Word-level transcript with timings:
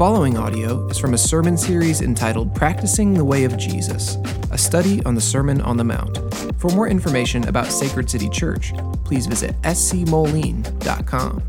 following 0.00 0.38
audio 0.38 0.86
is 0.86 0.96
from 0.96 1.12
a 1.12 1.18
sermon 1.18 1.58
series 1.58 2.00
entitled 2.00 2.54
Practicing 2.54 3.12
the 3.12 3.22
Way 3.22 3.44
of 3.44 3.58
Jesus, 3.58 4.16
a 4.50 4.56
study 4.56 5.02
on 5.04 5.14
the 5.14 5.20
Sermon 5.20 5.60
on 5.60 5.76
the 5.76 5.84
Mount. 5.84 6.18
For 6.58 6.70
more 6.70 6.88
information 6.88 7.46
about 7.48 7.66
Sacred 7.66 8.08
City 8.08 8.30
Church, 8.30 8.72
please 9.04 9.26
visit 9.26 9.54
scmoline.com. 9.60 11.42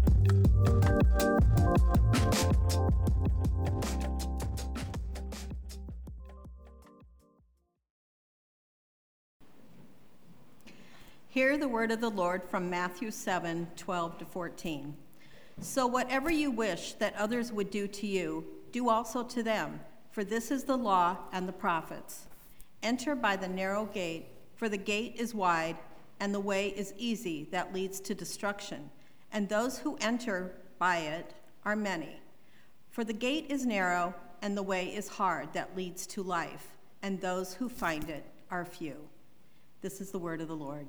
Hear 11.29 11.57
the 11.57 11.69
word 11.69 11.91
of 11.91 12.01
the 12.01 12.09
Lord 12.09 12.43
from 12.43 12.69
Matthew 12.69 13.11
7 13.11 13.69
12 13.77 14.17
to 14.17 14.25
14. 14.25 14.97
So, 15.59 15.85
whatever 15.85 16.31
you 16.31 16.51
wish 16.51 16.93
that 16.93 17.15
others 17.15 17.51
would 17.51 17.69
do 17.69 17.87
to 17.87 18.07
you, 18.07 18.45
do 18.71 18.89
also 18.89 19.23
to 19.23 19.43
them, 19.43 19.79
for 20.11 20.23
this 20.23 20.51
is 20.51 20.63
the 20.63 20.77
law 20.77 21.17
and 21.31 21.47
the 21.47 21.53
prophets. 21.53 22.27
Enter 22.83 23.15
by 23.15 23.35
the 23.35 23.47
narrow 23.47 23.85
gate, 23.85 24.27
for 24.55 24.69
the 24.69 24.77
gate 24.77 25.15
is 25.17 25.35
wide, 25.35 25.77
and 26.19 26.33
the 26.33 26.39
way 26.39 26.69
is 26.69 26.93
easy 26.97 27.47
that 27.51 27.73
leads 27.73 27.99
to 27.99 28.15
destruction, 28.15 28.89
and 29.31 29.49
those 29.49 29.79
who 29.79 29.97
enter 30.01 30.51
by 30.79 30.97
it 30.97 31.33
are 31.65 31.75
many. 31.75 32.21
For 32.89 33.03
the 33.03 33.13
gate 33.13 33.47
is 33.49 33.65
narrow, 33.65 34.13
and 34.41 34.57
the 34.57 34.63
way 34.63 34.87
is 34.87 35.07
hard 35.07 35.53
that 35.53 35.75
leads 35.77 36.05
to 36.07 36.23
life, 36.23 36.75
and 37.01 37.19
those 37.19 37.53
who 37.53 37.69
find 37.69 38.09
it 38.09 38.25
are 38.49 38.65
few. 38.65 38.95
This 39.81 40.01
is 40.01 40.11
the 40.11 40.19
word 40.19 40.41
of 40.41 40.47
the 40.47 40.55
Lord. 40.55 40.87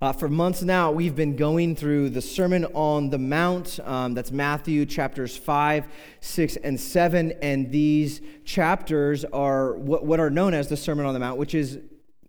Uh, 0.00 0.12
for 0.12 0.28
months 0.28 0.62
now, 0.62 0.92
we've 0.92 1.16
been 1.16 1.34
going 1.34 1.74
through 1.74 2.08
the 2.08 2.22
Sermon 2.22 2.64
on 2.66 3.10
the 3.10 3.18
Mount. 3.18 3.80
Um, 3.82 4.14
that's 4.14 4.30
Matthew 4.30 4.86
chapters 4.86 5.36
5, 5.36 5.88
6, 6.20 6.56
and 6.58 6.78
7. 6.78 7.32
And 7.42 7.72
these 7.72 8.20
chapters 8.44 9.24
are 9.24 9.74
what, 9.74 10.06
what 10.06 10.20
are 10.20 10.30
known 10.30 10.54
as 10.54 10.68
the 10.68 10.76
Sermon 10.76 11.04
on 11.04 11.14
the 11.14 11.20
Mount, 11.20 11.36
which 11.36 11.52
is 11.52 11.80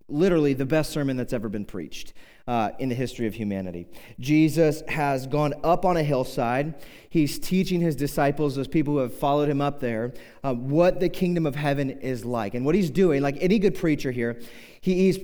literally 0.08 0.52
the 0.52 0.66
best 0.66 0.90
sermon 0.90 1.16
that's 1.16 1.32
ever 1.32 1.48
been 1.48 1.64
preached 1.64 2.12
uh, 2.48 2.70
in 2.80 2.88
the 2.88 2.94
history 2.96 3.28
of 3.28 3.34
humanity. 3.34 3.86
Jesus 4.18 4.82
has 4.88 5.28
gone 5.28 5.54
up 5.62 5.84
on 5.84 5.96
a 5.96 6.02
hillside. 6.02 6.74
He's 7.08 7.38
teaching 7.38 7.80
his 7.80 7.94
disciples, 7.94 8.56
those 8.56 8.66
people 8.66 8.94
who 8.94 9.00
have 9.00 9.14
followed 9.14 9.48
him 9.48 9.60
up 9.60 9.78
there, 9.78 10.12
uh, 10.42 10.54
what 10.54 10.98
the 10.98 11.08
kingdom 11.08 11.46
of 11.46 11.54
heaven 11.54 11.90
is 11.90 12.24
like. 12.24 12.54
And 12.54 12.66
what 12.66 12.74
he's 12.74 12.90
doing, 12.90 13.22
like 13.22 13.36
any 13.40 13.60
good 13.60 13.76
preacher 13.76 14.10
here, 14.10 14.40
he, 14.80 14.94
he's 14.94 15.20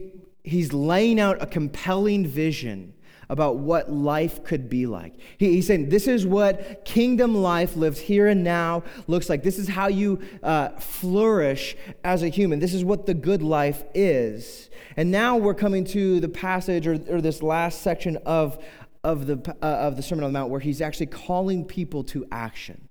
he's 0.47 0.73
laying 0.73 1.21
out 1.21 1.43
a 1.43 1.47
compelling 1.47 2.27
vision 2.27 2.95
about 3.29 3.57
what 3.57 3.91
life 3.91 4.45
could 4.45 4.71
be 4.71 4.87
like. 4.87 5.15
He, 5.37 5.55
he's 5.55 5.67
saying, 5.67 5.89
This 5.89 6.07
is 6.07 6.25
what 6.25 6.85
kingdom 6.85 7.35
life 7.35 7.77
lived 7.77 7.99
here 7.99 8.29
and 8.29 8.45
now 8.45 8.85
looks 9.09 9.29
like. 9.29 9.43
This 9.43 9.59
is 9.59 9.69
how 9.69 9.89
you 9.89 10.21
uh, 10.43 10.71
flourish 10.79 11.77
as 12.05 12.23
a 12.23 12.29
human. 12.29 12.61
This 12.61 12.73
is 12.73 12.85
what 12.85 13.07
the 13.07 13.15
good 13.15 13.43
life 13.43 13.83
is. 13.95 14.71
And 14.97 15.11
now 15.11 15.37
we're 15.37 15.55
coming 15.55 15.85
to 15.87 16.21
the 16.21 16.29
passage 16.29 16.87
or, 16.87 16.95
or 17.09 17.21
this 17.21 17.43
last 17.43 17.83
section 17.83 18.17
of, 18.25 18.65
of, 19.03 19.27
the, 19.27 19.57
uh, 19.61 19.67
of 19.67 19.97
the 19.97 20.03
Sermon 20.03 20.25
on 20.25 20.33
the 20.33 20.39
Mount 20.39 20.51
where 20.51 20.61
he's 20.61 20.81
actually 20.81 21.07
calling 21.07 21.65
people 21.65 22.05
to 22.05 22.27
action. 22.31 22.86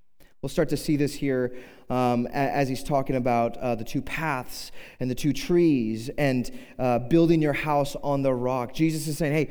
We'll 0.46 0.50
start 0.52 0.70
to 0.70 0.78
see 0.78 0.96
this 0.96 1.16
here 1.16 1.56
um, 1.90 2.28
as 2.28 2.70
he's 2.70 2.84
talking 2.84 3.16
about 3.16 3.58
uh, 3.58 3.74
the 3.74 3.84
two 3.84 4.04
paths 4.04 4.72
and 5.00 5.10
the 5.10 5.16
two 5.16 5.34
trees 5.34 6.12
and 6.20 6.52
uh, 6.78 7.00
building 7.00 7.42
your 7.42 7.54
house 7.54 7.96
on 8.04 8.22
the 8.22 8.32
rock. 8.32 8.72
Jesus 8.72 9.08
is 9.08 9.18
saying, 9.18 9.34
hey, 9.34 9.50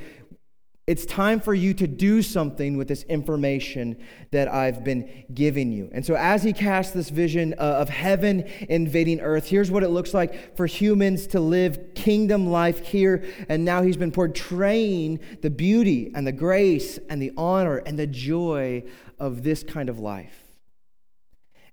it's 0.87 1.05
time 1.05 1.41
for 1.41 1.53
you 1.53 1.75
to 1.75 1.89
do 1.89 2.23
something 2.23 2.77
with 2.77 2.87
this 2.87 3.03
information 3.09 3.97
that 4.31 4.47
I've 4.47 4.85
been 4.85 5.25
giving 5.35 5.73
you. 5.73 5.91
And 5.93 6.07
so, 6.07 6.15
as 6.15 6.45
he 6.45 6.53
casts 6.53 6.93
this 6.93 7.11
vision 7.11 7.57
uh, 7.59 7.63
of 7.63 7.89
heaven 7.89 8.49
invading 8.69 9.21
earth, 9.21 9.49
here's 9.49 9.73
what 9.73 9.83
it 9.83 9.89
looks 9.89 10.15
like 10.15 10.57
for 10.57 10.67
humans 10.67 11.27
to 11.29 11.41
live 11.41 11.97
kingdom 11.97 12.47
life 12.47 12.87
here. 12.87 13.25
And 13.49 13.65
now 13.65 13.83
he's 13.83 13.97
been 13.97 14.13
portraying 14.13 15.19
the 15.43 15.51
beauty 15.51 16.13
and 16.15 16.25
the 16.25 16.33
grace 16.33 17.01
and 17.09 17.21
the 17.21 17.33
honor 17.37 17.79
and 17.79 17.99
the 17.99 18.07
joy 18.07 18.85
of 19.19 19.43
this 19.43 19.65
kind 19.65 19.89
of 19.89 19.99
life. 19.99 20.44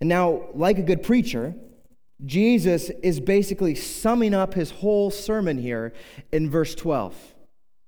And 0.02 0.10
now, 0.10 0.48
like 0.54 0.78
a 0.78 0.82
good 0.82 1.04
preacher, 1.04 1.56
Jesus 2.26 2.90
is 3.02 3.20
basically 3.20 3.76
summing 3.76 4.34
up 4.34 4.54
his 4.54 4.72
whole 4.72 5.12
sermon 5.12 5.58
here 5.58 5.94
in 6.32 6.50
verse 6.50 6.76
12, 6.76 7.16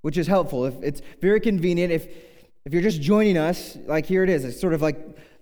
which 0.02 0.16
is 0.16 0.26
helpful. 0.26 0.64
If 0.64 0.74
it's 0.82 1.02
very 1.20 1.40
convenient, 1.40 1.92
if 1.92 2.08
if 2.64 2.72
you're 2.72 2.82
just 2.82 3.02
joining 3.02 3.36
us, 3.36 3.76
like 3.84 4.06
here 4.06 4.24
it 4.24 4.30
is, 4.30 4.42
it's 4.42 4.58
sort 4.58 4.72
of 4.72 4.80
like 4.80 4.98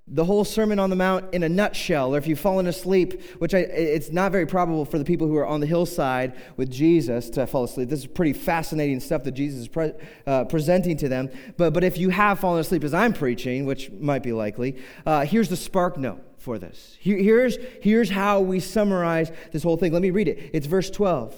the 0.08 0.24
whole 0.24 0.44
Sermon 0.44 0.80
on 0.80 0.90
the 0.90 0.96
Mount 0.96 1.32
in 1.32 1.44
a 1.44 1.48
nutshell, 1.48 2.12
or 2.14 2.18
if 2.18 2.26
you've 2.26 2.40
fallen 2.40 2.66
asleep, 2.66 3.22
which 3.38 3.54
I, 3.54 3.58
it's 3.58 4.10
not 4.10 4.32
very 4.32 4.44
probable 4.44 4.84
for 4.84 4.98
the 4.98 5.04
people 5.04 5.28
who 5.28 5.36
are 5.36 5.46
on 5.46 5.60
the 5.60 5.66
hillside 5.66 6.34
with 6.56 6.68
Jesus 6.68 7.30
to 7.30 7.46
fall 7.46 7.62
asleep. 7.62 7.88
This 7.88 8.00
is 8.00 8.06
pretty 8.08 8.32
fascinating 8.32 8.98
stuff 8.98 9.22
that 9.22 9.32
Jesus 9.32 9.60
is 9.60 9.68
pre- 9.68 9.92
uh, 10.26 10.46
presenting 10.46 10.96
to 10.96 11.08
them. 11.08 11.30
But, 11.56 11.74
but 11.74 11.84
if 11.84 11.96
you 11.96 12.10
have 12.10 12.40
fallen 12.40 12.60
asleep 12.60 12.82
as 12.82 12.92
I'm 12.92 13.12
preaching, 13.12 13.64
which 13.64 13.92
might 13.92 14.24
be 14.24 14.32
likely, 14.32 14.78
uh, 15.06 15.24
here's 15.24 15.48
the 15.48 15.56
spark 15.56 15.96
note 15.96 16.20
for 16.42 16.58
this. 16.58 16.96
Here's, 17.00 17.56
here's 17.80 18.10
how 18.10 18.40
we 18.40 18.60
summarize 18.60 19.30
this 19.52 19.62
whole 19.62 19.76
thing. 19.76 19.92
Let 19.92 20.02
me 20.02 20.10
read 20.10 20.28
it. 20.28 20.50
It's 20.52 20.66
verse 20.66 20.90
12. 20.90 21.34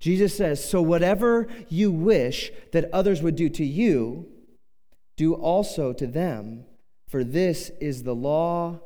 Jesus 0.00 0.34
says, 0.36 0.66
So 0.66 0.80
whatever 0.80 1.46
you 1.68 1.92
wish 1.92 2.50
that 2.72 2.90
others 2.92 3.22
would 3.22 3.36
do 3.36 3.48
to 3.50 3.64
you, 3.64 4.26
do 5.16 5.34
also 5.34 5.92
to 5.92 6.06
them 6.06 6.64
for 7.06 7.24
this 7.24 7.70
is 7.80 8.04
the 8.04 8.14
law 8.14 8.80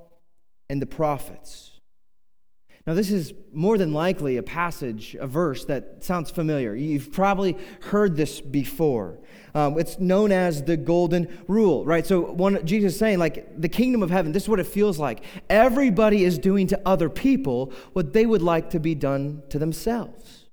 and 0.71 0.81
the 0.81 0.87
prophets. 0.87 1.74
Now, 2.87 2.93
this 2.93 3.11
is 3.11 3.33
more 3.51 3.79
than 3.79 3.95
likely 3.95 4.37
a 4.37 4.43
passage, 4.43 5.17
a 5.19 5.27
verse 5.27 5.65
that 5.67 6.05
sounds 6.05 6.31
familiar. 6.31 6.75
You've 6.75 7.13
probably 7.13 7.57
heard 7.81 8.15
this 8.15 8.43
before. 8.43 9.21
Um, 9.55 9.79
it's 9.79 9.99
known 9.99 10.33
as 10.33 10.63
the 10.65 10.77
golden 10.77 11.45
rule, 11.49 11.87
right? 11.87 12.07
So, 12.07 12.21
one, 12.21 12.67
Jesus 12.67 12.93
is 12.93 12.99
saying, 12.99 13.19
like, 13.19 13.59
the 13.59 13.71
kingdom 13.71 14.03
of 14.03 14.11
heaven, 14.11 14.33
this 14.33 14.43
is 14.43 14.49
what 14.51 14.61
it 14.61 14.67
feels 14.67 14.99
like. 14.99 15.25
Everybody 15.49 16.25
is 16.25 16.39
doing 16.39 16.67
to 16.67 16.81
other 16.85 17.09
people 17.09 17.73
what 17.95 18.13
they 18.13 18.27
would 18.27 18.43
like 18.43 18.69
to 18.71 18.81
be 18.81 18.95
done 18.95 19.43
to 19.49 19.59
themselves. 19.59 20.45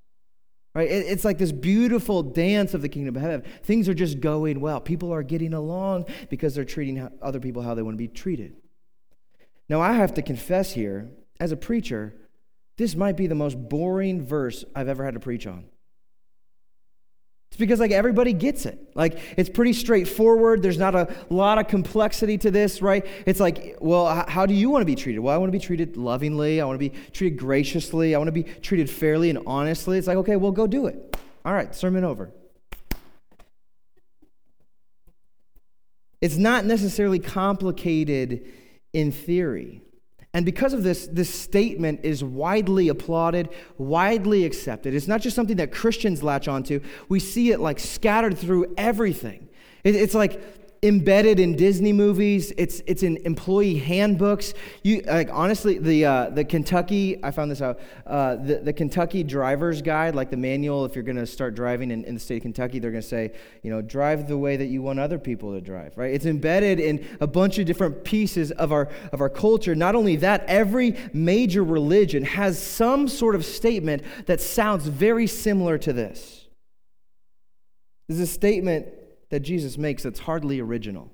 Right? 0.73 0.89
It's 0.89 1.25
like 1.25 1.37
this 1.37 1.51
beautiful 1.51 2.23
dance 2.23 2.73
of 2.73 2.81
the 2.81 2.87
kingdom 2.87 3.17
of 3.17 3.21
heaven. 3.21 3.43
Things 3.63 3.89
are 3.89 3.93
just 3.93 4.21
going 4.21 4.61
well. 4.61 4.79
People 4.79 5.13
are 5.13 5.21
getting 5.21 5.53
along 5.53 6.05
because 6.29 6.55
they're 6.55 6.63
treating 6.63 7.09
other 7.21 7.41
people 7.41 7.61
how 7.61 7.75
they 7.75 7.81
want 7.81 7.95
to 7.95 7.97
be 7.97 8.07
treated. 8.07 8.55
Now, 9.67 9.81
I 9.81 9.93
have 9.93 10.13
to 10.13 10.21
confess 10.21 10.71
here, 10.71 11.11
as 11.41 11.51
a 11.51 11.57
preacher, 11.57 12.13
this 12.81 12.95
might 12.95 13.15
be 13.15 13.27
the 13.27 13.35
most 13.35 13.55
boring 13.69 14.25
verse 14.25 14.65
I've 14.75 14.87
ever 14.87 15.05
had 15.05 15.13
to 15.13 15.19
preach 15.19 15.45
on. 15.45 15.65
It's 17.51 17.59
because 17.59 17.79
like 17.79 17.91
everybody 17.91 18.33
gets 18.33 18.65
it. 18.65 18.79
Like 18.95 19.19
it's 19.37 19.51
pretty 19.51 19.73
straightforward. 19.73 20.63
There's 20.63 20.79
not 20.79 20.95
a 20.95 21.13
lot 21.29 21.59
of 21.59 21.67
complexity 21.67 22.39
to 22.39 22.49
this, 22.49 22.81
right? 22.81 23.05
It's 23.27 23.39
like, 23.39 23.77
well, 23.79 24.25
how 24.27 24.47
do 24.47 24.55
you 24.55 24.71
want 24.71 24.81
to 24.81 24.87
be 24.87 24.95
treated? 24.95 25.19
Well, 25.19 25.35
I 25.35 25.37
want 25.37 25.49
to 25.49 25.57
be 25.57 25.63
treated 25.63 25.95
lovingly. 25.95 26.59
I 26.59 26.65
want 26.65 26.79
to 26.81 26.89
be 26.89 26.97
treated 27.11 27.37
graciously. 27.37 28.15
I 28.15 28.17
want 28.17 28.29
to 28.29 28.31
be 28.31 28.43
treated 28.43 28.89
fairly 28.89 29.29
and 29.29 29.37
honestly. 29.45 29.99
It's 29.99 30.07
like, 30.07 30.17
okay, 30.17 30.35
well, 30.35 30.51
go 30.51 30.65
do 30.65 30.87
it. 30.87 31.15
All 31.45 31.53
right, 31.53 31.75
sermon 31.75 32.03
over. 32.03 32.31
It's 36.19 36.37
not 36.37 36.65
necessarily 36.65 37.19
complicated 37.19 38.51
in 38.91 39.11
theory. 39.11 39.83
And 40.33 40.45
because 40.45 40.71
of 40.73 40.83
this, 40.83 41.07
this 41.07 41.29
statement 41.29 42.01
is 42.03 42.23
widely 42.23 42.87
applauded, 42.87 43.49
widely 43.77 44.45
accepted. 44.45 44.93
It's 44.93 45.07
not 45.07 45.21
just 45.21 45.35
something 45.35 45.57
that 45.57 45.73
Christians 45.73 46.23
latch 46.23 46.47
onto, 46.47 46.79
we 47.09 47.19
see 47.19 47.51
it 47.51 47.59
like 47.59 47.79
scattered 47.79 48.37
through 48.37 48.73
everything. 48.77 49.49
It's 49.83 50.13
like 50.13 50.60
embedded 50.83 51.39
in 51.39 51.55
Disney 51.55 51.93
movies. 51.93 52.51
It's 52.57 52.81
it's 52.87 53.03
in 53.03 53.17
employee 53.17 53.77
handbooks. 53.77 54.55
You 54.81 55.03
like 55.05 55.29
honestly 55.31 55.77
the 55.77 56.05
uh, 56.05 56.29
the 56.31 56.43
Kentucky 56.43 57.23
I 57.23 57.29
found 57.29 57.51
this 57.51 57.61
out 57.61 57.79
uh, 58.07 58.37
the 58.37 58.55
the 58.63 58.73
Kentucky 58.73 59.23
driver's 59.23 59.83
guide 59.83 60.15
like 60.15 60.31
the 60.31 60.37
manual 60.37 60.83
if 60.85 60.95
you're 60.95 61.03
going 61.03 61.17
to 61.17 61.27
start 61.27 61.53
driving 61.53 61.91
in, 61.91 62.03
in 62.05 62.15
the 62.15 62.19
state 62.19 62.37
of 62.37 62.41
Kentucky 62.41 62.79
they're 62.79 62.89
going 62.89 63.03
to 63.03 63.07
say 63.07 63.31
you 63.61 63.69
know 63.69 63.83
drive 63.83 64.27
the 64.27 64.37
way 64.37 64.57
that 64.57 64.67
you 64.67 64.81
want 64.81 64.99
other 64.99 65.19
people 65.19 65.53
to 65.53 65.61
drive 65.61 65.95
right. 65.97 66.15
It's 66.15 66.25
embedded 66.25 66.79
in 66.79 67.05
a 67.19 67.27
bunch 67.27 67.59
of 67.59 67.67
different 67.67 68.03
pieces 68.03 68.49
of 68.49 68.71
our 68.71 68.89
of 69.11 69.21
our 69.21 69.29
culture. 69.29 69.75
Not 69.75 69.93
only 69.93 70.15
that, 70.17 70.43
every 70.47 70.97
major 71.13 71.63
religion 71.63 72.23
has 72.23 72.57
some 72.57 73.07
sort 73.07 73.35
of 73.35 73.45
statement 73.45 74.01
that 74.25 74.41
sounds 74.41 74.87
very 74.87 75.27
similar 75.27 75.77
to 75.77 75.93
this. 75.93 76.47
This 78.07 78.17
is 78.17 78.29
a 78.29 78.33
statement 78.33 78.87
that 79.31 79.39
Jesus 79.39 79.77
makes 79.77 80.03
that's 80.03 80.19
hardly 80.19 80.59
original. 80.59 81.11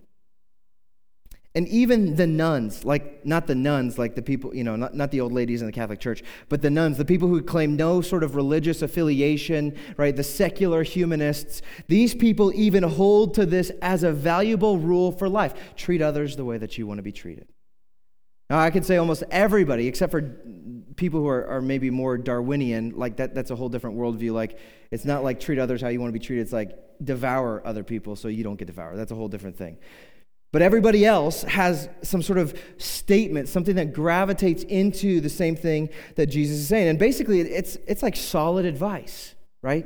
And 1.56 1.68
even 1.70 2.16
the 2.16 2.28
nones, 2.28 2.86
like 2.86 3.26
not 3.26 3.48
the 3.48 3.56
nuns, 3.56 3.98
like 3.98 4.14
the 4.14 4.22
people, 4.22 4.54
you 4.54 4.64
know, 4.64 4.76
not, 4.76 4.94
not 4.94 5.10
the 5.10 5.22
old 5.22 5.32
ladies 5.32 5.62
in 5.62 5.66
the 5.66 5.74
Catholic 5.74 6.00
Church, 6.00 6.22
but 6.50 6.62
the 6.62 6.70
nones, 6.70 6.98
the 6.98 7.06
people 7.06 7.28
who 7.28 7.42
claim 7.42 7.76
no 7.76 8.00
sort 8.02 8.24
of 8.24 8.36
religious 8.36 8.84
affiliation, 8.84 9.76
right? 9.98 10.16
The 10.16 10.24
secular 10.24 10.84
humanists, 10.84 11.64
these 11.88 12.14
people 12.14 12.52
even 12.54 12.84
hold 12.84 13.34
to 13.36 13.46
this 13.48 13.72
as 13.82 14.04
a 14.04 14.12
valuable 14.12 14.78
rule 14.78 15.12
for 15.12 15.28
life. 15.28 15.76
Treat 15.76 16.00
others 16.00 16.36
the 16.36 16.46
way 16.46 16.60
that 16.60 16.78
you 16.78 16.86
want 16.86 17.00
to 17.00 17.04
be 17.04 17.12
treated. 17.12 17.48
Now, 18.52 18.60
I 18.60 18.70
could 18.70 18.86
say 18.86 18.98
almost 18.98 19.24
everybody, 19.32 19.88
except 19.88 20.12
for 20.12 20.38
people 20.98 21.22
who 21.22 21.28
are, 21.28 21.48
are 21.48 21.62
maybe 21.62 21.90
more 21.90 22.18
Darwinian, 22.18 22.94
like 22.98 23.18
that, 23.18 23.34
that's 23.34 23.52
a 23.52 23.56
whole 23.56 23.70
different 23.70 23.98
worldview. 23.98 24.34
Like, 24.34 24.60
it's 24.92 25.06
not 25.06 25.24
like 25.24 25.40
treat 25.40 25.60
others 25.60 25.82
how 25.82 25.88
you 25.88 26.02
want 26.02 26.10
to 26.10 26.20
be 26.20 26.24
treated, 26.24 26.42
it's 26.42 26.52
like 26.52 26.78
devour 27.02 27.62
other 27.66 27.84
people 27.84 28.16
so 28.16 28.28
you 28.28 28.44
don't 28.44 28.58
get 28.58 28.66
devoured. 28.66 28.98
That's 28.98 29.12
a 29.12 29.16
whole 29.16 29.30
different 29.30 29.58
thing. 29.58 29.78
But 30.52 30.62
everybody 30.62 31.06
else 31.06 31.44
has 31.44 31.90
some 32.02 32.22
sort 32.22 32.40
of 32.40 32.60
statement, 32.78 33.48
something 33.50 33.76
that 33.76 33.94
gravitates 33.94 34.64
into 34.64 35.22
the 35.22 35.30
same 35.30 35.56
thing 35.56 35.90
that 36.16 36.28
Jesus 36.28 36.58
is 36.58 36.68
saying. 36.68 36.88
And 36.88 36.98
basically, 36.98 37.42
it's, 37.42 37.76
it's 37.86 38.02
like 38.02 38.16
solid 38.16 38.66
advice, 38.66 39.36
right? 39.62 39.86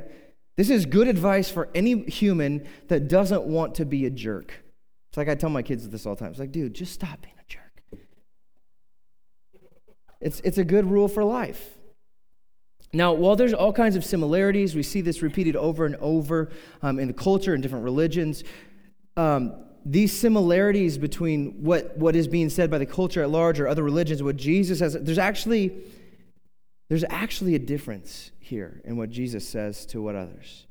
This 0.56 0.70
is 0.70 0.86
good 0.86 1.08
advice 1.08 1.50
for 1.50 1.68
any 1.74 2.02
human 2.04 2.66
that 2.88 3.08
doesn't 3.08 3.42
want 3.44 3.74
to 3.76 3.84
be 3.84 4.06
a 4.06 4.10
jerk. 4.10 4.54
It's 5.10 5.16
like 5.16 5.28
I 5.28 5.34
tell 5.34 5.50
my 5.50 5.62
kids 5.62 5.88
this 5.88 6.06
all 6.06 6.14
the 6.14 6.20
time. 6.20 6.30
It's 6.30 6.40
like, 6.40 6.52
dude, 6.52 6.74
just 6.74 6.92
stop. 6.92 7.26
It's, 10.22 10.40
it's 10.40 10.58
a 10.58 10.64
good 10.64 10.86
rule 10.86 11.08
for 11.08 11.24
life. 11.24 11.76
Now, 12.94 13.12
while 13.12 13.36
there's 13.36 13.54
all 13.54 13.72
kinds 13.72 13.96
of 13.96 14.04
similarities, 14.04 14.74
we 14.74 14.82
see 14.82 15.00
this 15.00 15.22
repeated 15.22 15.56
over 15.56 15.86
and 15.86 15.96
over 15.96 16.50
um, 16.82 16.98
in 16.98 17.08
the 17.08 17.14
culture 17.14 17.54
and 17.54 17.62
different 17.62 17.84
religions. 17.84 18.44
Um, 19.16 19.54
these 19.84 20.12
similarities 20.12 20.98
between 20.98 21.62
what, 21.62 21.96
what 21.96 22.14
is 22.14 22.28
being 22.28 22.50
said 22.50 22.70
by 22.70 22.78
the 22.78 22.86
culture 22.86 23.22
at 23.22 23.30
large 23.30 23.58
or 23.58 23.66
other 23.66 23.82
religions, 23.82 24.22
what 24.22 24.36
Jesus 24.36 24.78
says, 24.78 24.96
there's 25.00 25.18
actually, 25.18 25.74
there's 26.88 27.04
actually 27.08 27.54
a 27.54 27.58
difference 27.58 28.30
here 28.40 28.80
in 28.84 28.96
what 28.96 29.10
Jesus 29.10 29.48
says 29.48 29.86
to 29.86 30.00
what 30.02 30.14
others. 30.14 30.66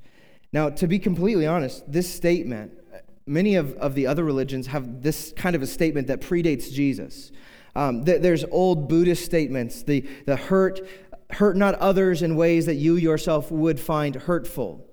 Now, 0.53 0.69
to 0.69 0.87
be 0.87 0.99
completely 0.99 1.47
honest, 1.47 1.91
this 1.91 2.13
statement, 2.13 2.71
many 3.25 3.55
of, 3.55 3.73
of 3.77 3.95
the 3.95 4.07
other 4.07 4.23
religions 4.23 4.67
have 4.67 5.01
this 5.01 5.33
kind 5.35 5.55
of 5.55 5.61
a 5.61 5.67
statement 5.67 6.07
that 6.07 6.21
predates 6.21 6.71
Jesus. 6.71 7.31
Um, 7.75 8.05
th- 8.05 8.21
there's 8.21 8.43
old 8.45 8.89
Buddhist 8.89 9.23
statements, 9.25 9.83
the, 9.83 10.01
the 10.25 10.35
hurt, 10.35 10.81
hurt 11.31 11.55
not 11.55 11.75
others 11.75 12.21
in 12.21 12.35
ways 12.35 12.65
that 12.65 12.75
you 12.75 12.95
yourself 12.95 13.51
would 13.51 13.79
find 13.79 14.15
hurtful. 14.15 14.85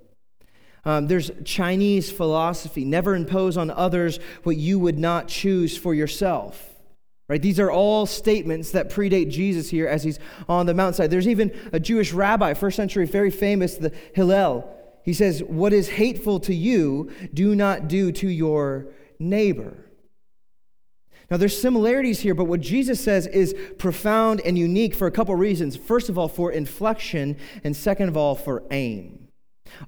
Um, 0.85 1.07
there's 1.07 1.31
Chinese 1.45 2.11
philosophy 2.11 2.85
never 2.85 3.15
impose 3.15 3.57
on 3.57 3.71
others 3.71 4.19
what 4.45 4.57
you 4.57 4.79
would 4.79 4.99
not 4.99 5.29
choose 5.29 5.77
for 5.77 5.93
yourself. 5.93 6.65
Right? 7.29 7.43
These 7.43 7.61
are 7.61 7.71
all 7.71 8.07
statements 8.07 8.71
that 8.71 8.89
predate 8.89 9.29
Jesus 9.29 9.69
here 9.69 9.87
as 9.87 10.03
he's 10.03 10.19
on 10.49 10.65
the 10.65 10.73
mountainside. 10.73 11.11
There's 11.11 11.29
even 11.29 11.55
a 11.75 11.81
Jewish 11.81 12.13
rabbi, 12.13 12.55
first 12.55 12.77
century, 12.77 13.05
very 13.05 13.31
famous, 13.31 13.75
the 13.75 13.93
Hillel. 14.15 14.75
He 15.03 15.13
says, 15.13 15.43
What 15.43 15.75
is 15.75 15.91
hateful 15.91 16.41
to 16.41 16.55
you, 16.55 17.11
do 17.35 17.55
not 17.55 17.87
do 17.89 18.13
to 18.13 18.29
your 18.29 18.87
neighbor. 19.19 19.77
Now, 21.31 21.37
there's 21.37 21.61
similarities 21.61 22.21
here, 22.21 22.35
but 22.35 22.45
what 22.45 22.61
Jesus 22.61 23.01
says 23.01 23.27
is 23.27 23.55
profound 23.79 24.41
and 24.41 24.57
unique 24.59 24.95
for 24.95 25.07
a 25.07 25.11
couple 25.11 25.35
reasons. 25.35 25.77
First 25.77 26.09
of 26.09 26.17
all, 26.17 26.29
for 26.29 26.51
inflection, 26.51 27.37
and 27.65 27.77
second 27.77 28.09
of 28.09 28.17
all, 28.17 28.35
for 28.35 28.63
aim. 28.71 29.29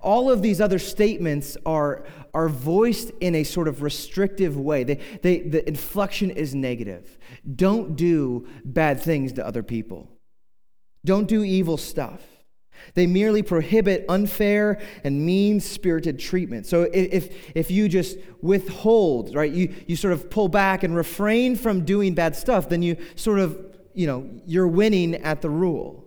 All 0.03 0.31
of 0.31 0.43
these 0.43 0.61
other 0.61 0.79
statements 0.79 1.57
are, 1.65 2.05
are 2.35 2.51
voiced 2.51 3.11
in 3.21 3.35
a 3.35 3.45
sort 3.45 3.69
of 3.69 3.81
restrictive 3.81 4.57
way. 4.57 4.85
They, 4.85 5.01
they, 5.23 5.39
the 5.41 5.67
inflection 5.67 6.31
is 6.31 6.55
negative. 6.55 7.19
Don't 7.57 7.97
do 7.97 8.47
bad 8.63 9.01
things 9.01 9.33
to 9.35 9.47
other 9.47 9.63
people, 9.63 10.11
don't 11.05 11.27
do 11.27 11.43
evil 11.43 11.79
stuff. 11.79 12.21
They 12.95 13.07
merely 13.07 13.43
prohibit 13.43 14.05
unfair 14.09 14.81
and 15.05 15.25
mean 15.25 15.61
spirited 15.61 16.19
treatment. 16.19 16.67
So 16.67 16.83
if, 16.93 17.57
if 17.57 17.71
you 17.71 17.89
just 17.89 18.19
withhold, 18.43 19.35
right, 19.35 19.51
you, 19.51 19.75
you 19.87 19.97
sort 19.97 20.13
of 20.13 20.31
pull 20.31 20.49
back 20.49 20.83
and 20.83 20.95
refrain 20.95 21.57
from 21.57 21.85
doing 21.85 22.15
bad 22.15 22.37
stuff, 22.37 22.69
then 22.69 22.83
you 22.83 22.97
sort 23.15 23.39
of, 23.39 23.77
you 23.95 24.07
know, 24.07 24.29
you're 24.47 24.69
winning 24.69 25.17
at 25.17 25.43
the 25.43 25.51
rule. 25.51 26.07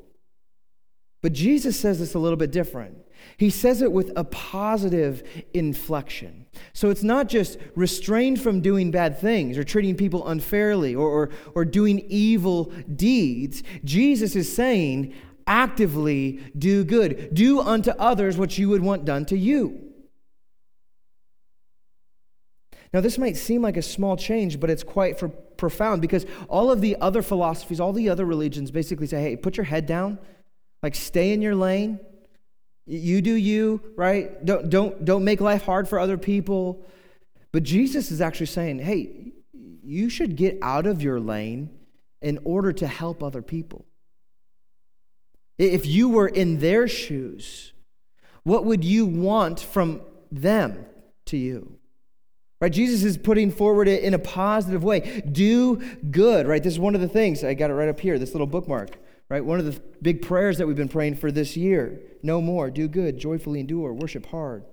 But 1.22 1.34
Jesus 1.34 1.80
says 1.80 2.02
it's 2.02 2.16
a 2.16 2.20
little 2.20 2.38
bit 2.38 2.52
different. 2.52 2.98
He 3.38 3.50
says 3.50 3.82
it 3.82 3.92
with 3.92 4.12
a 4.16 4.24
positive 4.26 5.24
inflection. 5.54 6.46
So 6.74 6.90
it's 6.90 7.04
not 7.04 7.30
just 7.30 7.58
restrained 7.76 8.42
from 8.42 8.62
doing 8.62 8.92
bad 8.92 9.18
things 9.20 9.58
or 9.58 9.64
treating 9.64 9.96
people 9.96 10.28
unfairly 10.28 10.94
or, 10.94 11.08
or, 11.08 11.30
or 11.56 11.66
doing 11.66 12.06
evil 12.10 12.66
deeds. 12.96 13.64
Jesus 13.84 14.36
is 14.36 14.54
saying, 14.54 15.14
actively 15.48 16.40
do 16.58 16.84
good. 16.84 17.34
Do 17.34 17.62
unto 17.62 17.92
others 17.92 18.38
what 18.38 18.58
you 18.58 18.70
would 18.70 18.82
want 18.82 19.06
done 19.06 19.26
to 19.26 19.38
you. 19.38 19.80
Now, 22.94 23.02
this 23.02 23.18
might 23.18 23.38
seem 23.38 23.62
like 23.62 23.76
a 23.76 23.82
small 23.82 24.16
change, 24.16 24.60
but 24.60 24.70
it's 24.70 24.84
quite 24.84 25.18
for, 25.18 25.30
profound 25.30 26.02
because 26.02 26.26
all 26.48 26.70
of 26.70 26.82
the 26.82 26.96
other 27.02 27.22
philosophies, 27.22 27.80
all 27.80 27.94
the 27.94 28.10
other 28.10 28.26
religions 28.26 28.70
basically 28.70 29.08
say, 29.08 29.22
hey, 29.22 29.36
put 29.36 29.58
your 29.58 29.64
head 29.64 29.88
down, 29.88 30.20
like 30.84 30.94
stay 30.94 31.34
in 31.34 31.42
your 31.42 31.56
lane, 31.56 32.00
you 32.86 33.22
do 33.22 33.34
you, 33.34 33.82
right? 33.96 34.44
Don't, 34.46 34.70
don't, 34.70 35.06
don't 35.06 35.24
make 35.24 35.42
life 35.42 35.64
hard 35.64 35.88
for 35.88 36.00
other 36.00 36.18
people. 36.18 36.86
But 37.52 37.64
Jesus 37.64 38.12
is 38.12 38.20
actually 38.20 38.48
saying, 38.48 38.80
hey, 38.80 39.32
you 39.84 40.10
should 40.10 40.36
get 40.36 40.58
out 40.62 40.86
of 40.86 41.02
your 41.02 41.20
lane 41.20 41.70
in 42.22 42.40
order 42.44 42.74
to 42.74 42.88
help 42.88 43.24
other 43.24 43.42
people. 43.42 43.86
If 45.58 45.86
you 45.86 46.10
were 46.10 46.28
in 46.28 46.60
their 46.60 46.88
shoes, 46.88 47.74
what 48.44 48.66
would 48.66 48.84
you 48.84 49.06
want 49.06 49.60
from 49.60 50.02
them 50.32 50.86
to 51.28 51.38
you? 51.38 51.78
Right? 52.60 52.72
Jesus 52.72 53.04
is 53.04 53.18
putting 53.18 53.52
forward 53.52 53.88
it 53.88 54.04
in 54.04 54.14
a 54.14 54.20
positive 54.20 54.84
way. 54.84 55.22
Do 55.22 55.78
good, 56.10 56.48
right? 56.48 56.64
This 56.64 56.74
is 56.74 56.80
one 56.80 56.96
of 56.96 57.02
the 57.02 57.08
things. 57.08 57.44
I 57.44 57.54
got 57.54 57.70
it 57.70 57.74
right 57.74 57.90
up 57.90 58.00
here, 58.00 58.18
this 58.18 58.34
little 58.34 58.48
bookmark 58.48 58.98
right? 59.34 59.44
One 59.44 59.58
of 59.60 59.66
the 59.66 59.82
big 60.00 60.22
prayers 60.22 60.60
that 60.60 60.68
we've 60.68 60.76
been 60.76 60.88
praying 60.88 61.16
for 61.16 61.32
this 61.32 61.58
year 61.58 62.00
no 62.22 62.40
more, 62.40 62.70
do 62.70 62.88
good, 62.88 63.18
joyfully 63.18 63.60
endure, 63.60 63.92
worship 63.92 64.28
hard. 64.28 64.64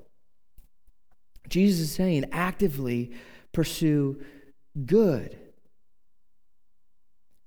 Jesus 1.48 1.80
is 1.80 1.94
saying, 1.94 2.26
actively 2.30 3.10
pursue 3.52 4.22
good. 4.84 5.38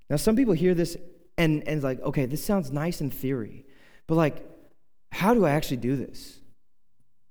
Now, 0.10 0.16
some 0.16 0.36
people 0.36 0.56
hear 0.56 0.74
this 0.74 0.98
and, 1.38 1.68
and 1.68 1.82
like, 1.84 2.02
okay, 2.02 2.26
this 2.26 2.44
sounds 2.44 2.72
nice 2.72 3.02
in 3.02 3.10
theory, 3.10 3.66
but 4.08 4.16
like, 4.16 4.46
how 5.12 5.34
do 5.34 5.46
I 5.46 5.52
actually 5.52 5.78
do 5.78 5.96
this? 5.96 6.40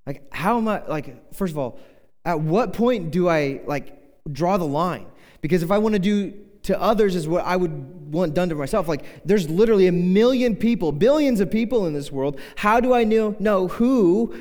Like, 0.06 0.32
how 0.32 0.58
am 0.58 0.68
I, 0.68 0.84
like, 0.86 1.34
first 1.34 1.52
of 1.52 1.58
all, 1.58 1.78
at 2.24 2.40
what 2.40 2.72
point 2.72 3.10
do 3.10 3.28
I 3.28 3.60
like 3.66 3.98
draw 4.30 4.56
the 4.56 4.66
line? 4.66 5.06
Because 5.40 5.62
if 5.62 5.70
I 5.70 5.78
want 5.78 5.94
to 5.94 5.98
do 5.98 6.32
to 6.64 6.80
others 6.80 7.16
is 7.16 7.26
what 7.26 7.44
I 7.44 7.56
would 7.56 8.12
want 8.12 8.34
done 8.34 8.48
to 8.50 8.54
myself. 8.54 8.86
Like, 8.86 9.04
there's 9.24 9.48
literally 9.48 9.86
a 9.86 9.92
million 9.92 10.54
people, 10.54 10.92
billions 10.92 11.40
of 11.40 11.50
people 11.50 11.86
in 11.86 11.92
this 11.92 12.12
world. 12.12 12.38
How 12.56 12.80
do 12.80 12.94
I 12.94 13.04
know, 13.04 13.34
know 13.38 13.68
who 13.68 14.34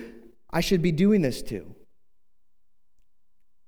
I 0.51 0.61
should 0.61 0.81
be 0.81 0.91
doing 0.91 1.21
this 1.21 1.41
to? 1.43 1.75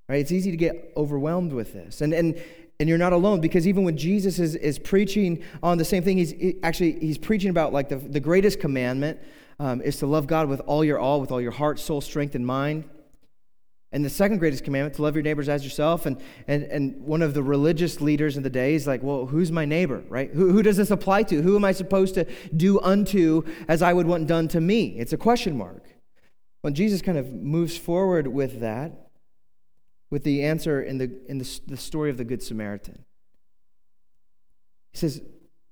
Right? 0.08 0.20
It's 0.20 0.32
easy 0.32 0.52
to 0.52 0.58
get 0.58 0.94
overwhelmed 0.96 1.54
with 1.54 1.74
this. 1.74 2.02
And, 2.02 2.14
and, 2.14 2.42
and 2.80 2.90
you're 2.90 2.98
not 2.98 3.14
alone 3.14 3.40
because 3.40 3.68
even 3.68 3.84
when 3.84 3.98
Jesus 3.98 4.40
is, 4.40 4.56
is 4.56 4.80
preaching 4.80 5.44
on 5.62 5.78
the 5.78 5.86
same 5.86 6.04
thing, 6.04 6.18
he's 6.18 6.32
he, 6.32 6.58
actually, 6.64 7.00
he's 7.00 7.18
preaching 7.18 7.50
about 7.50 7.72
like 7.72 7.90
the, 7.90 7.98
the 7.98 8.20
greatest 8.20 8.60
commandment 8.60 9.20
um, 9.60 9.82
is 9.82 9.98
to 9.98 10.08
love 10.08 10.28
God 10.28 10.50
with 10.50 10.60
all 10.62 10.84
your 10.84 11.00
all, 11.00 11.22
with 11.22 11.32
all 11.32 11.42
your 11.42 11.52
heart, 11.52 11.80
soul, 11.80 12.02
strength, 12.02 12.36
and 12.36 12.46
mind. 12.46 12.90
And 13.94 14.04
the 14.04 14.10
second 14.10 14.40
greatest 14.40 14.64
commandment, 14.64 14.96
to 14.96 15.04
love 15.04 15.16
your 15.16 15.22
neighbors 15.22 15.48
as 15.48 15.64
yourself. 15.64 16.08
And, 16.08 16.20
and, 16.48 16.64
and 16.64 17.00
one 17.04 17.22
of 17.22 17.36
the 17.36 17.44
religious 17.44 18.02
leaders 18.02 18.38
in 18.38 18.44
the 18.44 18.50
day 18.50 18.74
is 18.74 18.88
like, 18.88 19.04
well, 19.04 19.28
who's 19.28 19.52
my 19.52 19.66
neighbor, 19.66 20.04
right? 20.10 20.32
Who, 20.32 20.52
who 20.52 20.64
does 20.64 20.78
this 20.78 20.90
apply 20.90 21.24
to? 21.24 21.44
Who 21.44 21.56
am 21.56 21.64
I 21.64 21.74
supposed 21.74 22.16
to 22.16 22.26
do 22.58 22.82
unto 22.82 23.44
as 23.68 23.84
I 23.84 23.94
would 23.94 24.08
want 24.08 24.26
done 24.26 24.48
to 24.48 24.60
me? 24.60 24.96
It's 24.98 25.14
a 25.14 25.18
question 25.18 25.56
mark. 25.56 25.86
When 26.62 26.74
Jesus 26.74 27.04
kind 27.04 27.20
of 27.20 27.32
moves 27.32 27.78
forward 27.78 28.26
with 28.26 28.62
that, 28.62 29.03
with 30.14 30.24
the 30.24 30.44
answer 30.44 30.80
in 30.80 31.00
the, 31.00 31.12
in 31.28 31.40
the, 31.40 31.60
the 31.66 31.76
story 31.76 32.12
of 32.12 32.18
the 32.18 32.24
Good 32.24 32.44
Samaritan, 32.44 33.04
he 34.92 35.00
says, 35.00 35.24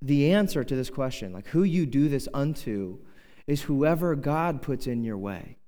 the 0.02 0.34
answer 0.34 0.64
to 0.64 0.76
this 0.76 0.90
question, 0.90 1.32
like 1.32 1.46
who 1.50 1.62
you 1.62 1.86
do 1.86 2.10
this 2.10 2.28
unto, 2.34 2.98
is 3.46 3.62
whoever 3.62 4.16
God 4.16 4.64
puts 4.64 4.88
in 4.88 5.04
your 5.04 5.20
way. 5.20 5.60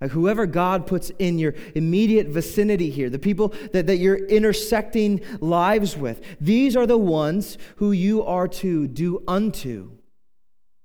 Like 0.00 0.10
whoever 0.10 0.46
God 0.46 0.88
puts 0.88 1.10
in 1.20 1.38
your 1.38 1.54
immediate 1.76 2.26
vicinity 2.26 2.90
here, 2.90 3.10
the 3.10 3.20
people 3.20 3.54
that, 3.72 3.86
that 3.86 3.98
you're 3.98 4.26
intersecting 4.26 5.20
lives 5.38 5.96
with, 5.96 6.20
these 6.40 6.74
are 6.74 6.88
the 6.88 6.98
ones 6.98 7.58
who 7.76 7.92
you 7.92 8.24
are 8.24 8.48
to 8.48 8.88
do 8.88 9.22
unto, 9.28 9.92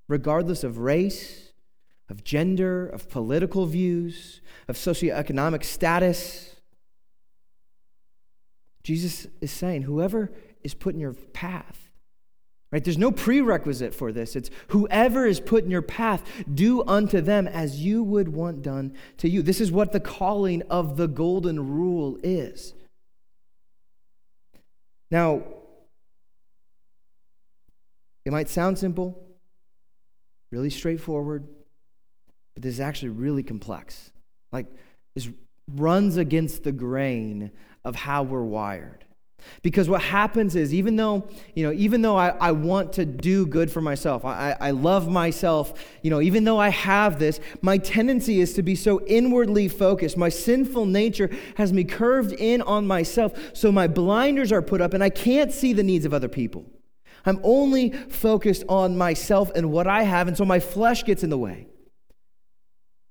regardless 0.08 0.64
of 0.64 0.78
race, 0.78 1.54
of 2.08 2.24
gender, 2.24 2.88
of 2.88 3.10
political 3.10 3.66
views, 3.66 4.42
of 4.68 4.76
socioeconomic 4.76 5.64
status. 5.64 6.55
Jesus 8.86 9.26
is 9.42 9.52
saying, 9.52 9.82
whoever 9.82 10.32
is 10.64 10.76
put 10.76 10.94
in 10.94 11.00
your 11.02 11.14
path, 11.14 11.86
Right? 12.72 12.84
There's 12.84 12.98
no 12.98 13.12
prerequisite 13.12 13.96
for 13.96 14.12
this. 14.12 14.36
It's 14.36 14.50
whoever 14.68 15.26
is 15.26 15.40
put 15.40 15.64
in 15.64 15.72
your 15.72 15.82
path, 15.82 16.24
do 16.54 16.84
unto 16.84 17.22
them 17.22 17.48
as 17.48 17.82
you 17.82 18.04
would 18.04 18.28
want 18.28 18.64
done 18.64 18.94
to 19.20 19.30
you. 19.30 19.42
This 19.42 19.62
is 19.62 19.72
what 19.72 19.94
the 19.94 20.02
calling 20.02 20.62
of 20.64 20.98
the 20.98 21.08
golden 21.08 21.70
rule 21.70 22.20
is. 22.22 22.74
Now, 25.10 25.44
it 28.26 28.34
might 28.34 28.50
sound 28.50 28.78
simple, 28.78 29.24
really 30.52 30.70
straightforward, 30.70 31.48
but 32.56 32.64
this 32.64 32.74
is 32.74 32.80
actually 32.82 33.10
really 33.10 33.44
complex. 33.44 34.12
Like, 34.52 34.66
this 35.14 35.30
runs 35.74 36.18
against 36.18 36.66
the 36.66 36.74
grain 36.74 37.52
of 37.86 37.96
how 37.96 38.24
we're 38.24 38.44
wired. 38.44 39.06
Because 39.62 39.88
what 39.88 40.02
happens 40.02 40.56
is, 40.56 40.74
even 40.74 40.96
though, 40.96 41.28
you 41.54 41.64
know, 41.64 41.72
even 41.72 42.02
though 42.02 42.18
I, 42.18 42.30
I 42.30 42.52
want 42.52 42.94
to 42.94 43.06
do 43.06 43.46
good 43.46 43.72
for 43.72 43.82
myself, 43.82 44.26
I, 44.26 44.56
I 44.60 44.72
love 44.72 45.08
myself, 45.08 45.74
you 46.02 46.10
know, 46.10 46.20
even 46.20 46.44
though 46.44 46.60
I 46.60 46.70
have 46.70 47.20
this, 47.20 47.40
my 47.62 47.78
tendency 47.78 48.40
is 48.40 48.54
to 48.54 48.64
be 48.64 48.76
so 48.76 49.06
inwardly 49.06 49.68
focused. 49.68 50.18
My 50.18 50.30
sinful 50.30 50.88
nature 50.88 51.30
has 51.58 51.72
me 51.72 51.84
curved 51.84 52.34
in 52.34 52.62
on 52.64 52.88
myself, 52.88 53.38
so 53.54 53.72
my 53.72 53.88
blinders 53.88 54.52
are 54.52 54.62
put 54.62 54.82
up 54.82 54.94
and 54.94 55.04
I 55.04 55.10
can't 55.10 55.52
see 55.52 55.74
the 55.74 55.84
needs 55.84 56.06
of 56.06 56.14
other 56.14 56.30
people. 56.30 56.66
I'm 57.26 57.40
only 57.44 57.92
focused 57.92 58.64
on 58.70 58.98
myself 58.98 59.52
and 59.56 59.72
what 59.72 59.88
I 59.88 60.04
have, 60.04 60.28
and 60.28 60.38
so 60.38 60.46
my 60.46 60.60
flesh 60.60 61.04
gets 61.04 61.24
in 61.24 61.30
the 61.30 61.38
way. 61.38 61.68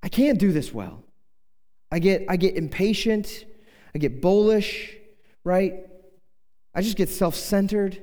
I 0.02 0.08
can't 0.08 0.38
do 0.38 0.52
this 0.52 0.72
well. 0.72 1.04
I 1.90 1.98
get, 1.98 2.24
I 2.28 2.36
get 2.36 2.56
impatient, 2.56 3.44
I 3.94 3.98
get 3.98 4.20
bullish, 4.20 4.96
right? 5.44 5.86
I 6.74 6.82
just 6.82 6.96
get 6.96 7.08
self 7.08 7.34
centered. 7.34 8.02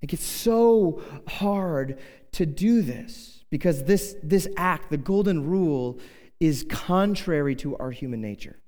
It 0.00 0.08
gets 0.08 0.24
so 0.24 1.02
hard 1.28 1.98
to 2.32 2.46
do 2.46 2.82
this 2.82 3.44
because 3.50 3.84
this, 3.84 4.16
this 4.22 4.48
act, 4.56 4.90
the 4.90 4.96
golden 4.96 5.46
rule, 5.48 6.00
is 6.40 6.66
contrary 6.68 7.54
to 7.56 7.76
our 7.76 7.92
human 7.92 8.20
nature. 8.20 8.58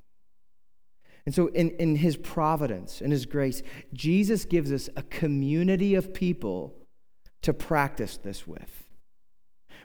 And 1.26 1.34
so, 1.34 1.48
in, 1.48 1.70
in 1.70 1.96
his 1.96 2.16
providence, 2.16 3.00
in 3.00 3.10
his 3.10 3.26
grace, 3.26 3.62
Jesus 3.92 4.44
gives 4.44 4.70
us 4.70 4.88
a 4.94 5.02
community 5.02 5.94
of 5.94 6.14
people 6.14 6.74
to 7.42 7.52
practice 7.52 8.18
this 8.18 8.46
with. 8.46 8.83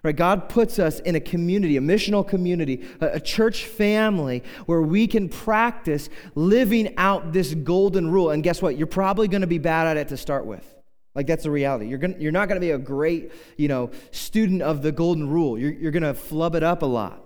Right? 0.01 0.15
God 0.15 0.47
puts 0.47 0.79
us 0.79 0.99
in 1.01 1.15
a 1.15 1.19
community, 1.19 1.75
a 1.75 1.81
missional 1.81 2.25
community, 2.25 2.87
a, 3.01 3.07
a, 3.13 3.19
church 3.19 3.65
family 3.65 4.43
where 4.65 4.81
we 4.81 5.07
can 5.07 5.27
practice 5.27 6.09
living 6.35 6.93
out 6.97 7.33
this 7.33 7.53
golden 7.53 8.09
rule. 8.09 8.29
And 8.29 8.41
guess 8.41 8.61
what? 8.61 8.77
You're 8.77 8.87
probably 8.87 9.27
going 9.27 9.41
to 9.41 9.47
be 9.47 9.57
bad 9.57 9.87
at 9.87 9.97
it 9.97 10.07
to 10.09 10.17
start 10.17 10.45
with. 10.45 10.65
Like 11.15 11.27
that's 11.27 11.43
the 11.43 11.51
reality. 11.51 11.87
You're, 11.87 11.97
gonna, 11.97 12.15
you're 12.17 12.31
not 12.31 12.47
going 12.47 12.61
to 12.61 12.65
be 12.65 12.71
a 12.71 12.77
great, 12.77 13.33
you 13.57 13.67
know, 13.67 13.91
student 14.11 14.61
of 14.61 14.81
the 14.81 14.93
golden 14.93 15.29
rule. 15.29 15.57
You're, 15.57 15.73
you're 15.73 15.91
going 15.91 16.03
to 16.03 16.13
flub 16.13 16.55
it 16.55 16.63
up 16.63 16.81
a 16.81 16.85
lot. 16.85 17.21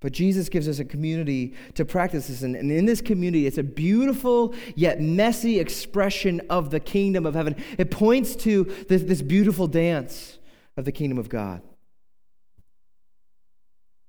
But 0.00 0.12
Jesus 0.12 0.48
gives 0.48 0.68
us 0.68 0.80
a 0.80 0.84
community 0.84 1.54
to 1.74 1.84
practice 1.84 2.26
this. 2.26 2.42
And 2.42 2.56
in 2.56 2.84
this 2.84 3.00
community, 3.00 3.46
it's 3.46 3.58
a 3.58 3.62
beautiful 3.62 4.52
yet 4.74 5.00
messy 5.00 5.60
expression 5.60 6.42
of 6.50 6.70
the 6.70 6.80
kingdom 6.80 7.24
of 7.24 7.34
heaven. 7.34 7.54
It 7.78 7.90
points 7.90 8.34
to 8.36 8.64
this, 8.88 9.02
this 9.02 9.22
beautiful 9.22 9.68
dance 9.68 10.38
of 10.76 10.84
the 10.84 10.92
kingdom 10.92 11.18
of 11.18 11.28
God. 11.28 11.62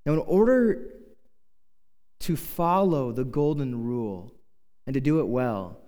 Now, 0.06 0.14
in 0.14 0.20
order 0.20 0.90
to 2.22 2.36
follow 2.36 3.12
the 3.12 3.24
golden 3.24 3.84
rule 3.84 4.34
and 4.86 4.94
to 4.94 5.02
do 5.02 5.20
it 5.20 5.28
well, 5.28 5.80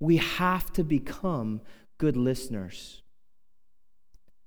we 0.00 0.18
have 0.18 0.72
to 0.74 0.84
become 0.84 1.60
good 1.98 2.16
listeners. 2.16 3.02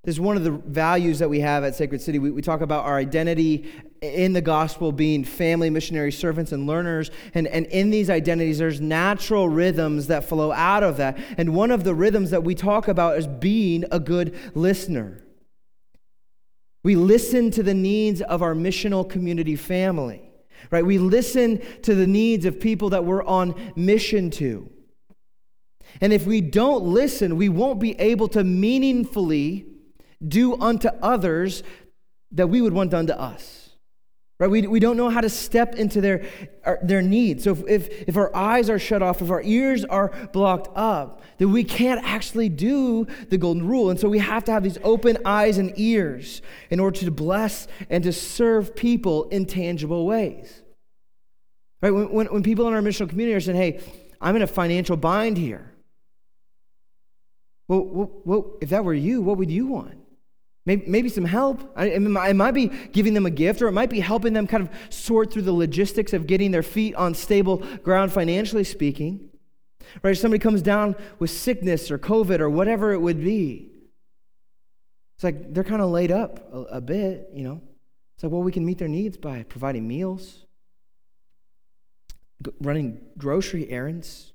This 0.03 0.15
is 0.15 0.21
one 0.21 0.37
of 0.37 0.43
the 0.43 0.51
values 0.51 1.19
that 1.19 1.29
we 1.29 1.41
have 1.41 1.65
at 1.65 1.75
Sacred 1.75 2.01
City. 2.01 2.17
We, 2.17 2.31
we, 2.31 2.41
talk 2.41 2.61
about 2.61 2.85
our 2.85 2.95
identity 2.95 3.69
in 4.01 4.31
the 4.31 4.41
gospel 4.41 4.93
being 4.93 5.25
family, 5.25 5.69
missionary, 5.69 6.13
servants, 6.13 6.53
and 6.53 6.65
learners. 6.65 7.11
And, 7.33 7.45
and 7.47 7.65
in 7.65 7.89
these 7.89 8.09
identities, 8.09 8.57
there's 8.57 8.79
natural 8.79 9.49
rhythms 9.49 10.07
that 10.07 10.23
flow 10.23 10.53
out 10.53 10.83
of 10.83 10.95
that. 10.97 11.17
And 11.37 11.53
one 11.53 11.71
of 11.71 11.83
the 11.83 11.93
rhythms 11.93 12.29
that 12.29 12.43
we 12.43 12.55
talk 12.55 12.87
about 12.87 13.17
is 13.17 13.27
being 13.27 13.83
a 13.91 13.99
good 13.99 14.37
listener. 14.55 15.26
We 16.87 16.95
listen 16.95 17.51
to 17.51 17.63
the 17.63 17.73
needs 17.73 18.21
of 18.21 18.41
our 18.41 18.55
missional 18.55 19.09
community 19.09 19.57
family, 19.57 20.31
right? 20.71 20.85
We 20.85 20.99
listen 20.99 21.61
to 21.81 21.93
the 21.93 22.07
needs 22.07 22.45
of 22.45 22.61
people 22.61 22.91
that 22.91 23.03
we're 23.03 23.25
on 23.25 23.73
mission 23.75 24.31
to. 24.31 24.71
And 25.99 26.13
if 26.13 26.25
we 26.25 26.39
don't 26.39 26.85
listen, 26.85 27.35
we 27.35 27.49
won't 27.49 27.81
be 27.81 27.99
able 27.99 28.29
to 28.29 28.43
meaningfully 28.45 29.65
do 30.25 30.55
unto 30.61 30.87
others 31.01 31.61
that 32.31 32.47
we 32.47 32.61
would 32.61 32.71
want 32.71 32.91
done 32.91 33.07
to 33.07 33.19
us. 33.19 33.66
Right? 34.39 34.51
We, 34.51 34.67
we 34.67 34.79
don't 34.79 34.97
know 34.97 35.09
how 35.09 35.21
to 35.21 35.29
step 35.29 35.75
into 35.75 35.99
their, 35.99 36.23
their 36.83 37.01
needs. 37.01 37.43
So 37.43 37.51
if, 37.51 37.63
if, 37.67 38.09
if 38.09 38.17
our 38.17 38.35
eyes 38.35 38.69
are 38.69 38.77
shut 38.77 39.01
off, 39.01 39.19
if 39.21 39.31
our 39.31 39.41
ears 39.41 39.83
are 39.83 40.09
blocked 40.31 40.69
up, 40.77 41.23
then 41.39 41.51
we 41.51 41.63
can't 41.63 42.03
actually 42.03 42.49
do 42.49 43.07
the 43.29 43.37
golden 43.39 43.67
rule. 43.67 43.89
And 43.89 43.99
so 43.99 44.07
we 44.07 44.19
have 44.19 44.43
to 44.43 44.51
have 44.51 44.61
these 44.61 44.77
open 44.83 45.17
eyes 45.25 45.57
and 45.57 45.73
ears 45.75 46.43
in 46.69 46.79
order 46.79 46.99
to 46.99 47.09
bless 47.09 47.67
and 47.89 48.03
to 48.03 48.13
serve 48.13 48.75
people 48.75 49.27
in 49.29 49.45
tangible 49.45 50.05
ways. 50.05 50.61
Right? 51.81 51.91
When, 51.91 52.11
when, 52.11 52.27
when 52.27 52.43
people 52.43 52.67
in 52.67 52.75
our 52.75 52.81
missional 52.81 53.09
community 53.09 53.35
are 53.35 53.41
saying, 53.41 53.57
hey, 53.57 53.79
I'm 54.21 54.35
in 54.35 54.43
a 54.43 54.47
financial 54.47 54.97
bind 54.97 55.37
here. 55.37 55.73
Well, 57.67 57.81
well, 57.85 58.11
well, 58.23 58.57
if 58.61 58.69
that 58.69 58.85
were 58.85 58.93
you, 58.93 59.21
what 59.21 59.37
would 59.37 59.49
you 59.49 59.65
want? 59.65 59.97
Maybe, 60.67 60.83
maybe 60.85 61.07
some 61.07 61.23
help. 61.23 61.61
It 61.77 62.01
might 62.01 62.51
be 62.51 62.67
giving 62.67 63.13
them 63.13 63.25
a 63.25 63.29
gift, 63.31 63.61
or 63.61 63.69
it 63.69 63.71
might 63.71 63.89
be 63.89 64.01
helping 64.01 64.33
them 64.33 64.47
kind 64.47 64.63
of 64.63 64.93
sort 64.93 65.31
through 65.31 65.43
the 65.43 65.53
logistics 65.53 66.11
of 66.11 66.27
getting 66.27 66.51
their 66.51 66.61
feet 66.61 66.93
on 66.95 67.13
stable 67.13 67.63
ground, 67.83 68.11
financially 68.11 68.65
speaking. 68.65 69.29
Right? 70.03 70.11
If 70.11 70.17
somebody 70.17 70.39
comes 70.39 70.61
down 70.61 70.97
with 71.19 71.29
sickness 71.29 71.89
or 71.89 71.97
COVID 71.97 72.41
or 72.41 72.49
whatever 72.49 72.91
it 72.91 72.99
would 72.99 73.23
be, 73.23 73.71
it's 75.15 75.23
like 75.23 75.53
they're 75.53 75.63
kind 75.63 75.81
of 75.81 75.89
laid 75.89 76.11
up 76.11 76.53
a, 76.53 76.57
a 76.63 76.81
bit, 76.81 77.29
you 77.33 77.45
know. 77.45 77.61
It's 78.15 78.23
like, 78.23 78.33
well, 78.33 78.43
we 78.43 78.51
can 78.51 78.65
meet 78.65 78.77
their 78.77 78.89
needs 78.89 79.15
by 79.15 79.43
providing 79.43 79.87
meals, 79.87 80.45
running 82.59 82.99
grocery 83.17 83.69
errands, 83.69 84.33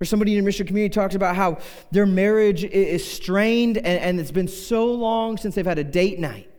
or 0.00 0.04
somebody 0.04 0.32
in 0.32 0.36
your 0.36 0.44
mission 0.44 0.66
community 0.66 0.92
talks 0.92 1.14
about 1.14 1.36
how 1.36 1.58
their 1.90 2.06
marriage 2.06 2.64
is 2.64 3.08
strained 3.10 3.78
and, 3.78 3.86
and 3.86 4.20
it's 4.20 4.30
been 4.30 4.48
so 4.48 4.92
long 4.92 5.36
since 5.38 5.54
they've 5.54 5.66
had 5.66 5.78
a 5.78 5.84
date 5.84 6.18
night. 6.18 6.50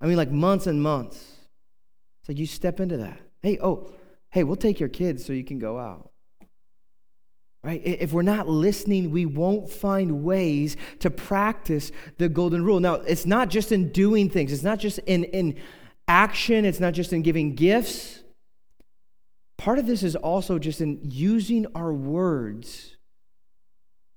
I 0.00 0.06
mean, 0.06 0.16
like 0.16 0.30
months 0.30 0.66
and 0.66 0.82
months. 0.82 1.16
It's 2.20 2.28
like 2.28 2.38
you 2.38 2.46
step 2.46 2.80
into 2.80 2.98
that. 2.98 3.18
Hey, 3.42 3.58
oh, 3.62 3.92
hey, 4.30 4.44
we'll 4.44 4.56
take 4.56 4.80
your 4.80 4.88
kids 4.88 5.24
so 5.24 5.32
you 5.32 5.44
can 5.44 5.58
go 5.58 5.78
out. 5.78 6.10
Right? 7.64 7.80
If 7.84 8.12
we're 8.12 8.22
not 8.22 8.48
listening, 8.48 9.12
we 9.12 9.24
won't 9.24 9.70
find 9.70 10.24
ways 10.24 10.76
to 10.98 11.10
practice 11.10 11.92
the 12.18 12.28
golden 12.28 12.64
rule. 12.64 12.80
Now, 12.80 12.94
it's 12.94 13.24
not 13.24 13.50
just 13.50 13.70
in 13.70 13.90
doing 13.90 14.28
things, 14.28 14.52
it's 14.52 14.64
not 14.64 14.80
just 14.80 14.98
in, 15.00 15.24
in 15.24 15.60
action, 16.08 16.64
it's 16.64 16.80
not 16.80 16.92
just 16.92 17.12
in 17.12 17.22
giving 17.22 17.54
gifts. 17.54 18.21
Part 19.62 19.78
of 19.78 19.86
this 19.86 20.02
is 20.02 20.16
also 20.16 20.58
just 20.58 20.80
in 20.80 20.98
using 21.04 21.68
our 21.76 21.92
words, 21.92 22.96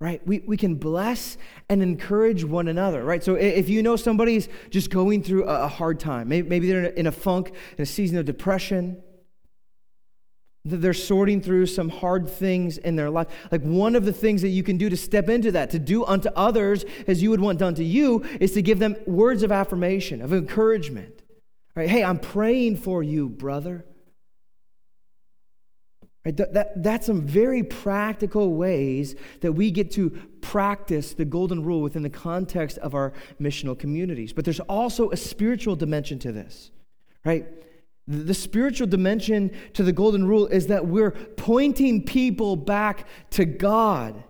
right? 0.00 0.20
We, 0.26 0.40
we 0.40 0.56
can 0.56 0.74
bless 0.74 1.38
and 1.68 1.84
encourage 1.84 2.42
one 2.42 2.66
another, 2.66 3.04
right? 3.04 3.22
So 3.22 3.36
if 3.36 3.68
you 3.68 3.80
know 3.80 3.94
somebody's 3.94 4.48
just 4.70 4.90
going 4.90 5.22
through 5.22 5.44
a 5.44 5.68
hard 5.68 6.00
time, 6.00 6.26
maybe, 6.26 6.66
they're 6.66 6.86
in 6.86 7.06
a 7.06 7.12
funk, 7.12 7.52
in 7.78 7.82
a 7.82 7.86
season 7.86 8.18
of 8.18 8.24
depression, 8.24 9.00
they're 10.64 10.92
sorting 10.92 11.40
through 11.40 11.66
some 11.66 11.90
hard 11.90 12.28
things 12.28 12.76
in 12.78 12.96
their 12.96 13.08
life. 13.08 13.28
Like 13.52 13.62
one 13.62 13.94
of 13.94 14.04
the 14.04 14.12
things 14.12 14.42
that 14.42 14.48
you 14.48 14.64
can 14.64 14.78
do 14.78 14.88
to 14.88 14.96
step 14.96 15.28
into 15.28 15.52
that, 15.52 15.70
to 15.70 15.78
do 15.78 16.04
unto 16.04 16.28
others 16.34 16.84
as 17.06 17.22
you 17.22 17.30
would 17.30 17.40
want 17.40 17.60
done 17.60 17.76
to 17.76 17.84
you, 17.84 18.24
is 18.40 18.50
to 18.54 18.62
give 18.62 18.80
them 18.80 18.96
words 19.06 19.44
of 19.44 19.52
affirmation, 19.52 20.22
of 20.22 20.32
encouragement. 20.32 21.22
Right? 21.76 21.88
Hey, 21.88 22.02
I'm 22.02 22.18
praying 22.18 22.78
for 22.78 23.00
you, 23.00 23.28
brother. 23.28 23.84
Right? 26.26 26.36
That, 26.36 26.54
that, 26.54 26.82
that's 26.82 27.06
some 27.06 27.24
very 27.24 27.62
practical 27.62 28.54
ways 28.54 29.14
that 29.42 29.52
we 29.52 29.70
get 29.70 29.92
to 29.92 30.10
practice 30.40 31.14
the 31.14 31.24
golden 31.24 31.62
rule 31.62 31.80
within 31.80 32.02
the 32.02 32.10
context 32.10 32.78
of 32.78 32.96
our 32.96 33.12
missional 33.40 33.78
communities. 33.78 34.32
But 34.32 34.44
there's 34.44 34.58
also 34.58 35.12
a 35.12 35.16
spiritual 35.16 35.76
dimension 35.76 36.18
to 36.18 36.32
this, 36.32 36.72
right? 37.24 37.46
The, 38.08 38.34
spiritual 38.34 38.88
dimension 38.88 39.52
to 39.74 39.84
the 39.84 39.92
golden 39.92 40.26
rule 40.26 40.48
is 40.48 40.66
that 40.66 40.88
we're 40.88 41.12
pointing 41.12 42.02
people 42.02 42.56
back 42.56 43.06
to 43.30 43.44
God. 43.44 44.24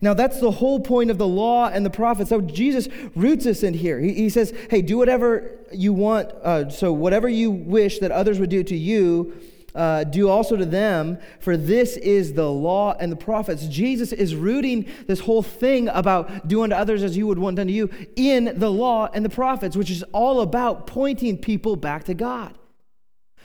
Now, 0.00 0.14
that's 0.14 0.38
the 0.38 0.52
whole 0.52 0.78
point 0.78 1.10
of 1.10 1.18
the 1.18 1.26
law 1.26 1.66
and 1.66 1.84
the 1.84 1.90
prophets. 1.90 2.30
So, 2.30 2.42
Jesus 2.42 2.86
roots 3.16 3.44
us 3.46 3.64
in 3.64 3.74
here. 3.74 3.98
He, 3.98 4.14
he 4.14 4.28
says, 4.30 4.54
Hey, 4.70 4.82
do 4.82 4.98
whatever 4.98 5.58
you 5.72 5.92
want. 5.92 6.30
Uh, 6.30 6.70
so, 6.70 6.92
whatever 6.92 7.28
you 7.28 7.50
wish 7.50 7.98
that 7.98 8.12
others 8.12 8.38
would 8.38 8.50
do 8.50 8.62
to 8.62 8.76
you, 8.76 9.34
uh, 9.74 10.04
do 10.04 10.28
also 10.28 10.56
to 10.56 10.64
them, 10.64 11.18
for 11.40 11.56
this 11.56 11.96
is 11.96 12.34
the 12.34 12.48
law 12.50 12.94
and 12.98 13.10
the 13.10 13.16
prophets. 13.16 13.66
Jesus 13.66 14.12
is 14.12 14.34
rooting 14.34 14.86
this 15.06 15.20
whole 15.20 15.42
thing 15.42 15.88
about 15.88 16.46
do 16.46 16.62
unto 16.62 16.76
others 16.76 17.02
as 17.02 17.16
you 17.16 17.26
would 17.26 17.38
want 17.38 17.56
done 17.56 17.66
to 17.66 17.72
you 17.72 17.90
in 18.16 18.52
the 18.56 18.70
law 18.70 19.08
and 19.12 19.24
the 19.24 19.30
prophets, 19.30 19.76
which 19.76 19.90
is 19.90 20.02
all 20.12 20.40
about 20.40 20.86
pointing 20.86 21.36
people 21.36 21.76
back 21.76 22.04
to 22.04 22.14
God. 22.14 22.56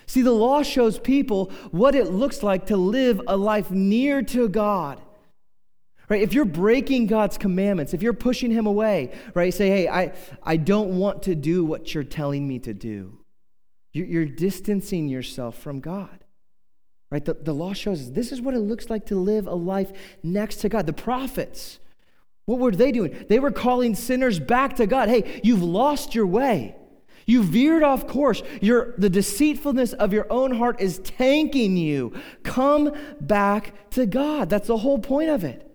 See, 0.06 0.22
the 0.22 0.32
law 0.32 0.64
shows 0.64 0.98
people 0.98 1.52
what 1.72 1.94
it 1.94 2.12
looks 2.12 2.42
like 2.42 2.68
to 2.68 2.78
live 2.78 3.22
a 3.28 3.38
life 3.38 3.70
near 3.70 4.24
to 4.24 4.50
God. 4.50 5.00
Right? 6.10 6.24
If 6.24 6.34
you're 6.34 6.46
breaking 6.46 7.06
God's 7.06 7.38
commandments, 7.38 7.94
if 7.94 8.02
you're 8.02 8.14
pushing 8.14 8.50
him 8.50 8.66
away, 8.66 9.14
right? 9.36 9.54
Say, 9.54 9.70
hey, 9.70 9.88
I, 9.88 10.14
I 10.42 10.58
don't 10.58 10.98
want 10.98 11.24
to 11.24 11.36
do 11.36 11.64
what 11.64 11.94
you're 11.94 12.04
telling 12.04 12.48
me 12.48 12.58
to 12.60 12.74
do. 12.74 13.19
You're, 13.91 14.25
distancing 14.25 15.08
yourself 15.08 15.58
from 15.58 15.79
God. 15.79 16.24
Right? 17.12 17.25
The, 17.25 17.34
the 17.34 17.53
law 17.53 17.74
shows 17.74 18.01
us 18.01 18.10
this 18.10 18.31
is 18.31 18.41
what 18.41 18.53
it 18.53 18.60
looks 18.60 18.89
like 18.89 19.08
to 19.08 19.15
live 19.15 19.48
a 19.48 19.55
life 19.55 19.91
next 20.22 20.58
to 20.58 20.69
God. 20.69 20.86
The 20.86 20.93
prophets, 20.93 21.79
what 22.46 22.60
were 22.60 22.72
they 22.72 22.91
doing? 22.91 23.25
They 23.27 23.39
were 23.39 23.51
calling 23.51 23.96
sinners 23.96 24.39
back 24.39 24.75
to 24.75 24.86
God. 24.86 25.10
Hey, 25.10 25.41
you've 25.43 25.63
lost 25.63 26.13
your 26.13 26.27
way. 26.27 26.75
You 27.25 27.43
veered 27.43 27.84
off 27.84 28.08
course. 28.08 28.43
Your, 28.62 28.93
the 28.98 29.10
deceitfulness 29.10 29.93
of 29.93 30.13
your 30.13 30.27
own 30.31 30.51
heart 30.55 30.81
is 30.81 31.00
tanking 31.00 31.77
you. 31.77 32.13
Come 32.43 32.96
back 33.22 33.89
to 33.91 34.05
God. 34.05 34.50
That's 34.50 34.67
the 34.67 34.77
whole 34.77 35.00
point 35.00 35.29
of 35.29 35.43
it. 35.43 35.65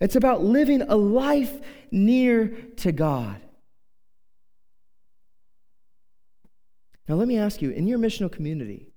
It's 0.00 0.16
about 0.16 0.42
living 0.42 0.82
a 0.82 0.96
life 0.96 1.60
near 1.90 2.48
to 2.78 2.92
God. 2.92 3.41
Now, 7.08 7.16
let 7.16 7.28
me 7.28 7.38
ask 7.38 7.60
you 7.60 7.70
in 7.70 7.86
your 7.86 7.98
missional 7.98 8.30
community, 8.30 8.88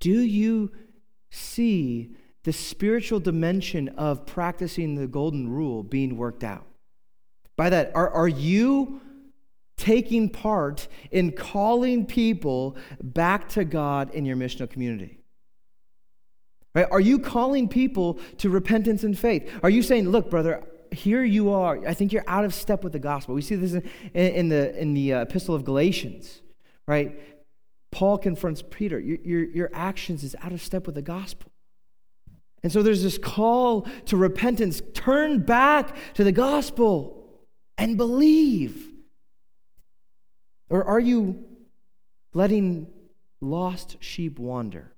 do 0.00 0.20
you 0.20 0.70
see 1.30 2.14
the 2.44 2.52
spiritual 2.52 3.20
dimension 3.20 3.88
of 3.90 4.24
practicing 4.24 4.94
the 4.94 5.06
golden 5.06 5.48
rule 5.48 5.82
being 5.82 6.16
worked 6.16 6.44
out? 6.44 6.66
By 7.56 7.70
that, 7.70 7.90
are, 7.94 8.08
are 8.10 8.28
you 8.28 9.00
taking 9.76 10.28
part 10.28 10.88
in 11.10 11.32
calling 11.32 12.06
people 12.06 12.76
back 13.02 13.48
to 13.50 13.64
God 13.64 14.14
in 14.14 14.24
your 14.24 14.36
missional 14.36 14.70
community? 14.70 15.18
Right? 16.74 16.86
Are 16.90 17.00
you 17.00 17.18
calling 17.18 17.68
people 17.68 18.20
to 18.38 18.50
repentance 18.50 19.02
and 19.02 19.18
faith? 19.18 19.50
Are 19.62 19.70
you 19.70 19.82
saying, 19.82 20.08
look, 20.08 20.30
brother, 20.30 20.62
here 20.92 21.24
you 21.24 21.50
are. 21.50 21.86
I 21.86 21.94
think 21.94 22.12
you're 22.12 22.24
out 22.26 22.44
of 22.44 22.54
step 22.54 22.84
with 22.84 22.92
the 22.92 22.98
gospel. 22.98 23.34
We 23.34 23.42
see 23.42 23.54
this 23.56 23.72
in, 23.74 23.82
in 24.14 24.48
the, 24.48 24.78
in 24.78 24.94
the 24.94 25.14
uh, 25.14 25.22
epistle 25.22 25.54
of 25.54 25.64
Galatians, 25.64 26.42
right? 26.86 27.18
Paul 27.90 28.18
confronts 28.18 28.62
Peter. 28.68 28.98
Your, 28.98 29.18
your, 29.22 29.44
your 29.44 29.70
actions 29.72 30.22
is 30.24 30.36
out 30.42 30.52
of 30.52 30.60
step 30.60 30.86
with 30.86 30.94
the 30.94 31.02
gospel. 31.02 31.50
And 32.62 32.72
so 32.72 32.82
there's 32.82 33.02
this 33.02 33.18
call 33.18 33.82
to 34.06 34.16
repentance. 34.16 34.82
Turn 34.94 35.40
back 35.40 35.96
to 36.14 36.24
the 36.24 36.32
gospel 36.32 37.28
and 37.76 37.96
believe. 37.96 38.90
Or 40.68 40.84
are 40.84 41.00
you 41.00 41.44
letting 42.34 42.88
lost 43.40 43.96
sheep 44.00 44.38
wander? 44.38 44.92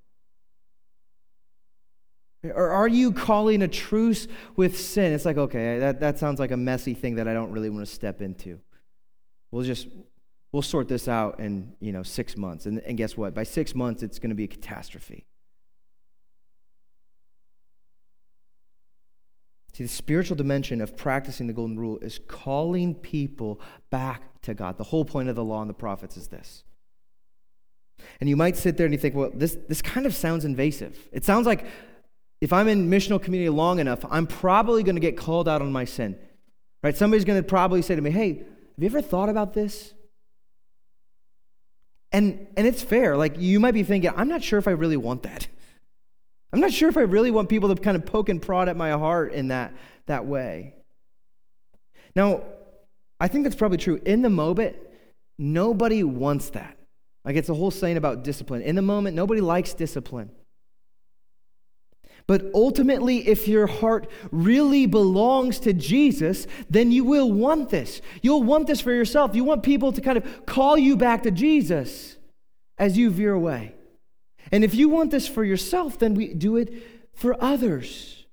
Or 2.43 2.71
are 2.71 2.89
you 2.89 3.13
calling 3.13 3.63
a 3.63 3.69
truce 3.69 4.27
with 4.57 4.79
sin? 4.79 5.13
It's 5.13 5.27
like, 5.27 5.37
okay, 5.37 5.79
that, 5.79 6.01
that 6.01 6.19
sounds 6.19 6.41
like 6.41 6.51
a 6.51 6.57
messy 6.57 6.95
thing 6.95 7.17
that 7.17 7.29
I 7.29 7.35
don't 7.35 7.53
really 7.53 7.69
want 7.69 7.87
to 7.87 7.93
step 7.93 8.23
into. 8.23 8.59
We'll 9.51 9.65
just, 9.65 9.89
we'll 10.51 10.63
sort 10.63 10.89
this 10.89 11.07
out 11.07 11.39
in, 11.39 11.75
you 11.81 11.93
know, 11.93 12.03
six 12.03 12.37
months. 12.37 12.65
And, 12.65 12.79
and 12.81 12.97
guess 12.97 13.17
what? 13.17 13.35
By 13.35 13.43
six 13.43 13.75
months, 13.75 14.03
it's 14.03 14.19
going 14.19 14.31
to 14.31 14.37
be 14.37 14.45
a 14.45 14.49
catastrophe. 14.49 15.27
See, 19.75 19.85
the 19.85 19.89
spiritual 19.89 20.37
dimension 20.37 20.81
of 20.81 20.97
practicing 20.97 21.47
the 21.47 21.53
golden 21.53 21.79
rule 21.79 21.99
is 21.99 22.21
calling 22.27 22.95
people 22.95 23.61
back 23.91 24.41
to 24.43 24.55
God. 24.55 24.79
The 24.79 24.85
whole 24.85 25.05
point 25.05 25.29
of 25.29 25.37
the 25.37 25.45
law 25.45 25.61
and 25.61 25.69
the 25.69 25.75
prophets 25.75 26.17
is 26.17 26.29
this. 26.29 26.65
And 28.19 28.29
you 28.29 28.37
might 28.37 28.57
sit 28.57 28.79
there 28.79 28.87
and 28.87 28.95
you 28.95 28.99
think, 28.99 29.15
well, 29.15 29.31
this, 29.35 29.59
this 29.69 29.83
kind 29.83 30.07
of 30.07 30.15
sounds 30.15 30.45
invasive. 30.45 31.09
It 31.13 31.25
sounds 31.25 31.47
like 31.47 31.67
if 32.41 32.53
I'm 32.53 32.69
in 32.69 32.89
missional 32.89 33.23
community 33.23 33.51
long 33.51 33.79
enough, 33.79 34.05
I'm 34.11 34.27
probably 34.27 34.83
going 34.83 34.97
to 34.97 35.01
get 35.01 35.17
called 35.17 35.49
out 35.49 35.61
on 35.61 35.73
my 35.73 35.85
sin. 35.85 36.19
Right? 36.83 36.97
Somebody's 36.97 37.25
going 37.25 37.43
to 37.43 37.47
probably 37.47 37.83
say 37.83 37.95
to 37.95 38.01
me, 38.01 38.11
hey, 38.11 38.39
have 38.39 38.79
you 38.79 38.87
ever 38.87 39.03
thought 39.03 39.29
about 39.29 39.53
this? 39.53 39.93
And, 42.13 42.47
and 42.57 42.67
it's 42.67 42.83
fair. 42.83 43.17
Like, 43.17 43.39
you 43.39 43.61
might 43.61 43.75
be 43.75 43.83
thinking, 43.83 44.11
I'm 44.17 44.29
not 44.29 44.43
sure 44.43 44.59
if 44.59 44.67
I 44.67 44.73
really 44.73 44.97
want 44.97 45.23
that. 45.25 45.47
I'm 46.53 46.61
not 46.61 46.73
sure 46.73 46.89
if 46.89 46.97
I 46.97 47.03
really 47.03 47.31
want 47.31 47.49
people 47.49 47.75
to 47.75 47.81
kind 47.81 47.97
of 47.97 48.07
poke 48.07 48.29
and 48.29 48.41
prod 48.41 48.69
at 48.69 48.77
my 48.77 48.91
heart 48.93 49.33
in 49.33 49.49
that, 49.49 49.73
that 50.07 50.27
way. 50.27 50.75
Now, 52.17 52.43
I 53.21 53.29
think 53.29 53.45
that's 53.45 53.55
probably 53.55 53.79
true. 53.79 54.01
In 54.05 54.23
the 54.23 54.31
moment, 54.31 54.77
nobody 55.39 56.03
wants 56.03 56.51
that. 56.51 56.77
Like 57.25 57.37
it's 57.37 57.51
a 57.51 57.55
whole 57.55 57.71
saying 57.71 57.99
about 57.99 58.25
discipline. 58.25 58.63
In 58.63 58.75
the 58.75 58.83
moment, 58.83 59.15
nobody 59.15 59.41
likes 59.41 59.75
discipline. 59.75 60.31
But 62.31 62.49
ultimately, 62.55 63.27
if 63.27 63.49
your 63.49 63.67
heart 63.67 64.09
really 64.31 64.87
belongs 64.87 65.59
to 65.59 65.73
Jesus, 65.73 66.47
then 66.71 66.93
you 66.93 67.03
will 67.03 67.33
want 67.33 67.71
this. 67.71 68.01
You'll 68.23 68.45
want 68.45 68.69
this 68.69 68.81
for 68.81 68.93
yourself. 68.93 69.35
You 69.35 69.43
want 69.43 69.65
people 69.65 69.91
to 69.91 70.01
kind 70.01 70.17
of 70.17 70.47
call 70.47 70.79
you 70.79 70.97
back 70.97 71.25
to 71.25 71.33
Jesus 71.33 72.19
as 72.79 72.97
you 72.97 73.11
veer 73.11 73.33
away. 73.33 73.75
And 74.53 74.63
if 74.63 74.77
you 74.77 74.89
want 74.89 75.11
this 75.11 75.27
for 75.27 75.43
yourself, 75.43 75.99
then 75.99 76.15
we 76.15 76.33
do 76.33 76.57
it 76.57 76.73
for 77.17 77.37
others. 77.43 78.25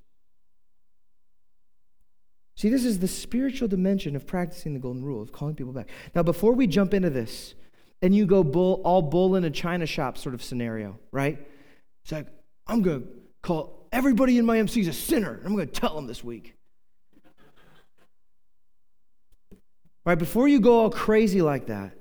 See, 2.56 2.70
this 2.70 2.86
is 2.86 3.00
the 3.00 3.08
spiritual 3.08 3.68
dimension 3.68 4.16
of 4.16 4.28
practicing 4.28 4.76
the 4.76 4.80
golden 4.80 5.04
rule, 5.04 5.24
of 5.24 5.32
calling 5.32 5.56
people 5.56 5.74
back. 5.74 5.90
Now, 6.14 6.22
before 6.22 6.54
we 6.54 6.68
jump 6.68 6.94
into 6.94 7.10
this, 7.10 7.56
and 8.04 8.16
you 8.16 8.28
go 8.28 8.44
bull, 8.44 8.80
all 8.86 9.02
bull 9.02 9.36
in 9.36 9.44
a 9.44 9.50
china 9.50 9.88
shop 9.88 10.20
sort 10.20 10.36
of 10.36 10.44
scenario, 10.44 11.00
right? 11.12 11.40
It's 12.04 12.12
like, 12.12 12.28
I'm 12.68 12.84
going 12.84 13.02
to 13.02 13.08
call 13.42 13.77
everybody 13.92 14.38
in 14.38 14.46
my 14.46 14.60
MC 14.60 14.82
is 14.82 14.88
a 14.88 14.94
sinner. 14.94 15.42
I'm 15.44 15.56
going 15.56 15.68
to 15.68 15.74
tell 15.74 15.96
them 15.96 16.08
this 16.08 16.24
week. 16.24 16.56
Right, 20.06 20.18
before 20.18 20.48
you 20.48 20.62
go 20.62 20.80
all 20.80 20.90
crazy 20.90 21.42
like 21.42 21.68
that, 21.68 21.94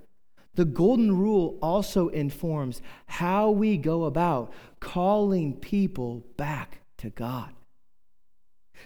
the 0.54 0.64
golden 0.64 1.16
rule 1.16 1.58
also 1.60 2.08
informs 2.08 2.80
how 3.06 3.50
we 3.50 3.76
go 3.76 4.04
about 4.04 4.52
calling 4.80 5.54
people 5.54 6.24
back 6.36 6.80
to 6.98 7.10
God. 7.10 7.50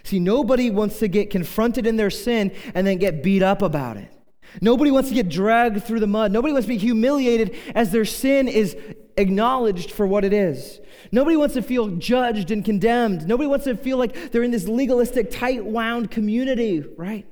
See, 0.03 0.19
nobody 0.19 0.69
wants 0.69 0.99
to 0.99 1.07
get 1.07 1.29
confronted 1.29 1.85
in 1.85 1.97
their 1.97 2.09
sin 2.09 2.51
and 2.73 2.85
then 2.87 2.97
get 2.97 3.23
beat 3.23 3.43
up 3.43 3.61
about 3.61 3.97
it. 3.97 4.11
Nobody 4.59 4.91
wants 4.91 5.09
to 5.09 5.15
get 5.15 5.29
dragged 5.29 5.83
through 5.83 5.99
the 6.01 6.07
mud. 6.07 6.31
Nobody 6.31 6.51
wants 6.51 6.65
to 6.65 6.73
be 6.73 6.77
humiliated 6.77 7.55
as 7.73 7.91
their 7.91 8.05
sin 8.05 8.47
is 8.47 8.75
acknowledged 9.17 9.91
for 9.91 10.07
what 10.07 10.23
it 10.23 10.33
is. 10.33 10.79
Nobody 11.11 11.35
wants 11.35 11.55
to 11.55 11.61
feel 11.61 11.87
judged 11.87 12.51
and 12.51 12.63
condemned. 12.63 13.27
Nobody 13.27 13.47
wants 13.47 13.65
to 13.65 13.75
feel 13.75 13.97
like 13.97 14.31
they're 14.31 14.43
in 14.43 14.51
this 14.51 14.67
legalistic, 14.67 15.31
tight 15.31 15.65
wound 15.65 16.11
community, 16.11 16.83
right? 16.97 17.25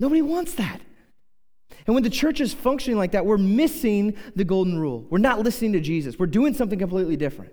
Nobody 0.00 0.22
wants 0.22 0.54
that. 0.54 0.80
And 1.86 1.94
when 1.94 2.04
the 2.04 2.10
church 2.10 2.40
is 2.40 2.52
functioning 2.52 2.98
like 2.98 3.12
that, 3.12 3.24
we're 3.24 3.38
missing 3.38 4.14
the 4.36 4.44
golden 4.44 4.78
rule. 4.78 5.06
We're 5.08 5.18
not 5.18 5.40
listening 5.40 5.72
to 5.72 5.80
Jesus. 5.80 6.18
We're 6.18 6.26
doing 6.26 6.54
something 6.54 6.78
completely 6.78 7.16
different. 7.16 7.52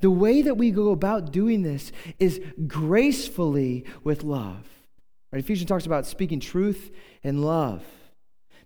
The 0.00 0.10
way 0.10 0.42
that 0.42 0.56
we 0.56 0.70
go 0.72 0.90
about 0.90 1.32
doing 1.32 1.62
this 1.62 1.92
is 2.18 2.40
gracefully 2.66 3.84
with 4.02 4.24
love. 4.24 4.66
Right? 5.32 5.38
Ephesians 5.38 5.68
talks 5.68 5.86
about 5.86 6.06
speaking 6.06 6.40
truth 6.40 6.90
and 7.22 7.44
love. 7.44 7.84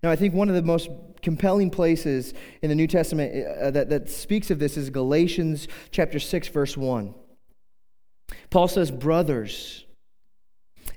Now, 0.02 0.10
I 0.10 0.16
think 0.16 0.34
one 0.34 0.48
of 0.48 0.54
the 0.54 0.62
most 0.62 0.88
compelling 1.22 1.70
places 1.70 2.32
in 2.62 2.70
the 2.70 2.74
New 2.74 2.86
Testament 2.86 3.46
uh, 3.46 3.70
that, 3.70 3.90
that 3.90 4.08
speaks 4.08 4.50
of 4.50 4.58
this 4.58 4.76
is 4.76 4.88
Galatians 4.88 5.68
chapter 5.90 6.18
6, 6.18 6.48
verse 6.48 6.76
1. 6.76 7.14
Paul 8.48 8.68
says, 8.68 8.90
Brothers, 8.90 9.84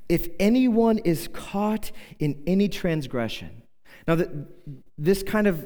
if 0.08 0.30
anyone 0.40 1.00
is 1.00 1.28
caught 1.34 1.92
in 2.20 2.44
any 2.48 2.70
transgression. 2.70 3.64
Now, 4.08 4.16
the, 4.16 4.48
this 4.98 5.24
kind 5.24 5.48
of 5.48 5.66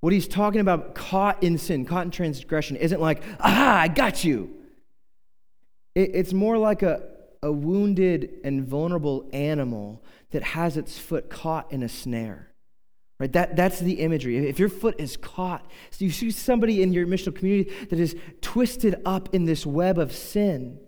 what 0.00 0.12
he's 0.12 0.28
talking 0.28 0.60
about, 0.60 0.94
caught 0.94 1.42
in 1.42 1.56
sin, 1.56 1.86
caught 1.86 2.04
in 2.04 2.10
transgression, 2.10 2.76
isn't 2.76 3.00
like, 3.00 3.22
aha, 3.40 3.80
I 3.80 3.88
got 3.88 4.22
you. 4.22 4.50
It, 5.94 6.10
it's 6.14 6.32
more 6.34 6.58
like 6.58 6.82
a, 6.82 7.02
a 7.42 7.50
wounded 7.50 8.40
and 8.44 8.66
vulnerable 8.66 9.28
animal 9.32 10.04
that 10.34 10.42
has 10.42 10.76
its 10.76 10.98
foot 10.98 11.30
caught 11.30 11.72
in 11.72 11.82
a 11.82 11.88
snare. 11.88 12.52
Right? 13.18 13.32
That, 13.32 13.56
that's 13.56 13.80
the 13.80 13.94
imagery. 13.94 14.48
If 14.48 14.58
your 14.58 14.68
foot 14.68 14.96
is 14.98 15.16
caught, 15.16 15.64
so 15.90 16.04
you 16.04 16.10
see 16.10 16.30
somebody 16.30 16.82
in 16.82 16.92
your 16.92 17.06
missional 17.06 17.34
community 17.34 17.72
that 17.86 17.98
is 17.98 18.14
twisted 18.40 19.00
up 19.04 19.34
in 19.34 19.44
this 19.44 19.64
web 19.64 19.98
of 19.98 20.12
sin, 20.12 20.78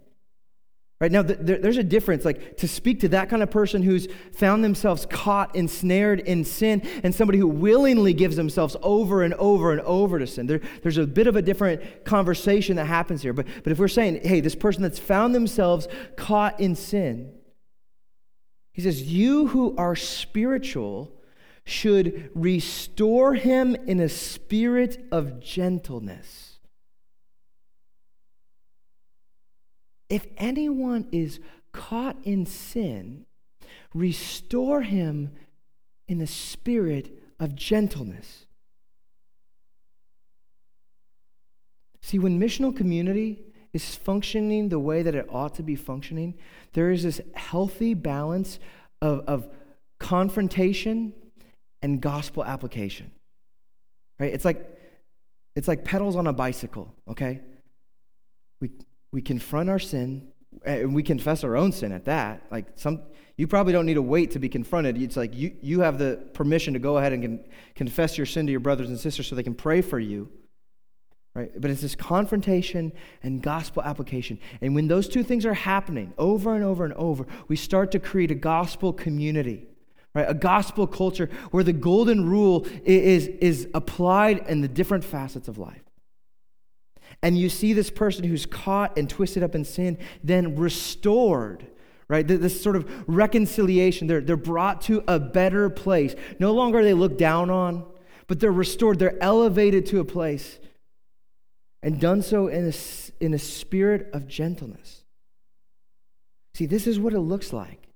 Right 0.98 1.12
now, 1.12 1.22
th- 1.22 1.38
there's 1.42 1.76
a 1.76 1.84
difference, 1.84 2.24
like 2.24 2.56
to 2.56 2.66
speak 2.66 3.00
to 3.00 3.08
that 3.08 3.28
kind 3.28 3.42
of 3.42 3.50
person 3.50 3.82
who's 3.82 4.08
found 4.32 4.64
themselves 4.64 5.04
caught, 5.10 5.54
ensnared 5.54 6.20
in 6.20 6.42
sin, 6.42 6.80
and 7.02 7.14
somebody 7.14 7.38
who 7.38 7.48
willingly 7.48 8.14
gives 8.14 8.36
themselves 8.36 8.76
over 8.82 9.22
and 9.22 9.34
over 9.34 9.72
and 9.72 9.82
over 9.82 10.18
to 10.18 10.26
sin. 10.26 10.46
There, 10.46 10.62
there's 10.82 10.96
a 10.96 11.06
bit 11.06 11.26
of 11.26 11.36
a 11.36 11.42
different 11.42 12.06
conversation 12.06 12.76
that 12.76 12.86
happens 12.86 13.20
here. 13.20 13.34
But, 13.34 13.46
but 13.62 13.72
if 13.72 13.78
we're 13.78 13.88
saying, 13.88 14.20
hey, 14.22 14.40
this 14.40 14.54
person 14.54 14.82
that's 14.82 14.98
found 14.98 15.34
themselves 15.34 15.86
caught 16.16 16.58
in 16.60 16.74
sin, 16.74 17.30
he 18.76 18.82
says, 18.82 19.04
you 19.04 19.46
who 19.46 19.74
are 19.78 19.96
spiritual 19.96 21.10
should 21.64 22.30
restore 22.34 23.32
him 23.32 23.74
in 23.74 24.00
a 24.00 24.08
spirit 24.10 25.02
of 25.10 25.40
gentleness. 25.40 26.58
If 30.10 30.26
anyone 30.36 31.08
is 31.10 31.40
caught 31.72 32.18
in 32.22 32.44
sin, 32.44 33.24
restore 33.94 34.82
him 34.82 35.32
in 36.06 36.18
the 36.18 36.26
spirit 36.26 37.18
of 37.40 37.54
gentleness. 37.56 38.44
See, 42.02 42.18
when 42.18 42.38
missional 42.38 42.76
community 42.76 43.38
is 43.72 43.94
functioning 43.94 44.68
the 44.68 44.78
way 44.78 45.02
that 45.02 45.14
it 45.14 45.26
ought 45.30 45.54
to 45.56 45.62
be 45.62 45.76
functioning, 45.76 46.34
there 46.72 46.90
is 46.90 47.02
this 47.02 47.20
healthy 47.34 47.94
balance 47.94 48.58
of, 49.02 49.20
of 49.26 49.48
confrontation 49.98 51.12
and 51.82 52.00
gospel 52.00 52.44
application. 52.44 53.10
Right? 54.18 54.32
It's 54.32 54.44
like 54.44 54.72
it's 55.54 55.68
like 55.68 55.84
pedals 55.84 56.16
on 56.16 56.26
a 56.26 56.32
bicycle, 56.32 56.94
okay? 57.08 57.40
We 58.60 58.70
we 59.12 59.22
confront 59.22 59.70
our 59.70 59.78
sin 59.78 60.28
eh, 60.64 60.80
and 60.80 60.94
we 60.94 61.02
confess 61.02 61.44
our 61.44 61.56
own 61.56 61.72
sin 61.72 61.92
at 61.92 62.04
that. 62.06 62.42
Like 62.50 62.66
some, 62.74 63.02
you 63.36 63.46
probably 63.46 63.72
don't 63.72 63.86
need 63.86 63.94
to 63.94 64.02
wait 64.02 64.32
to 64.32 64.38
be 64.38 64.48
confronted. 64.48 65.00
It's 65.00 65.16
like 65.16 65.34
you, 65.34 65.56
you 65.62 65.80
have 65.80 65.98
the 65.98 66.22
permission 66.34 66.74
to 66.74 66.78
go 66.78 66.98
ahead 66.98 67.12
and 67.12 67.22
con- 67.22 67.44
confess 67.74 68.16
your 68.16 68.26
sin 68.26 68.46
to 68.46 68.52
your 68.52 68.60
brothers 68.60 68.88
and 68.88 68.98
sisters 68.98 69.26
so 69.26 69.34
they 69.34 69.42
can 69.42 69.54
pray 69.54 69.80
for 69.80 69.98
you. 69.98 70.28
Right? 71.36 71.52
But 71.54 71.70
it's 71.70 71.82
this 71.82 71.94
confrontation 71.94 72.94
and 73.22 73.42
gospel 73.42 73.82
application. 73.82 74.38
And 74.62 74.74
when 74.74 74.88
those 74.88 75.06
two 75.06 75.22
things 75.22 75.44
are 75.44 75.52
happening 75.52 76.14
over 76.16 76.54
and 76.54 76.64
over 76.64 76.82
and 76.86 76.94
over, 76.94 77.26
we 77.46 77.56
start 77.56 77.92
to 77.92 77.98
create 77.98 78.30
a 78.30 78.34
gospel 78.34 78.90
community. 78.90 79.66
Right? 80.14 80.24
A 80.26 80.32
gospel 80.32 80.86
culture 80.86 81.28
where 81.50 81.62
the 81.62 81.74
golden 81.74 82.26
rule 82.26 82.66
is, 82.86 83.26
is 83.26 83.68
applied 83.74 84.48
in 84.48 84.62
the 84.62 84.68
different 84.68 85.04
facets 85.04 85.46
of 85.46 85.58
life. 85.58 85.82
And 87.22 87.36
you 87.36 87.50
see 87.50 87.74
this 87.74 87.90
person 87.90 88.24
who's 88.24 88.46
caught 88.46 88.96
and 88.96 89.08
twisted 89.08 89.42
up 89.42 89.54
in 89.54 89.66
sin, 89.66 89.98
then 90.24 90.56
restored, 90.56 91.66
right? 92.08 92.26
This 92.26 92.62
sort 92.62 92.76
of 92.76 92.90
reconciliation. 93.06 94.06
They're, 94.06 94.22
they're 94.22 94.38
brought 94.38 94.80
to 94.82 95.04
a 95.06 95.18
better 95.18 95.68
place. 95.68 96.14
No 96.38 96.52
longer 96.52 96.78
are 96.78 96.84
they 96.84 96.94
looked 96.94 97.18
down 97.18 97.50
on, 97.50 97.84
but 98.26 98.40
they're 98.40 98.50
restored. 98.50 98.98
They're 98.98 99.22
elevated 99.22 99.84
to 99.86 100.00
a 100.00 100.04
place 100.04 100.60
and 101.86 102.00
done 102.00 102.20
so 102.20 102.48
in 102.48 102.66
a, 102.66 102.72
in 103.24 103.32
a 103.32 103.38
spirit 103.38 104.10
of 104.12 104.26
gentleness. 104.26 105.04
See, 106.54 106.66
this 106.66 106.84
is 106.84 106.98
what 106.98 107.12
it 107.12 107.20
looks 107.20 107.52
like 107.52 107.90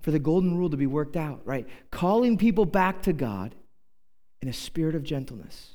for 0.00 0.10
the 0.10 0.18
golden 0.18 0.56
rule 0.56 0.70
to 0.70 0.76
be 0.78 0.86
worked 0.86 1.18
out, 1.18 1.42
right? 1.44 1.68
Calling 1.90 2.38
people 2.38 2.64
back 2.64 3.02
to 3.02 3.12
God 3.12 3.54
in 4.40 4.48
a 4.48 4.54
spirit 4.54 4.94
of 4.94 5.02
gentleness. 5.02 5.72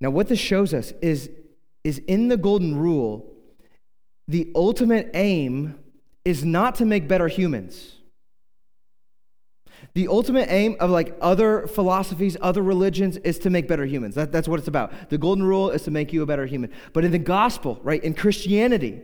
Now, 0.00 0.10
what 0.10 0.28
this 0.28 0.38
shows 0.38 0.72
us 0.72 0.92
is, 1.02 1.28
is 1.82 1.98
in 2.06 2.28
the 2.28 2.36
golden 2.36 2.76
rule, 2.76 3.28
the 4.28 4.52
ultimate 4.54 5.10
aim 5.14 5.76
is 6.24 6.44
not 6.44 6.76
to 6.76 6.84
make 6.84 7.08
better 7.08 7.26
humans. 7.26 7.95
The 9.96 10.08
ultimate 10.08 10.50
aim 10.50 10.76
of 10.78 10.90
like 10.90 11.16
other 11.22 11.66
philosophies, 11.66 12.36
other 12.42 12.62
religions 12.62 13.16
is 13.16 13.38
to 13.38 13.48
make 13.48 13.66
better 13.66 13.86
humans. 13.86 14.14
That, 14.14 14.30
that's 14.30 14.46
what 14.46 14.58
it's 14.58 14.68
about. 14.68 15.08
The 15.08 15.16
golden 15.16 15.42
rule 15.42 15.70
is 15.70 15.84
to 15.84 15.90
make 15.90 16.12
you 16.12 16.20
a 16.20 16.26
better 16.26 16.44
human. 16.44 16.70
But 16.92 17.06
in 17.06 17.12
the 17.12 17.18
gospel, 17.18 17.80
right, 17.82 18.04
in 18.04 18.12
Christianity, 18.12 19.00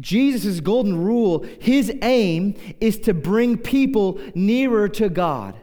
Jesus' 0.00 0.60
golden 0.60 1.04
rule, 1.04 1.44
his 1.60 1.92
aim 2.00 2.54
is 2.80 2.98
to 3.00 3.12
bring 3.12 3.58
people 3.58 4.18
nearer 4.34 4.88
to 4.88 5.10
God. 5.10 5.54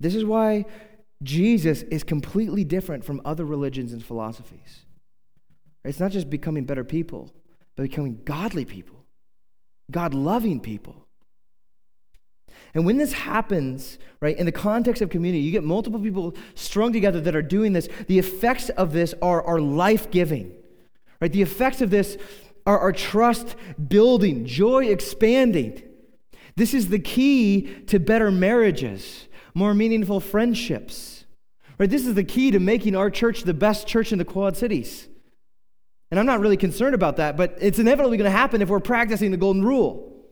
This 0.00 0.14
is 0.14 0.24
why 0.24 0.64
Jesus 1.22 1.82
is 1.82 2.02
completely 2.02 2.64
different 2.64 3.04
from 3.04 3.20
other 3.26 3.44
religions 3.44 3.92
and 3.92 4.02
philosophies. 4.02 4.86
It's 5.84 6.00
not 6.00 6.12
just 6.12 6.30
becoming 6.30 6.64
better 6.64 6.82
people, 6.82 7.30
but 7.76 7.82
becoming 7.82 8.22
godly 8.24 8.64
people, 8.64 8.93
God 9.90 10.14
loving 10.14 10.60
people. 10.60 11.06
And 12.74 12.84
when 12.84 12.96
this 12.96 13.12
happens, 13.12 13.98
right, 14.20 14.36
in 14.36 14.46
the 14.46 14.52
context 14.52 15.00
of 15.00 15.10
community, 15.10 15.42
you 15.42 15.52
get 15.52 15.62
multiple 15.62 16.00
people 16.00 16.34
strung 16.54 16.92
together 16.92 17.20
that 17.20 17.36
are 17.36 17.42
doing 17.42 17.72
this. 17.72 17.88
The 18.08 18.18
effects 18.18 18.68
of 18.70 18.92
this 18.92 19.14
are, 19.22 19.42
are 19.42 19.60
life 19.60 20.10
giving, 20.10 20.52
right? 21.20 21.32
The 21.32 21.42
effects 21.42 21.80
of 21.80 21.90
this 21.90 22.16
are, 22.66 22.78
are 22.78 22.92
trust 22.92 23.54
building, 23.88 24.44
joy 24.44 24.86
expanding. 24.86 25.82
This 26.56 26.74
is 26.74 26.88
the 26.88 26.98
key 26.98 27.62
to 27.86 27.98
better 27.98 28.30
marriages 28.30 29.28
more 29.54 29.72
meaningful 29.72 30.20
friendships. 30.20 31.24
Right? 31.78 31.88
This 31.88 32.06
is 32.06 32.14
the 32.14 32.24
key 32.24 32.50
to 32.50 32.58
making 32.58 32.96
our 32.96 33.10
church 33.10 33.42
the 33.42 33.54
best 33.54 33.86
church 33.86 34.12
in 34.12 34.18
the 34.18 34.24
Quad 34.24 34.56
Cities. 34.56 35.08
And 36.14 36.20
I'm 36.20 36.26
not 36.26 36.38
really 36.38 36.56
concerned 36.56 36.94
about 36.94 37.16
that, 37.16 37.36
but 37.36 37.58
it's 37.60 37.80
inevitably 37.80 38.16
going 38.16 38.30
to 38.30 38.38
happen 38.38 38.62
if 38.62 38.68
we're 38.68 38.78
practicing 38.78 39.32
the 39.32 39.36
golden 39.36 39.64
rule. 39.64 40.28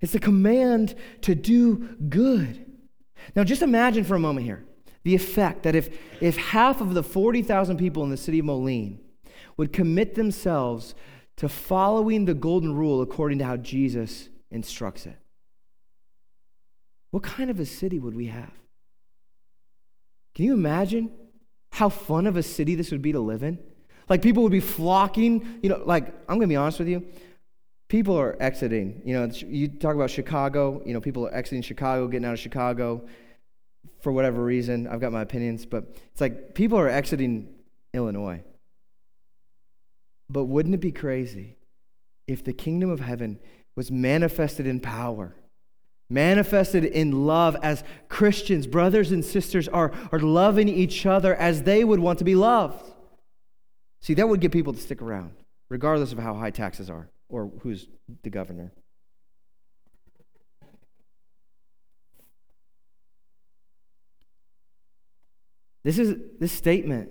It's 0.00 0.14
a 0.14 0.20
command 0.20 0.94
to 1.22 1.34
do 1.34 1.96
good. 2.08 2.66
Now, 3.34 3.42
just 3.42 3.62
imagine 3.62 4.04
for 4.04 4.14
a 4.14 4.20
moment 4.20 4.46
here 4.46 4.64
the 5.02 5.16
effect 5.16 5.64
that 5.64 5.74
if, 5.74 5.88
if 6.20 6.36
half 6.36 6.80
of 6.80 6.94
the 6.94 7.02
40,000 7.02 7.78
people 7.78 8.04
in 8.04 8.10
the 8.10 8.16
city 8.16 8.38
of 8.38 8.44
Moline 8.44 9.00
would 9.56 9.72
commit 9.72 10.14
themselves 10.14 10.94
to 11.38 11.48
following 11.48 12.26
the 12.26 12.34
golden 12.34 12.72
rule 12.72 13.02
according 13.02 13.38
to 13.38 13.44
how 13.44 13.56
Jesus 13.56 14.28
instructs 14.52 15.04
it. 15.04 15.16
What 17.10 17.24
kind 17.24 17.50
of 17.50 17.58
a 17.58 17.66
city 17.66 17.98
would 17.98 18.14
we 18.14 18.26
have? 18.26 18.52
Can 20.36 20.44
you 20.44 20.54
imagine 20.54 21.10
how 21.72 21.88
fun 21.88 22.28
of 22.28 22.36
a 22.36 22.42
city 22.44 22.76
this 22.76 22.92
would 22.92 23.02
be 23.02 23.10
to 23.10 23.18
live 23.18 23.42
in? 23.42 23.58
Like 24.10 24.22
people 24.22 24.42
would 24.42 24.52
be 24.52 24.60
flocking, 24.60 25.60
you 25.62 25.68
know, 25.70 25.82
like 25.86 26.08
I'm 26.28 26.36
going 26.36 26.42
to 26.42 26.46
be 26.48 26.56
honest 26.56 26.80
with 26.80 26.88
you. 26.88 27.06
People 27.88 28.18
are 28.18 28.36
exiting. 28.40 29.00
You 29.04 29.14
know, 29.14 29.30
you 29.32 29.68
talk 29.68 29.94
about 29.94 30.10
Chicago, 30.10 30.82
you 30.84 30.92
know, 30.92 31.00
people 31.00 31.26
are 31.26 31.34
exiting 31.34 31.62
Chicago, 31.62 32.08
getting 32.08 32.26
out 32.26 32.34
of 32.34 32.40
Chicago 32.40 33.06
for 34.00 34.12
whatever 34.12 34.44
reason. 34.44 34.88
I've 34.88 35.00
got 35.00 35.12
my 35.12 35.22
opinions, 35.22 35.64
but 35.64 35.84
it's 36.12 36.20
like 36.20 36.54
people 36.54 36.78
are 36.78 36.88
exiting 36.88 37.48
Illinois. 37.94 38.42
But 40.28 40.44
wouldn't 40.44 40.74
it 40.74 40.80
be 40.80 40.92
crazy 40.92 41.56
if 42.26 42.44
the 42.44 42.52
kingdom 42.52 42.90
of 42.90 43.00
heaven 43.00 43.38
was 43.76 43.90
manifested 43.90 44.66
in 44.66 44.80
power? 44.80 45.34
manifested 46.12 46.84
in 46.84 47.24
love 47.24 47.56
as 47.62 47.84
Christians, 48.08 48.66
brothers 48.66 49.12
and 49.12 49.24
sisters, 49.24 49.68
are, 49.68 49.92
are 50.10 50.18
loving 50.18 50.68
each 50.68 51.06
other 51.06 51.36
as 51.36 51.62
they 51.62 51.84
would 51.84 52.00
want 52.00 52.18
to 52.18 52.24
be 52.24 52.34
loved. 52.34 52.89
See, 54.00 54.14
that 54.14 54.28
would 54.28 54.40
get 54.40 54.52
people 54.52 54.72
to 54.72 54.80
stick 54.80 55.02
around, 55.02 55.32
regardless 55.68 56.12
of 56.12 56.18
how 56.18 56.34
high 56.34 56.50
taxes 56.50 56.88
are 56.88 57.10
or 57.28 57.50
who's 57.60 57.86
the 58.22 58.30
governor. 58.30 58.72
This 65.84 65.98
is 65.98 66.16
this 66.38 66.52
statement. 66.52 67.10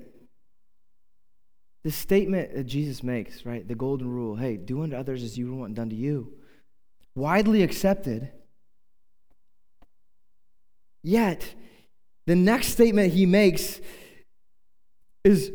This 1.84 1.95
statement 1.95 2.54
that 2.54 2.65
Jesus 2.65 3.04
makes, 3.04 3.45
right? 3.45 3.67
The 3.67 3.75
golden 3.75 4.10
rule 4.10 4.36
hey, 4.36 4.58
do 4.58 4.84
unto 4.84 4.95
others 4.95 5.23
as 5.23 5.38
you 5.38 5.54
want 5.56 5.75
done 5.75 5.89
to 5.89 5.95
you. 5.95 6.34
Widely 7.15 7.63
accepted 7.63 8.32
Yet, 11.04 11.56
the 12.25 12.36
next 12.36 12.67
statement 12.67 13.13
he 13.13 13.25
makes 13.25 13.80
is 15.23 15.52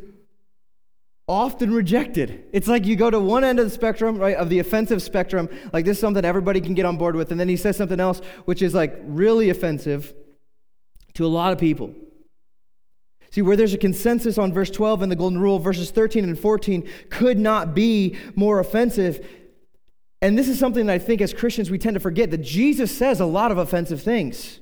often 1.27 1.73
rejected. 1.73 2.45
It's 2.53 2.69
like 2.69 2.85
you 2.85 2.97
go 2.97 3.11
to 3.11 3.19
one 3.19 3.45
end 3.45 3.59
of 3.59 3.65
the 3.65 3.71
spectrum, 3.71 4.19
right, 4.19 4.37
of 4.37 4.51
the 4.51 4.59
offensive 4.59 5.03
spectrum, 5.03 5.49
like 5.73 5.85
this 5.85 5.97
is 5.97 6.01
something 6.01 6.25
everybody 6.25 6.61
can 6.61 6.75
get 6.75 6.85
on 6.85 6.97
board 6.97 7.17
with, 7.17 7.31
and 7.31 7.41
then 7.41 7.49
he 7.49 7.57
says 7.57 7.77
something 7.77 8.01
else 8.01 8.21
which 8.45 8.61
is 8.63 8.75
like 8.75 8.95
really 9.05 9.49
offensive 9.51 10.13
to 11.15 11.25
a 11.25 11.29
lot 11.29 11.53
of 11.53 11.59
people. 11.59 11.95
See, 13.31 13.43
where 13.43 13.57
there's 13.57 13.75
a 13.75 13.79
consensus 13.79 14.39
on 14.39 14.53
verse 14.53 14.71
12 14.71 15.03
and 15.03 15.11
the 15.11 15.17
Golden 15.17 15.41
Rule, 15.41 15.59
verses 15.59 15.91
13 15.91 16.25
and 16.25 16.39
14 16.39 16.89
could 17.11 17.39
not 17.39 17.75
be 17.75 18.17
more 18.37 18.61
offensive. 18.61 19.27
And 20.23 20.39
this 20.39 20.49
is 20.49 20.59
something 20.59 20.87
that 20.87 20.93
I 20.93 20.99
think 20.99 21.21
as 21.21 21.35
Christians 21.35 21.71
we 21.71 21.79
tend 21.79 21.95
to 21.95 22.01
forget 22.01 22.31
that 22.31 22.43
Jesus 22.43 22.97
says 22.97 23.19
a 23.19 23.27
lot 23.27 23.51
of 23.51 23.59
offensive 23.59 24.03
things. 24.03 24.61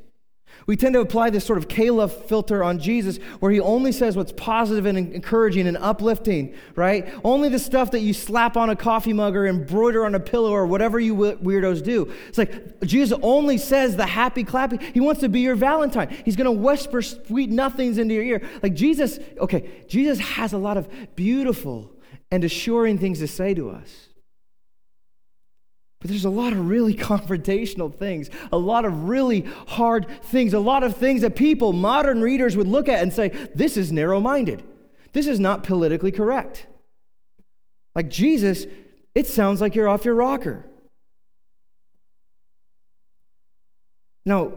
We 0.66 0.76
tend 0.76 0.94
to 0.94 1.00
apply 1.00 1.30
this 1.30 1.44
sort 1.44 1.58
of 1.58 1.68
K-LOVE 1.68 2.26
filter 2.26 2.62
on 2.62 2.78
Jesus 2.78 3.18
where 3.40 3.50
he 3.50 3.60
only 3.60 3.92
says 3.92 4.16
what's 4.16 4.32
positive 4.32 4.86
and 4.86 4.96
encouraging 4.96 5.66
and 5.66 5.76
uplifting, 5.76 6.54
right? 6.76 7.12
Only 7.24 7.48
the 7.48 7.58
stuff 7.58 7.90
that 7.92 8.00
you 8.00 8.14
slap 8.14 8.56
on 8.56 8.70
a 8.70 8.76
coffee 8.76 9.12
mug 9.12 9.34
or 9.36 9.46
embroider 9.46 10.04
on 10.04 10.14
a 10.14 10.20
pillow 10.20 10.52
or 10.52 10.66
whatever 10.66 11.00
you 11.00 11.14
weirdos 11.14 11.82
do. 11.82 12.12
It's 12.28 12.38
like 12.38 12.80
Jesus 12.82 13.18
only 13.22 13.58
says 13.58 13.96
the 13.96 14.06
happy, 14.06 14.44
clappy. 14.44 14.80
He 14.80 15.00
wants 15.00 15.20
to 15.20 15.28
be 15.28 15.40
your 15.40 15.56
Valentine. 15.56 16.08
He's 16.24 16.36
going 16.36 16.44
to 16.44 16.52
whisper 16.52 17.02
sweet 17.02 17.50
nothings 17.50 17.98
into 17.98 18.14
your 18.14 18.24
ear. 18.24 18.48
Like 18.62 18.74
Jesus, 18.74 19.18
okay, 19.38 19.84
Jesus 19.88 20.18
has 20.18 20.52
a 20.52 20.58
lot 20.58 20.76
of 20.76 20.88
beautiful 21.16 21.92
and 22.30 22.44
assuring 22.44 22.98
things 22.98 23.18
to 23.18 23.28
say 23.28 23.54
to 23.54 23.70
us. 23.70 24.08
But 26.02 26.10
there's 26.10 26.24
a 26.24 26.30
lot 26.30 26.52
of 26.52 26.68
really 26.68 26.94
confrontational 27.12 27.94
things, 27.94 28.28
a 28.52 28.58
lot 28.58 28.84
of 28.84 29.08
really 29.08 29.42
hard 29.68 30.06
things, 30.24 30.52
a 30.52 30.60
lot 30.60 30.82
of 30.82 30.96
things 30.96 31.22
that 31.22 31.36
people, 31.36 31.72
modern 31.72 32.20
readers, 32.20 32.56
would 32.56 32.66
look 32.68 32.88
at 32.88 33.02
and 33.02 33.12
say, 33.12 33.28
this 33.54 33.76
is 33.76 33.90
narrow 33.92 34.20
minded. 34.20 34.62
This 35.12 35.26
is 35.26 35.38
not 35.38 35.62
politically 35.62 36.10
correct. 36.10 36.66
Like 37.94 38.08
Jesus, 38.10 38.66
it 39.14 39.26
sounds 39.26 39.60
like 39.60 39.74
you're 39.74 39.88
off 39.88 40.04
your 40.04 40.14
rocker. 40.14 40.66
Now, 44.26 44.52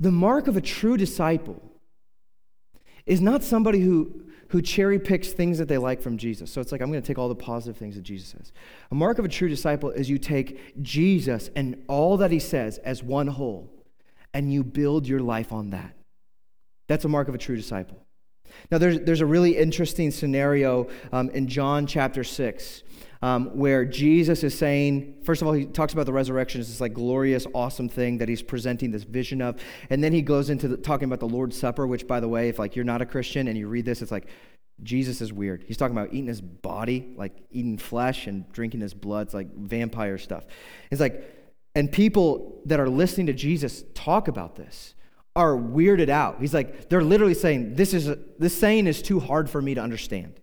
the 0.00 0.10
mark 0.10 0.48
of 0.48 0.56
a 0.56 0.60
true 0.60 0.96
disciple 0.96 1.62
is 3.06 3.20
not 3.20 3.42
somebody 3.42 3.80
who 3.80 4.24
who 4.50 4.60
cherry 4.60 4.98
picks 4.98 5.32
things 5.32 5.58
that 5.58 5.68
they 5.68 5.78
like 5.78 6.02
from 6.02 6.18
Jesus. 6.18 6.50
So 6.50 6.60
it's 6.60 6.72
like, 6.72 6.80
I'm 6.80 6.90
going 6.90 7.00
to 7.00 7.06
take 7.06 7.18
all 7.18 7.28
the 7.28 7.36
positive 7.36 7.76
things 7.76 7.94
that 7.94 8.02
Jesus 8.02 8.28
says. 8.28 8.52
A 8.90 8.94
mark 8.94 9.18
of 9.18 9.24
a 9.24 9.28
true 9.28 9.48
disciple 9.48 9.90
is 9.90 10.10
you 10.10 10.18
take 10.18 10.82
Jesus 10.82 11.50
and 11.54 11.82
all 11.86 12.16
that 12.16 12.32
he 12.32 12.40
says 12.40 12.78
as 12.78 13.02
one 13.02 13.28
whole, 13.28 13.72
and 14.34 14.52
you 14.52 14.64
build 14.64 15.06
your 15.06 15.20
life 15.20 15.52
on 15.52 15.70
that. 15.70 15.94
That's 16.88 17.04
a 17.04 17.08
mark 17.08 17.28
of 17.28 17.34
a 17.34 17.38
true 17.38 17.56
disciple. 17.56 18.04
Now, 18.72 18.78
there's, 18.78 19.00
there's 19.00 19.20
a 19.20 19.26
really 19.26 19.56
interesting 19.56 20.10
scenario 20.10 20.88
um, 21.12 21.30
in 21.30 21.46
John 21.46 21.86
chapter 21.86 22.24
6 22.24 22.82
um, 23.22 23.56
where 23.56 23.84
Jesus 23.84 24.42
is 24.42 24.56
saying, 24.56 25.16
first 25.22 25.42
of 25.42 25.48
all, 25.48 25.54
he 25.54 25.66
talks 25.66 25.92
about 25.92 26.06
the 26.06 26.12
resurrection 26.12 26.60
as 26.60 26.68
this 26.68 26.80
like 26.80 26.94
glorious, 26.94 27.46
awesome 27.54 27.88
thing 27.88 28.18
that 28.18 28.28
he's 28.28 28.42
presenting 28.42 28.90
this 28.90 29.04
vision 29.04 29.42
of. 29.42 29.60
And 29.90 30.02
then 30.02 30.12
he 30.12 30.22
goes 30.22 30.48
into 30.48 30.68
the, 30.68 30.76
talking 30.76 31.04
about 31.04 31.20
the 31.20 31.28
Lord's 31.28 31.58
Supper, 31.58 31.86
which, 31.86 32.06
by 32.06 32.20
the 32.20 32.28
way, 32.28 32.48
if 32.48 32.58
like 32.58 32.76
you're 32.76 32.84
not 32.84 33.02
a 33.02 33.06
Christian 33.06 33.48
and 33.48 33.58
you 33.58 33.68
read 33.68 33.84
this, 33.84 34.00
it's 34.02 34.12
like, 34.12 34.26
Jesus 34.82 35.20
is 35.20 35.30
weird. 35.30 35.62
He's 35.66 35.76
talking 35.76 35.94
about 35.94 36.08
eating 36.14 36.28
his 36.28 36.40
body, 36.40 37.12
like 37.16 37.36
eating 37.50 37.76
flesh 37.76 38.26
and 38.26 38.50
drinking 38.52 38.80
his 38.80 38.94
blood. 38.94 39.26
It's 39.26 39.34
like 39.34 39.54
vampire 39.54 40.16
stuff. 40.16 40.46
It's 40.90 41.02
like, 41.02 41.22
and 41.74 41.92
people 41.92 42.62
that 42.64 42.80
are 42.80 42.88
listening 42.88 43.26
to 43.26 43.34
Jesus 43.34 43.84
talk 43.92 44.26
about 44.28 44.56
this 44.56 44.94
are 45.36 45.52
weirded 45.54 46.08
out. 46.08 46.40
He's 46.40 46.54
like, 46.54 46.88
they're 46.88 47.04
literally 47.04 47.34
saying, 47.34 47.74
this 47.74 47.92
is, 47.92 48.08
a, 48.08 48.18
this 48.38 48.58
saying 48.58 48.86
is 48.86 49.02
too 49.02 49.20
hard 49.20 49.50
for 49.50 49.60
me 49.60 49.74
to 49.74 49.82
understand. 49.82 50.39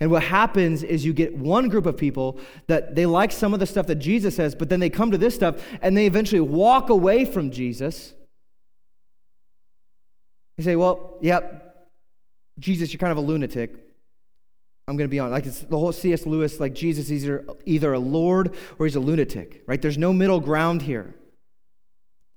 And 0.00 0.10
what 0.10 0.22
happens 0.22 0.82
is 0.82 1.04
you 1.04 1.12
get 1.12 1.36
one 1.36 1.68
group 1.68 1.86
of 1.86 1.96
people 1.96 2.38
that 2.66 2.94
they 2.94 3.06
like 3.06 3.32
some 3.32 3.54
of 3.54 3.60
the 3.60 3.66
stuff 3.66 3.86
that 3.86 3.96
Jesus 3.96 4.36
says, 4.36 4.54
but 4.54 4.68
then 4.68 4.80
they 4.80 4.90
come 4.90 5.10
to 5.10 5.18
this 5.18 5.34
stuff 5.34 5.62
and 5.82 5.96
they 5.96 6.06
eventually 6.06 6.40
walk 6.40 6.90
away 6.90 7.24
from 7.24 7.50
Jesus. 7.50 8.14
They 10.56 10.64
say, 10.64 10.76
well, 10.76 11.18
yep, 11.20 11.88
Jesus, 12.58 12.92
you're 12.92 12.98
kind 12.98 13.12
of 13.12 13.18
a 13.18 13.22
lunatic. 13.22 13.74
I'm 14.86 14.96
going 14.96 15.08
to 15.08 15.10
be 15.10 15.18
on. 15.18 15.30
Like 15.30 15.46
it's 15.46 15.60
the 15.60 15.78
whole 15.78 15.92
C.S. 15.92 16.26
Lewis, 16.26 16.60
like 16.60 16.74
Jesus 16.74 17.10
is 17.10 17.24
either, 17.24 17.44
either 17.64 17.92
a 17.94 17.98
Lord 17.98 18.54
or 18.78 18.86
he's 18.86 18.96
a 18.96 19.00
lunatic, 19.00 19.62
right? 19.66 19.80
There's 19.80 19.98
no 19.98 20.12
middle 20.12 20.40
ground 20.40 20.82
here. 20.82 21.14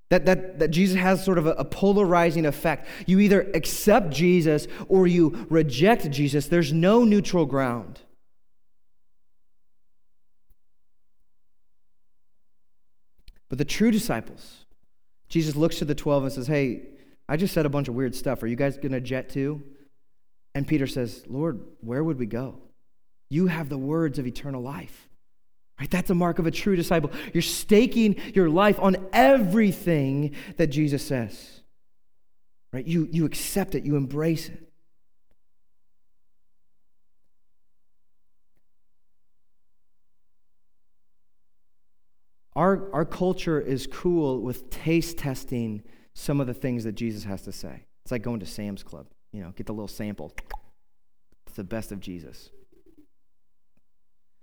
That, 0.09 0.25
that, 0.25 0.59
that 0.59 0.69
Jesus 0.69 0.95
has 0.97 1.23
sort 1.23 1.37
of 1.37 1.47
a, 1.47 1.51
a, 1.51 1.65
polarizing 1.65 2.45
effect. 2.45 2.87
You 3.05 3.19
either 3.19 3.41
accept 3.53 4.09
Jesus 4.09 4.65
or 4.87 5.05
you 5.05 5.45
reject 5.49 6.09
Jesus. 6.11 6.47
There's 6.47 6.71
no 6.71 7.03
neutral 7.03 7.45
ground. 7.45 7.99
But 13.49 13.57
the 13.57 13.65
true 13.65 13.91
disciples, 13.91 14.65
Jesus 15.27 15.55
looks 15.55 15.79
to 15.79 15.85
the 15.85 15.95
12 15.95 16.23
and 16.23 16.31
says, 16.31 16.47
Hey, 16.47 16.83
I 17.27 17.35
just 17.35 17.53
said 17.53 17.65
a 17.65 17.69
bunch 17.69 17.89
of 17.89 17.95
weird 17.95 18.15
stuff. 18.15 18.41
Are 18.43 18.47
you 18.47 18.55
guys 18.55 18.77
going 18.77 18.93
to 18.93 19.01
jet 19.01 19.29
too? 19.29 19.61
And 20.55 20.65
Peter 20.65 20.87
says, 20.87 21.23
Lord, 21.27 21.61
where 21.81 22.03
would 22.03 22.17
we 22.17 22.25
go? 22.25 22.59
You 23.29 23.47
have 23.47 23.67
the 23.69 23.77
words 23.77 24.19
of 24.19 24.25
eternal 24.25 24.61
life. 24.61 25.09
Right? 25.79 25.89
That's 25.91 26.09
a 26.09 26.15
mark 26.15 26.39
of 26.39 26.47
a 26.47 26.51
true 26.51 26.75
disciple. 26.75 27.11
You're 27.33 27.43
staking 27.43 28.15
your 28.33 28.49
life 28.49 28.79
on 28.79 29.07
everything 29.13 30.35
that 30.57 30.67
Jesus 30.67 31.05
says. 31.05 31.61
Right? 32.73 32.85
You, 32.85 33.07
you 33.11 33.25
accept 33.25 33.75
it, 33.75 33.83
you 33.83 33.95
embrace 33.95 34.49
it. 34.49 34.63
Our, 42.55 42.91
our 42.91 43.05
culture 43.05 43.61
is 43.61 43.85
cool 43.85 44.41
with 44.41 44.71
taste 44.71 45.19
testing 45.19 45.83
some 46.15 46.41
of 46.41 46.47
the 46.47 46.55
things 46.55 46.85
that 46.85 46.93
Jesus 46.93 47.23
has 47.23 47.43
to 47.43 47.51
say. 47.51 47.85
It's 48.03 48.11
like 48.11 48.23
going 48.23 48.39
to 48.39 48.47
Sam's 48.47 48.81
Club, 48.81 49.05
you 49.31 49.43
know, 49.43 49.51
get 49.51 49.67
the 49.67 49.73
little 49.73 49.87
sample. 49.87 50.33
It's 51.45 51.55
the 51.55 51.63
best 51.63 51.91
of 51.91 51.99
Jesus. 51.99 52.49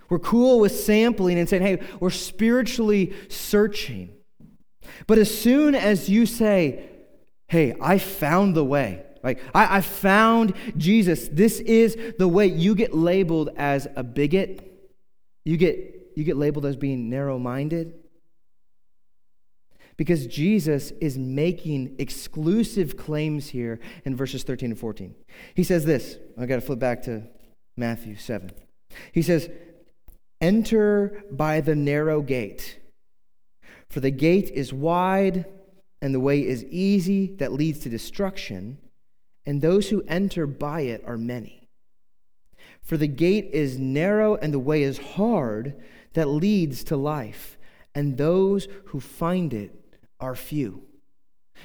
We're 0.09 0.19
cool 0.19 0.61
with 0.61 0.79
sampling 0.79 1.39
and 1.39 1.49
saying, 1.49 1.63
hey, 1.63 1.83
we're 2.01 2.11
spiritually 2.11 3.15
searching. 3.29 4.11
But 5.07 5.19
as 5.19 5.37
soon 5.37 5.75
as 5.75 6.09
you 6.09 6.27
say, 6.27 6.89
hey, 7.49 7.75
I 7.81 7.99
found 7.99 8.55
the 8.55 8.65
way, 8.65 9.05
like 9.23 9.41
I, 9.55 9.79
I 9.79 9.81
found 9.81 10.55
Jesus, 10.77 11.29
this 11.29 11.59
is 11.61 11.97
the 12.19 12.29
way, 12.29 12.47
you 12.47 12.75
get 12.75 12.95
labeled 12.95 13.51
as 13.57 13.89
a 13.97 14.03
bigot. 14.03 14.71
You 15.45 15.57
get, 15.57 16.13
you 16.15 16.25
get 16.25 16.37
labeled 16.37 16.67
as 16.67 16.77
being 16.77 17.09
narrow 17.09 17.39
minded. 17.39 17.95
Because 19.97 20.27
Jesus 20.27 20.91
is 21.01 21.17
making 21.17 21.97
exclusive 21.99 22.97
claims 22.97 23.49
here 23.49 23.79
in 24.05 24.17
verses 24.17 24.43
13 24.43 24.73
and 24.73 24.79
14. 24.79 25.15
He 25.55 25.63
says 25.63 25.85
this. 25.85 26.19
I 26.39 26.47
got 26.47 26.57
to 26.57 26.61
flip 26.61 26.81
back 26.81 27.03
to 27.05 27.23
Matthew 27.77 28.17
7. 28.17 28.51
He 29.13 29.23
says, 29.23 29.49
Enter 30.45 31.25
by 31.31 31.63
the 31.63 31.75
narrow 31.75 32.21
gate. 32.21 32.79
For 33.89 34.01
the 34.01 34.11
gate 34.11 34.51
is 34.51 34.75
wide 34.75 35.47
and 36.03 36.15
the 36.15 36.21
way 36.21 36.47
is 36.47 36.65
easy 36.65 37.35
that 37.37 37.55
leads 37.55 37.79
to 37.79 37.89
destruction, 37.89 38.77
and 39.47 39.63
those 39.63 39.89
who 39.89 40.05
enter 40.07 40.47
by 40.47 40.83
it 40.83 41.03
are 41.07 41.17
many. 41.17 41.67
For 42.83 42.99
the 42.99 43.07
gate 43.07 43.53
is 43.55 43.79
narrow 43.79 44.35
and 44.37 44.53
the 44.53 44.59
way 44.59 44.83
is 44.83 44.99
hard 44.99 45.83
that 46.13 46.29
leads 46.29 46.85
to 46.85 46.97
life, 46.99 47.57
and 47.95 48.19
those 48.19 48.69
who 48.89 49.01
find 49.01 49.55
it 49.55 49.75
are 50.21 50.37
few. 50.37 50.83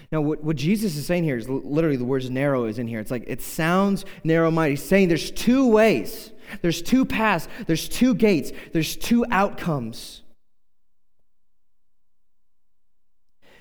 Now, 0.10 0.22
what, 0.22 0.42
what 0.42 0.56
Jesus 0.56 0.96
is 0.96 1.06
saying 1.06 1.26
here 1.26 1.36
is 1.36 1.50
literally 1.50 1.98
the 1.98 2.06
words 2.06 2.30
narrow 2.30 2.64
is 2.64 2.80
in 2.80 2.88
here. 2.88 3.02
It's 3.02 3.12
like 3.12 3.26
it 3.28 3.42
sounds 3.42 4.06
narrow 4.24 4.50
minded. 4.50 4.80
He's 4.80 4.88
saying 4.88 5.10
there's 5.10 5.32
two 5.32 5.68
ways 5.68 6.32
there's 6.62 6.82
two 6.82 7.06
paths, 7.06 7.48
there's 7.68 7.88
two 7.90 8.14
gates, 8.14 8.52
there's 8.74 8.96
two 8.96 9.26
outcomes. 9.32 10.24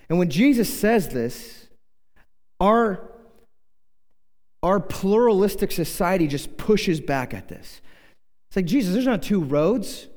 And 0.09 0.19
when 0.19 0.31
Jesus 0.31 0.69
says 0.73 1.09
this, 1.09 1.69
our, 2.61 3.11
our 4.63 4.81
pluralistic 4.81 5.71
society 5.71 6.27
just 6.27 6.57
pushes 6.57 7.01
back 7.01 7.35
at 7.35 7.49
this. 7.49 7.81
It's 8.49 8.57
like, 8.57 8.65
Jesus, 8.65 8.95
there's 8.95 9.07
not 9.07 9.23
two 9.23 9.41
roads. 9.41 10.09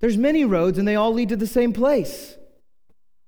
There's 0.00 0.16
many 0.16 0.44
roads, 0.44 0.78
and 0.78 0.88
they 0.88 0.96
all 0.96 1.12
lead 1.12 1.28
to 1.28 1.36
the 1.36 1.46
same 1.46 1.72
place 1.72 2.36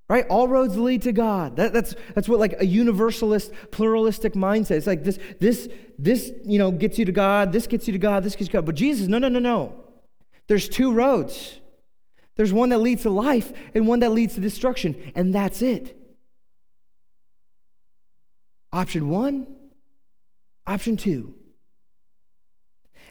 right? 0.09 0.27
All 0.29 0.49
roads 0.49 0.77
lead 0.77 1.03
to 1.03 1.13
god. 1.13 1.57
That, 1.57 1.73
that's, 1.73 1.95
that's 2.15 2.29
what 2.29 2.39
like 2.39 2.61
a 2.61 2.67
universalist 2.67 3.53
pluralistic 3.71 4.35
mindset 4.35 4.73
it's 4.73 4.87
like 4.87 5.05
this 5.05 5.19
this 5.41 5.69
this 5.99 6.33
you 6.45 6.59
know 6.59 6.71
gets 6.71 6.99
you 6.99 7.05
to 7.05 7.13
god 7.13 7.53
this 7.53 7.67
gets 7.67 7.87
you 7.87 7.93
to 7.93 7.99
god 7.99 8.23
this 8.23 8.35
gets 8.35 8.43
you 8.43 8.53
to 8.53 8.53
god. 8.53 8.67
But 8.67 8.75
jesus 8.75 9.09
no 9.09 9.19
no 9.19 9.29
no 9.29 9.39
no. 9.39 9.85
There's 10.49 10.69
two 10.69 10.93
roads. 10.93 11.61
There's 12.37 12.53
one 12.53 12.69
that 12.69 12.79
leads 12.79 13.03
to 13.03 13.11
life 13.11 13.53
and 13.75 13.89
one 13.89 14.01
that 14.01 14.11
leads 14.11 14.35
to 14.35 14.41
destruction 14.41 15.13
and 15.15 15.35
that's 15.35 15.63
it. 15.63 15.97
Option 18.73 19.09
one 19.09 19.47
option 20.67 20.97
two. 20.97 21.35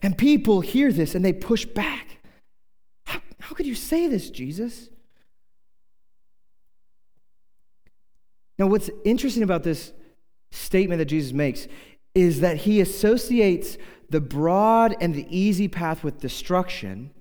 And 0.02 0.18
people 0.18 0.62
hear 0.62 0.92
this 0.92 1.16
and 1.16 1.26
they 1.26 1.34
push 1.34 1.66
back. 1.66 2.20
How, 3.06 3.22
how 3.40 3.56
could 3.56 3.66
you 3.66 3.76
say 3.76 4.08
this 4.08 4.30
jesus 4.30 4.90
Now, 8.58 8.68
what's 8.68 8.90
interesting 9.04 9.44
about 9.44 9.64
this 9.64 9.92
statement 10.52 11.00
that 11.00 11.06
Jesus 11.06 11.34
makes 11.34 11.68
is 12.14 12.40
that 12.40 12.58
he 12.58 12.80
associates 12.80 13.78
the 14.10 14.22
broad 14.22 14.96
and 15.02 15.14
the 15.14 15.28
easy 15.30 15.68
path 15.68 16.04
with 16.04 16.20
destruction 16.20 17.12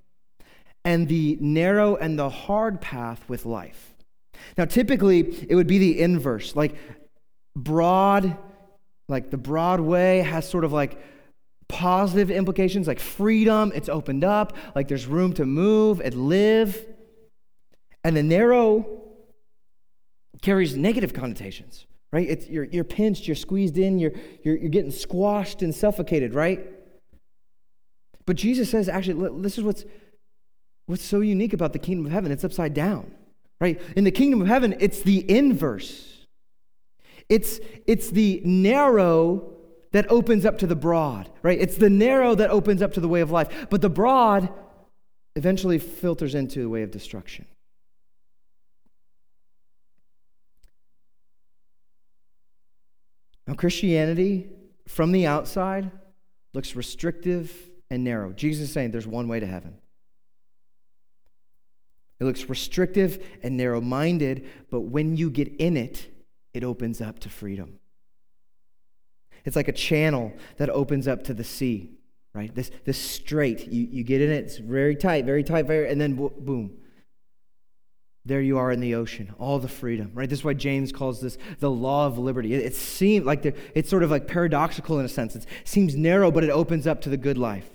and 0.85 1.09
the 1.09 1.37
narrow 1.41 1.97
and 1.97 2.19
the 2.19 2.29
hard 2.29 2.81
path 2.81 3.25
with 3.29 3.47
life. 3.47 3.95
Now, 4.57 4.67
typically, 4.67 5.21
it 5.49 5.55
would 5.55 5.67
be 5.67 5.79
the 5.79 6.01
inverse. 6.01 6.55
Like, 6.55 6.77
broad, 7.57 8.37
like 9.09 9.31
the 9.31 9.37
broad 9.37 9.81
way 9.81 10.19
has 10.19 10.49
sort 10.49 10.65
of 10.65 10.73
like 10.73 11.01
positive 11.69 12.31
implications, 12.31 12.87
like 12.87 13.01
freedom, 13.01 13.73
it's 13.75 13.89
opened 13.89 14.25
up, 14.25 14.57
like 14.75 14.89
there's 14.89 15.07
room 15.07 15.33
to 15.35 15.47
move 15.47 16.01
and 16.01 16.29
live. 16.29 16.85
And 18.03 18.17
the 18.17 18.23
narrow 18.23 19.04
carries 20.45 20.77
negative 20.77 21.15
connotations, 21.15 21.87
right? 22.13 22.29
It's, 22.29 22.47
you're, 22.47 22.65
you're 22.65 22.85
pinched, 22.85 23.27
you're 23.27 23.35
squeezed 23.35 23.79
in, 23.79 23.99
you're, 23.99 24.13
you're, 24.43 24.57
you're 24.57 24.69
getting 24.69 24.91
squashed 24.91 25.63
and 25.63 25.75
suffocated, 25.75 26.35
right? 26.35 26.67
But 28.27 28.37
Jesus 28.37 28.71
says, 28.71 28.91
actually, 28.91 29.41
this 29.41 29.57
is 29.57 29.65
what's, 29.65 29.87
what's 30.85 31.03
so 31.03 31.21
unique 31.21 31.55
about 31.55 31.73
the 31.73 31.79
kingdom 31.79 32.05
of 32.05 32.13
heaven 32.13 32.31
it's 32.31 32.45
upside 32.45 32.75
down, 32.75 33.11
right? 33.59 33.81
In 33.97 34.05
the 34.05 34.11
kingdom 34.11 34.43
of 34.43 34.47
heaven, 34.47 34.77
it's 34.81 35.01
the 35.01 35.29
inverse. 35.31 36.27
It's, 37.31 37.59
it's 37.87 38.11
the 38.11 38.43
narrow 38.45 39.51
that 39.93 40.11
opens 40.11 40.45
up 40.45 40.59
to 40.59 40.67
the 40.67 40.77
broad, 40.77 41.31
right? 41.43 41.59
It's 41.59 41.79
the 41.79 41.89
narrow 41.89 42.35
that 42.35 42.51
opens 42.51 42.83
up 42.83 42.93
to 42.95 43.01
the 43.01 43.09
way 43.09 43.23
of 43.23 43.31
life. 43.31 43.69
But 43.71 43.81
the 43.81 43.89
broad 43.89 44.51
eventually 45.37 45.79
filters 45.79 46.35
into 46.35 46.61
the 46.61 46.69
way 46.69 46.83
of 46.83 46.91
destruction. 46.91 47.47
Now, 53.47 53.55
Christianity 53.55 54.49
from 54.87 55.13
the 55.13 55.27
outside 55.27 55.91
looks 56.53 56.77
restrictive 56.77 57.53
and 57.91 58.05
narrow. 58.05 58.33
Jesus 58.33 58.69
is 58.69 58.73
saying 58.73 58.91
there's 58.91 59.07
one 59.07 59.29
way 59.29 59.41
to 59.41 59.47
heaven. 59.47 59.75
It 62.21 62.25
looks 62.25 62.49
restrictive 62.49 63.25
and 63.43 63.57
narrow 63.57 63.81
minded, 63.81 64.49
but 64.71 64.81
when 64.83 65.17
you 65.17 65.31
get 65.31 65.49
in 65.57 65.77
it, 65.77 66.07
it 66.55 66.65
opens 66.65 67.01
up 67.01 67.19
to 67.21 67.29
freedom. 67.29 67.79
It's 69.45 69.57
like 69.57 69.69
a 69.69 69.73
channel 69.73 70.33
that 70.57 70.71
opens 70.71 71.07
up 71.07 71.25
to 71.25 71.35
the 71.35 71.45
sea, 71.45 71.91
right? 72.33 72.55
This, 72.55 72.71
this 72.85 72.99
strait, 72.99 73.67
you, 73.69 73.87
you 73.91 74.05
get 74.05 74.23
in 74.23 74.31
it, 74.31 74.45
it's 74.45 74.59
very 74.59 74.97
tight, 74.97 75.27
very 75.27 75.43
tight, 75.43 75.67
very, 75.67 75.91
and 75.91 76.01
then 76.01 76.15
boom. 76.15 76.79
There 78.27 78.41
you 78.41 78.57
are 78.57 78.73
in 78.73 78.81
the 78.81 78.95
ocean, 78.95 79.35
all 79.39 79.59
the 79.59 79.69
freedom, 79.69 80.11
right? 80.15 80.29
This 80.29 80.39
is 80.39 80.45
why 80.45 80.55
James 80.55 80.93
calls 80.93 81.21
this 81.21 81.37
the 81.59 81.71
law 81.71 82.07
of 82.07 82.19
liberty. 82.19 82.55
It, 82.55 82.65
it 82.65 82.75
seems 82.75 83.27
like 83.27 83.45
it's 83.75 83.91
sort 83.91 84.03
of 84.03 84.11
like 84.11 84.27
paradoxical 84.27 84.99
in 84.99 85.05
a 85.05 85.11
sense. 85.11 85.37
It 85.37 85.47
seems 85.65 85.95
narrow, 85.95 86.31
but 86.31 86.43
it 86.43 86.51
opens 86.51 86.87
up 86.87 87.03
to 87.03 87.11
the 87.11 87.19
good 87.19 87.37
life. 87.37 87.69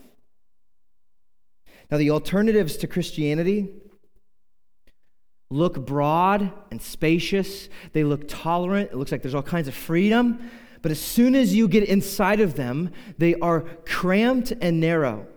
Now, 1.92 1.98
the 1.98 2.12
alternatives 2.12 2.78
to 2.78 2.88
Christianity 2.88 3.70
look 5.52 5.86
broad 5.86 6.52
and 6.72 6.82
spacious. 6.82 7.70
They 7.94 8.04
look 8.04 8.28
tolerant. 8.28 8.92
It 8.92 8.98
looks 8.98 9.12
like 9.12 9.22
there's 9.22 9.36
all 9.36 9.44
kinds 9.44 9.68
of 9.68 9.76
freedom. 9.76 10.50
But 10.82 10.92
as 10.92 11.00
soon 11.00 11.36
as 11.36 11.54
you 11.54 11.68
get 11.68 11.84
inside 11.84 12.40
of 12.40 12.56
them, 12.56 12.92
they 13.18 13.36
are 13.36 13.62
cramped 13.86 14.54
and 14.62 14.80
narrow. 14.80 15.28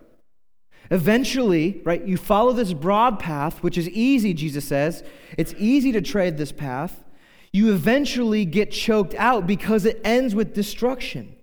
Eventually, 0.93 1.81
right, 1.85 2.07
you 2.07 2.19
follow 2.19 2.53
this 2.53 2.75
broad 2.75 3.19
path, 3.19 3.63
which 3.63 3.79
is 3.79 3.89
easy, 3.89 4.35
Jesus 4.35 4.67
says. 4.67 5.03
It's 5.39 5.55
easy 5.57 5.91
to 5.93 6.03
tread 6.03 6.37
this 6.37 6.53
path. 6.53 7.03
You 7.51 7.73
eventually 7.73 8.45
get 8.45 8.71
choked 8.71 9.15
out 9.15 9.47
because 9.47 9.87
it 9.87 10.03
ends 10.05 10.35
with 10.35 10.53
destruction. 10.53 11.35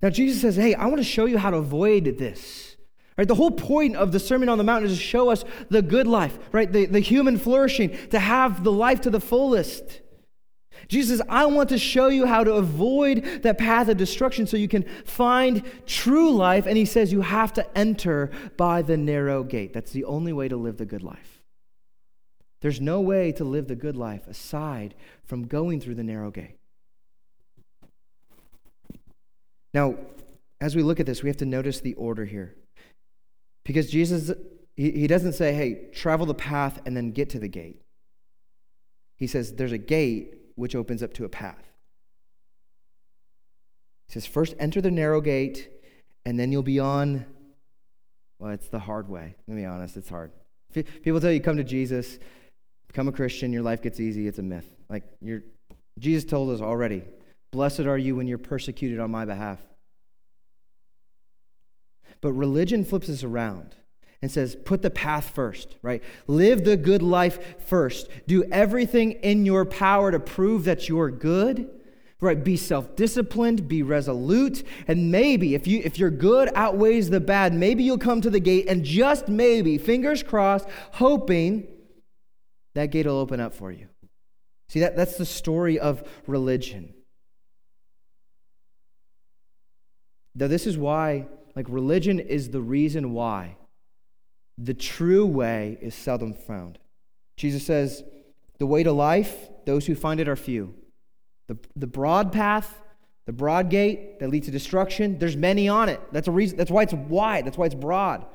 Now, 0.00 0.08
Jesus 0.08 0.40
says, 0.40 0.56
Hey, 0.56 0.72
I 0.74 0.86
want 0.86 0.98
to 0.98 1.04
show 1.04 1.26
you 1.26 1.36
how 1.36 1.50
to 1.50 1.58
avoid 1.58 2.16
this. 2.16 2.76
Right? 3.18 3.28
The 3.28 3.34
whole 3.34 3.50
point 3.50 3.94
of 3.94 4.12
the 4.12 4.20
Sermon 4.20 4.48
on 4.48 4.56
the 4.56 4.64
Mount 4.64 4.86
is 4.86 4.96
to 4.96 5.02
show 5.02 5.28
us 5.28 5.44
the 5.68 5.82
good 5.82 6.06
life, 6.06 6.38
right? 6.52 6.72
The, 6.72 6.86
the 6.86 7.00
human 7.00 7.36
flourishing, 7.36 7.94
to 8.08 8.18
have 8.18 8.64
the 8.64 8.72
life 8.72 9.02
to 9.02 9.10
the 9.10 9.20
fullest. 9.20 10.00
Jesus 10.88 11.20
I 11.28 11.46
want 11.46 11.68
to 11.70 11.78
show 11.78 12.08
you 12.08 12.26
how 12.26 12.44
to 12.44 12.54
avoid 12.54 13.42
that 13.42 13.58
path 13.58 13.88
of 13.88 13.96
destruction 13.96 14.46
so 14.46 14.56
you 14.56 14.68
can 14.68 14.84
find 15.04 15.62
true 15.86 16.32
life. 16.32 16.66
And 16.66 16.76
he 16.76 16.84
says, 16.84 17.12
you 17.12 17.20
have 17.20 17.52
to 17.54 17.78
enter 17.78 18.30
by 18.56 18.82
the 18.82 18.96
narrow 18.96 19.42
gate. 19.44 19.72
That's 19.72 19.92
the 19.92 20.04
only 20.04 20.32
way 20.32 20.48
to 20.48 20.56
live 20.56 20.76
the 20.76 20.86
good 20.86 21.02
life. 21.02 21.42
There's 22.60 22.80
no 22.80 23.00
way 23.00 23.32
to 23.32 23.44
live 23.44 23.68
the 23.68 23.76
good 23.76 23.96
life 23.96 24.26
aside 24.26 24.94
from 25.24 25.46
going 25.46 25.80
through 25.80 25.94
the 25.94 26.04
narrow 26.04 26.30
gate. 26.30 26.56
Now, 29.72 29.94
as 30.60 30.76
we 30.76 30.82
look 30.82 31.00
at 31.00 31.06
this, 31.06 31.22
we 31.22 31.28
have 31.28 31.38
to 31.38 31.46
notice 31.46 31.80
the 31.80 31.94
order 31.94 32.24
here. 32.24 32.54
Because 33.64 33.90
Jesus, 33.90 34.32
he, 34.76 35.06
doesn't 35.06 35.34
say, 35.34 35.54
hey, 35.54 35.88
travel 35.92 36.26
the 36.26 36.34
path 36.34 36.80
and 36.84 36.96
then 36.96 37.12
get 37.12 37.30
to 37.30 37.38
the 37.38 37.48
gate. 37.48 37.80
He 39.16 39.26
says, 39.26 39.54
there's 39.54 39.72
a 39.72 39.78
gate 39.78 40.34
which 40.60 40.76
opens 40.76 41.02
up 41.02 41.12
to 41.14 41.24
a 41.24 41.28
path. 41.28 41.72
He 44.06 44.12
says, 44.12 44.26
first 44.26 44.54
enter 44.58 44.80
the 44.80 44.90
narrow 44.90 45.20
gate, 45.20 45.70
and 46.24 46.38
then 46.38 46.52
you'll 46.52 46.62
be 46.62 46.78
on, 46.78 47.24
well, 48.38 48.52
it's 48.52 48.68
the 48.68 48.78
hard 48.78 49.08
way. 49.08 49.34
Let 49.46 49.54
me 49.54 49.62
be 49.62 49.66
honest, 49.66 49.96
it's 49.96 50.08
hard. 50.08 50.32
People 50.72 51.20
tell 51.20 51.32
you, 51.32 51.40
come 51.40 51.56
to 51.56 51.64
Jesus, 51.64 52.18
become 52.86 53.08
a 53.08 53.12
Christian, 53.12 53.52
your 53.52 53.62
life 53.62 53.82
gets 53.82 53.98
easy. 53.98 54.28
It's 54.28 54.38
a 54.38 54.42
myth. 54.42 54.70
Like, 54.88 55.04
you're, 55.20 55.42
Jesus 55.98 56.24
told 56.24 56.50
us 56.50 56.60
already, 56.60 57.04
blessed 57.52 57.80
are 57.80 57.98
you 57.98 58.16
when 58.16 58.26
you're 58.26 58.38
persecuted 58.38 59.00
on 59.00 59.10
my 59.10 59.24
behalf. 59.24 59.58
But 62.20 62.32
religion 62.32 62.84
flips 62.84 63.08
us 63.08 63.24
around 63.24 63.74
and 64.22 64.30
says, 64.30 64.54
put 64.54 64.82
the 64.82 64.90
path 64.90 65.30
first, 65.30 65.76
right? 65.82 66.02
Live 66.26 66.64
the 66.64 66.76
good 66.76 67.02
life 67.02 67.60
first. 67.66 68.08
Do 68.26 68.44
everything 68.44 69.12
in 69.12 69.46
your 69.46 69.64
power 69.64 70.10
to 70.10 70.20
prove 70.20 70.64
that 70.64 70.88
you're 70.88 71.10
good. 71.10 71.70
Right, 72.22 72.44
be 72.44 72.58
self-disciplined, 72.58 73.66
be 73.66 73.82
resolute, 73.82 74.62
and 74.86 75.10
maybe 75.10 75.54
if 75.54 75.66
you 75.66 75.80
if 75.82 75.98
your 75.98 76.10
good 76.10 76.50
outweighs 76.54 77.08
the 77.08 77.18
bad, 77.18 77.54
maybe 77.54 77.82
you'll 77.82 77.96
come 77.96 78.20
to 78.20 78.28
the 78.28 78.38
gate 78.38 78.68
and 78.68 78.84
just 78.84 79.26
maybe, 79.26 79.78
fingers 79.78 80.22
crossed, 80.22 80.68
hoping 80.92 81.66
that 82.74 82.90
gate 82.90 83.06
will 83.06 83.16
open 83.16 83.40
up 83.40 83.54
for 83.54 83.72
you. 83.72 83.88
See 84.68 84.80
that 84.80 84.96
that's 84.96 85.16
the 85.16 85.24
story 85.24 85.78
of 85.78 86.06
religion. 86.26 86.92
Now 90.34 90.48
this 90.48 90.66
is 90.66 90.76
why 90.76 91.26
like 91.56 91.64
religion 91.70 92.20
is 92.20 92.50
the 92.50 92.60
reason 92.60 93.14
why 93.14 93.56
the 94.58 94.74
true 94.74 95.26
way 95.26 95.78
is 95.80 95.94
seldom 95.94 96.34
found. 96.34 96.78
Jesus 97.36 97.64
says, 97.64 98.04
the 98.58 98.66
way 98.66 98.82
to 98.82 98.92
life, 98.92 99.48
those 99.64 99.86
who 99.86 99.94
find 99.94 100.20
it 100.20 100.28
are 100.28 100.36
few. 100.36 100.74
The, 101.48 101.58
the 101.74 101.86
broad 101.86 102.32
path, 102.32 102.82
the 103.26 103.32
broad 103.32 103.70
gate 103.70 104.20
that 104.20 104.28
leads 104.28 104.46
to 104.46 104.52
destruction, 104.52 105.18
there's 105.18 105.36
many 105.36 105.68
on 105.68 105.88
it. 105.88 106.00
That's 106.12 106.28
a 106.28 106.30
reason, 106.30 106.58
that's 106.58 106.70
why 106.70 106.82
it's 106.82 106.92
wide, 106.92 107.46
that's 107.46 107.56
why 107.56 107.66
it's 107.66 107.74
broad. 107.74 108.26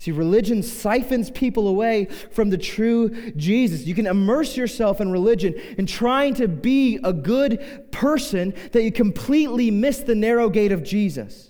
See, 0.00 0.12
religion 0.12 0.62
siphons 0.62 1.30
people 1.30 1.68
away 1.68 2.06
from 2.06 2.48
the 2.48 2.56
true 2.56 3.32
Jesus. 3.32 3.84
You 3.84 3.94
can 3.94 4.06
immerse 4.06 4.56
yourself 4.56 4.98
in 4.98 5.12
religion 5.12 5.54
and 5.76 5.86
trying 5.86 6.34
to 6.34 6.48
be 6.48 6.98
a 7.04 7.12
good 7.12 7.92
person 7.92 8.54
that 8.72 8.82
you 8.82 8.92
completely 8.92 9.70
miss 9.70 10.00
the 10.00 10.14
narrow 10.14 10.48
gate 10.48 10.72
of 10.72 10.82
Jesus. 10.82 11.49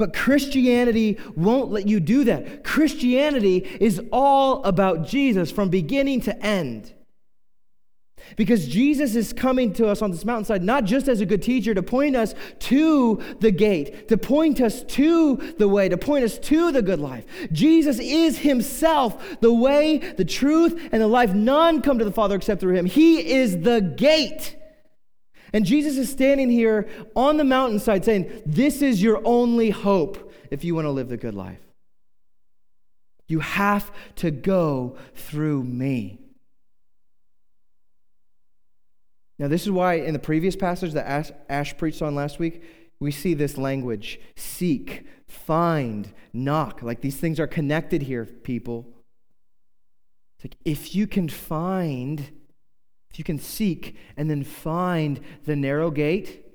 But 0.00 0.14
Christianity 0.14 1.18
won't 1.36 1.70
let 1.70 1.86
you 1.86 2.00
do 2.00 2.24
that. 2.24 2.64
Christianity 2.64 3.58
is 3.78 4.00
all 4.10 4.64
about 4.64 5.06
Jesus 5.06 5.50
from 5.50 5.68
beginning 5.68 6.22
to 6.22 6.42
end. 6.42 6.94
Because 8.34 8.66
Jesus 8.66 9.14
is 9.14 9.34
coming 9.34 9.74
to 9.74 9.88
us 9.88 10.00
on 10.00 10.10
this 10.10 10.24
mountainside 10.24 10.62
not 10.62 10.84
just 10.84 11.06
as 11.06 11.20
a 11.20 11.26
good 11.26 11.42
teacher 11.42 11.74
to 11.74 11.82
point 11.82 12.16
us 12.16 12.34
to 12.60 13.20
the 13.40 13.50
gate, 13.50 14.08
to 14.08 14.16
point 14.16 14.62
us 14.62 14.84
to 14.84 15.36
the 15.58 15.68
way, 15.68 15.90
to 15.90 15.98
point 15.98 16.24
us 16.24 16.38
to 16.38 16.72
the 16.72 16.80
good 16.80 17.00
life. 17.00 17.26
Jesus 17.52 17.98
is 17.98 18.38
himself 18.38 19.22
the 19.40 19.52
way, 19.52 19.98
the 19.98 20.24
truth, 20.24 20.80
and 20.92 21.02
the 21.02 21.08
life. 21.08 21.34
None 21.34 21.82
come 21.82 21.98
to 21.98 22.06
the 22.06 22.10
Father 22.10 22.36
except 22.36 22.62
through 22.62 22.76
him. 22.76 22.86
He 22.86 23.34
is 23.34 23.60
the 23.60 23.82
gate. 23.82 24.56
And 25.52 25.64
Jesus 25.64 25.96
is 25.96 26.10
standing 26.10 26.50
here 26.50 26.88
on 27.16 27.36
the 27.36 27.44
mountainside 27.44 28.04
saying, 28.04 28.42
This 28.46 28.82
is 28.82 29.02
your 29.02 29.20
only 29.24 29.70
hope 29.70 30.32
if 30.50 30.64
you 30.64 30.74
want 30.74 30.86
to 30.86 30.90
live 30.90 31.08
the 31.08 31.16
good 31.16 31.34
life. 31.34 31.60
You 33.26 33.40
have 33.40 33.90
to 34.16 34.30
go 34.30 34.96
through 35.14 35.64
me. 35.64 36.18
Now, 39.38 39.48
this 39.48 39.62
is 39.62 39.70
why 39.70 39.94
in 39.94 40.12
the 40.12 40.18
previous 40.18 40.54
passage 40.54 40.92
that 40.92 41.06
Ash, 41.06 41.30
Ash 41.48 41.76
preached 41.76 42.02
on 42.02 42.14
last 42.14 42.38
week, 42.38 42.62
we 43.00 43.10
see 43.10 43.32
this 43.32 43.56
language 43.56 44.20
seek, 44.36 45.06
find, 45.26 46.12
knock. 46.32 46.82
Like 46.82 47.00
these 47.00 47.16
things 47.16 47.40
are 47.40 47.46
connected 47.46 48.02
here, 48.02 48.26
people. 48.26 48.86
It's 50.36 50.44
like 50.44 50.56
if 50.64 50.94
you 50.94 51.06
can 51.06 51.28
find, 51.28 52.30
if 53.10 53.18
you 53.18 53.24
can 53.24 53.38
seek 53.38 53.96
and 54.16 54.30
then 54.30 54.44
find 54.44 55.20
the 55.44 55.56
narrow 55.56 55.90
gate, 55.90 56.46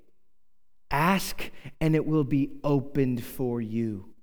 ask 0.89 1.51
and 1.81 1.95
it 1.95 2.05
will 2.05 2.23
be 2.23 2.51
opened 2.63 3.23
for 3.23 3.61
you. 3.61 4.13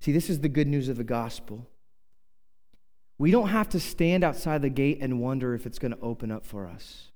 See, 0.00 0.12
this 0.12 0.28
is 0.28 0.40
the 0.40 0.48
good 0.48 0.66
news 0.66 0.88
of 0.88 0.96
the 0.96 1.04
gospel 1.04 1.68
We 3.18 3.30
don't 3.30 3.48
have 3.48 3.68
to 3.70 3.80
stand 3.80 4.24
outside 4.24 4.62
the 4.62 4.68
gate 4.68 4.98
and 5.00 5.20
wonder 5.20 5.54
if 5.54 5.64
it's 5.64 5.78
going 5.78 5.92
to 5.92 6.00
open 6.00 6.32
up 6.32 6.44
for 6.44 6.66
us. 6.66 7.12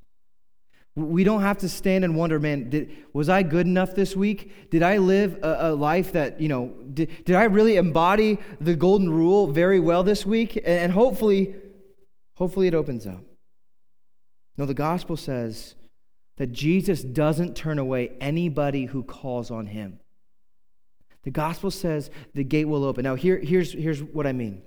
We 0.94 1.24
don't 1.24 1.42
have 1.42 1.58
to 1.58 1.68
stand 1.68 2.04
and 2.04 2.16
wonder, 2.16 2.38
man, 2.38 2.70
did, 2.70 2.90
was 3.12 3.28
I 3.28 3.42
good 3.42 3.66
enough 3.66 3.94
this 3.94 4.16
week? 4.16 4.70
Did 4.70 4.82
I 4.82 4.96
live 4.96 5.38
a, 5.42 5.72
a 5.72 5.74
life 5.74 6.12
that, 6.12 6.40
you 6.40 6.48
know, 6.48 6.72
did, 6.94 7.24
did 7.24 7.36
I 7.36 7.44
really 7.44 7.76
embody 7.76 8.38
the 8.60 8.74
golden 8.74 9.10
rule 9.10 9.48
very 9.48 9.78
well 9.78 10.02
this 10.04 10.24
week? 10.24 10.56
And, 10.56 10.64
and 10.66 10.92
hopefully, 10.92 11.54
hopefully 12.36 12.68
it 12.68 12.74
opens 12.74 13.06
up. 13.06 13.22
No, 14.56 14.64
the 14.64 14.74
gospel 14.74 15.16
says 15.16 15.74
that 16.38 16.52
Jesus 16.52 17.02
doesn't 17.02 17.56
turn 17.56 17.78
away 17.78 18.12
anybody 18.20 18.86
who 18.86 19.02
calls 19.02 19.50
on 19.50 19.66
him. 19.66 20.00
The 21.24 21.30
gospel 21.30 21.70
says 21.70 22.10
the 22.34 22.44
gate 22.44 22.66
will 22.66 22.84
open. 22.84 23.02
Now, 23.02 23.16
here, 23.16 23.38
here's, 23.38 23.72
here's 23.72 24.02
what 24.02 24.26
I 24.26 24.32
mean. 24.32 24.62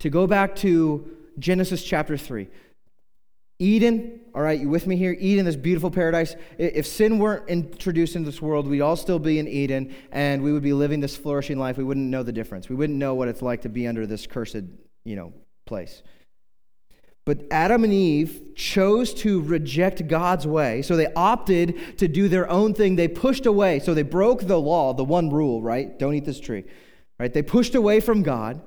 To 0.00 0.10
go 0.10 0.26
back 0.26 0.56
to 0.56 1.16
Genesis 1.38 1.84
chapter 1.84 2.16
3, 2.16 2.48
Eden, 3.58 4.18
all 4.34 4.42
right, 4.42 4.58
you 4.58 4.68
with 4.68 4.88
me 4.88 4.96
here? 4.96 5.16
Eden, 5.20 5.44
this 5.44 5.54
beautiful 5.54 5.92
paradise. 5.92 6.34
If 6.58 6.84
sin 6.86 7.20
weren't 7.20 7.48
introduced 7.48 8.16
into 8.16 8.28
this 8.28 8.42
world, 8.42 8.66
we'd 8.66 8.80
all 8.80 8.96
still 8.96 9.20
be 9.20 9.38
in 9.38 9.46
Eden 9.46 9.94
and 10.10 10.42
we 10.42 10.52
would 10.52 10.64
be 10.64 10.72
living 10.72 10.98
this 10.98 11.16
flourishing 11.16 11.58
life. 11.58 11.76
We 11.76 11.84
wouldn't 11.84 12.08
know 12.08 12.24
the 12.24 12.32
difference. 12.32 12.68
We 12.68 12.74
wouldn't 12.74 12.98
know 12.98 13.14
what 13.14 13.28
it's 13.28 13.42
like 13.42 13.62
to 13.62 13.68
be 13.68 13.86
under 13.86 14.04
this 14.04 14.26
cursed, 14.26 14.64
you 15.04 15.14
know, 15.14 15.32
place. 15.66 16.02
But 17.24 17.44
Adam 17.50 17.84
and 17.84 17.92
Eve 17.92 18.54
chose 18.56 19.14
to 19.14 19.40
reject 19.42 20.08
God's 20.08 20.46
way. 20.46 20.82
So 20.82 20.96
they 20.96 21.12
opted 21.14 21.98
to 21.98 22.08
do 22.08 22.28
their 22.28 22.50
own 22.50 22.74
thing. 22.74 22.96
They 22.96 23.08
pushed 23.08 23.46
away. 23.46 23.78
So 23.78 23.94
they 23.94 24.02
broke 24.02 24.46
the 24.46 24.60
law, 24.60 24.92
the 24.92 25.04
one 25.04 25.30
rule, 25.30 25.62
right? 25.62 25.96
Don't 25.98 26.14
eat 26.14 26.24
this 26.24 26.40
tree. 26.40 26.64
Right? 27.20 27.32
They 27.32 27.42
pushed 27.42 27.76
away 27.76 28.00
from 28.00 28.22
God. 28.22 28.60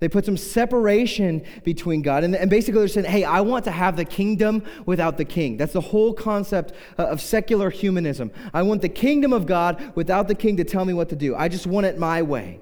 They 0.00 0.08
put 0.08 0.26
some 0.26 0.36
separation 0.36 1.44
between 1.62 2.02
God. 2.02 2.24
And, 2.24 2.50
basically, 2.50 2.80
they're 2.80 2.88
saying, 2.88 3.06
hey, 3.06 3.22
I 3.22 3.40
want 3.40 3.64
to 3.66 3.70
have 3.70 3.96
the 3.96 4.04
kingdom 4.04 4.64
without 4.84 5.16
the 5.16 5.24
king. 5.24 5.56
That's 5.56 5.72
the 5.72 5.80
whole 5.80 6.12
concept 6.12 6.72
uh, 6.98 7.04
of 7.04 7.20
secular 7.20 7.70
humanism. 7.70 8.32
I 8.52 8.62
want 8.62 8.82
the 8.82 8.88
kingdom 8.88 9.32
of 9.32 9.46
God 9.46 9.92
without 9.94 10.26
the 10.26 10.34
king 10.34 10.56
to 10.56 10.64
tell 10.64 10.84
me 10.84 10.92
what 10.92 11.08
to 11.10 11.16
do. 11.16 11.36
I 11.36 11.46
just 11.48 11.68
want 11.68 11.86
it 11.86 11.98
my 11.98 12.20
way. 12.20 12.60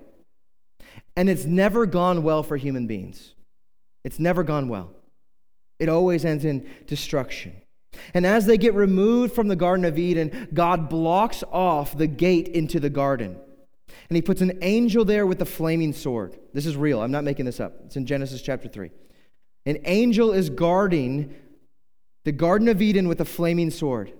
And 1.17 1.31
it's 1.31 1.47
never 1.47 1.87
gone 1.87 2.23
well 2.23 2.43
for 2.43 2.59
human 2.59 2.87
beings. 2.87 3.33
It's 4.05 4.19
never 4.19 4.43
gone 4.43 4.69
well. 4.69 4.91
It 5.81 5.89
always 5.89 6.25
ends 6.25 6.45
in 6.45 6.69
destruction. 6.87 7.61
And 8.15 8.25
as 8.25 8.47
they 8.47 8.57
get 8.57 8.75
removed 8.75 9.35
from 9.35 9.49
the 9.49 9.57
Garden 9.57 9.85
of 9.85 9.99
Eden, 9.99 10.49
God 10.55 10.89
blocks 10.89 11.43
off 11.51 11.99
the 11.99 12.07
gate 12.07 12.47
into 12.49 12.79
the 12.79 12.91
garden 12.91 13.37
and 14.11 14.17
he 14.17 14.23
puts 14.23 14.41
an 14.41 14.59
angel 14.63 15.05
there 15.05 15.27
with 15.27 15.41
a 15.41 15.47
flaming 15.47 15.93
sword. 15.93 16.37
This 16.53 16.67
is 16.67 16.77
real. 16.77 17.01
I'm 17.01 17.13
not 17.13 17.25
making 17.25 17.47
this 17.47 17.61
up. 17.61 17.75
It's 17.87 17.97
in 17.97 18.07
Genesis 18.07 18.43
chapter 18.43 18.69
3. 18.69 18.91
An 19.67 19.79
angel 19.85 20.33
is 20.33 20.51
guarding 20.51 21.35
the 22.25 22.33
Garden 22.33 22.69
of 22.69 22.83
Eden 22.83 23.09
with 23.09 23.21
a 23.21 23.25
flaming 23.25 23.71
sword. 23.71 24.13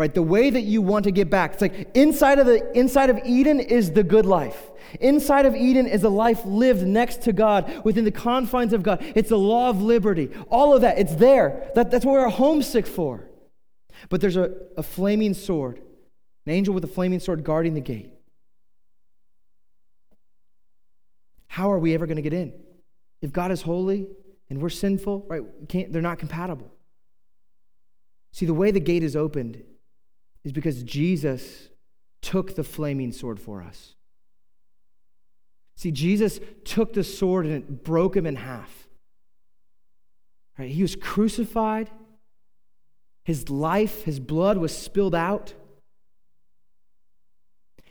Right? 0.00 0.14
The 0.14 0.22
way 0.22 0.48
that 0.48 0.62
you 0.62 0.80
want 0.80 1.04
to 1.04 1.10
get 1.10 1.28
back. 1.28 1.52
It's 1.52 1.60
like 1.60 1.90
inside 1.94 2.38
of 2.38 2.46
the 2.46 2.72
inside 2.72 3.10
of 3.10 3.20
Eden 3.26 3.60
is 3.60 3.92
the 3.92 4.02
good 4.02 4.24
life. 4.24 4.70
Inside 4.98 5.44
of 5.44 5.54
Eden 5.54 5.86
is 5.86 6.02
a 6.04 6.08
life 6.08 6.42
lived 6.46 6.86
next 6.86 7.20
to 7.24 7.34
God, 7.34 7.84
within 7.84 8.04
the 8.04 8.10
confines 8.10 8.72
of 8.72 8.82
God. 8.82 9.04
It's 9.14 9.28
the 9.28 9.38
law 9.38 9.68
of 9.68 9.82
liberty. 9.82 10.30
All 10.48 10.74
of 10.74 10.80
that, 10.80 10.98
it's 10.98 11.14
there. 11.16 11.70
That, 11.74 11.90
that's 11.90 12.06
what 12.06 12.12
we're 12.12 12.28
homesick 12.30 12.86
for. 12.86 13.28
But 14.08 14.22
there's 14.22 14.38
a, 14.38 14.50
a 14.78 14.82
flaming 14.82 15.34
sword, 15.34 15.82
an 16.46 16.52
angel 16.54 16.72
with 16.72 16.82
a 16.82 16.88
flaming 16.88 17.20
sword 17.20 17.44
guarding 17.44 17.74
the 17.74 17.80
gate. 17.80 18.10
how 21.50 21.70
are 21.70 21.78
we 21.78 21.92
ever 21.94 22.06
going 22.06 22.16
to 22.16 22.22
get 22.22 22.32
in? 22.32 22.54
If 23.20 23.32
God 23.32 23.50
is 23.50 23.60
holy 23.60 24.06
and 24.48 24.62
we're 24.62 24.70
sinful, 24.70 25.26
right, 25.28 25.42
they're 25.92 26.00
not 26.00 26.18
compatible. 26.18 26.72
See, 28.32 28.46
the 28.46 28.54
way 28.54 28.70
the 28.70 28.80
gate 28.80 29.02
is 29.02 29.14
opened 29.14 29.62
is 30.44 30.52
because 30.52 30.82
Jesus 30.82 31.68
took 32.22 32.54
the 32.54 32.64
flaming 32.64 33.12
sword 33.12 33.40
for 33.40 33.62
us. 33.62 33.94
See, 35.76 35.90
Jesus 35.90 36.40
took 36.64 36.92
the 36.92 37.04
sword 37.04 37.46
and 37.46 37.54
it 37.54 37.84
broke 37.84 38.16
him 38.16 38.26
in 38.26 38.36
half. 38.36 38.88
Right? 40.58 40.70
He 40.70 40.82
was 40.82 40.94
crucified. 40.96 41.90
His 43.24 43.48
life, 43.48 44.02
his 44.02 44.20
blood 44.20 44.58
was 44.58 44.76
spilled 44.76 45.14
out. 45.14 45.54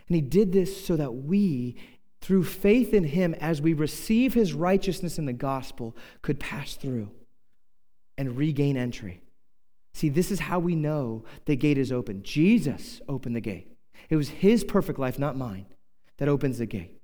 And 0.08 0.16
he 0.16 0.22
did 0.22 0.52
this 0.52 0.86
so 0.86 0.96
that 0.96 1.12
we, 1.12 1.78
through 2.22 2.44
faith 2.44 2.94
in 2.94 3.06
him, 3.06 3.36
as 3.36 3.62
we 3.62 3.74
receive 3.74 4.34
his 4.34 4.54
righteousness 4.54 5.18
in 5.18 5.26
the 5.26 5.34
gospel, 5.34 5.96
could 6.22 6.40
pass 6.40 6.76
through 6.76 7.10
and 8.18 8.38
regain 8.38 8.76
entry. 8.76 9.22
See, 10.00 10.08
this 10.08 10.32
is 10.32 10.40
how 10.40 10.60
we 10.60 10.76
know 10.76 11.26
the 11.44 11.58
gate 11.58 11.78
is 11.78 11.92
open. 11.92 12.24
Jesus 12.24 13.02
opened 13.10 13.36
the 13.36 13.42
gate. 13.42 13.76
It 14.10 14.16
was 14.16 14.30
his 14.30 14.64
perfect 14.64 14.98
life, 14.98 15.20
not 15.20 15.36
mine, 15.36 15.66
that 16.20 16.30
opens 16.30 16.60
the 16.60 16.66
gate. 16.66 16.98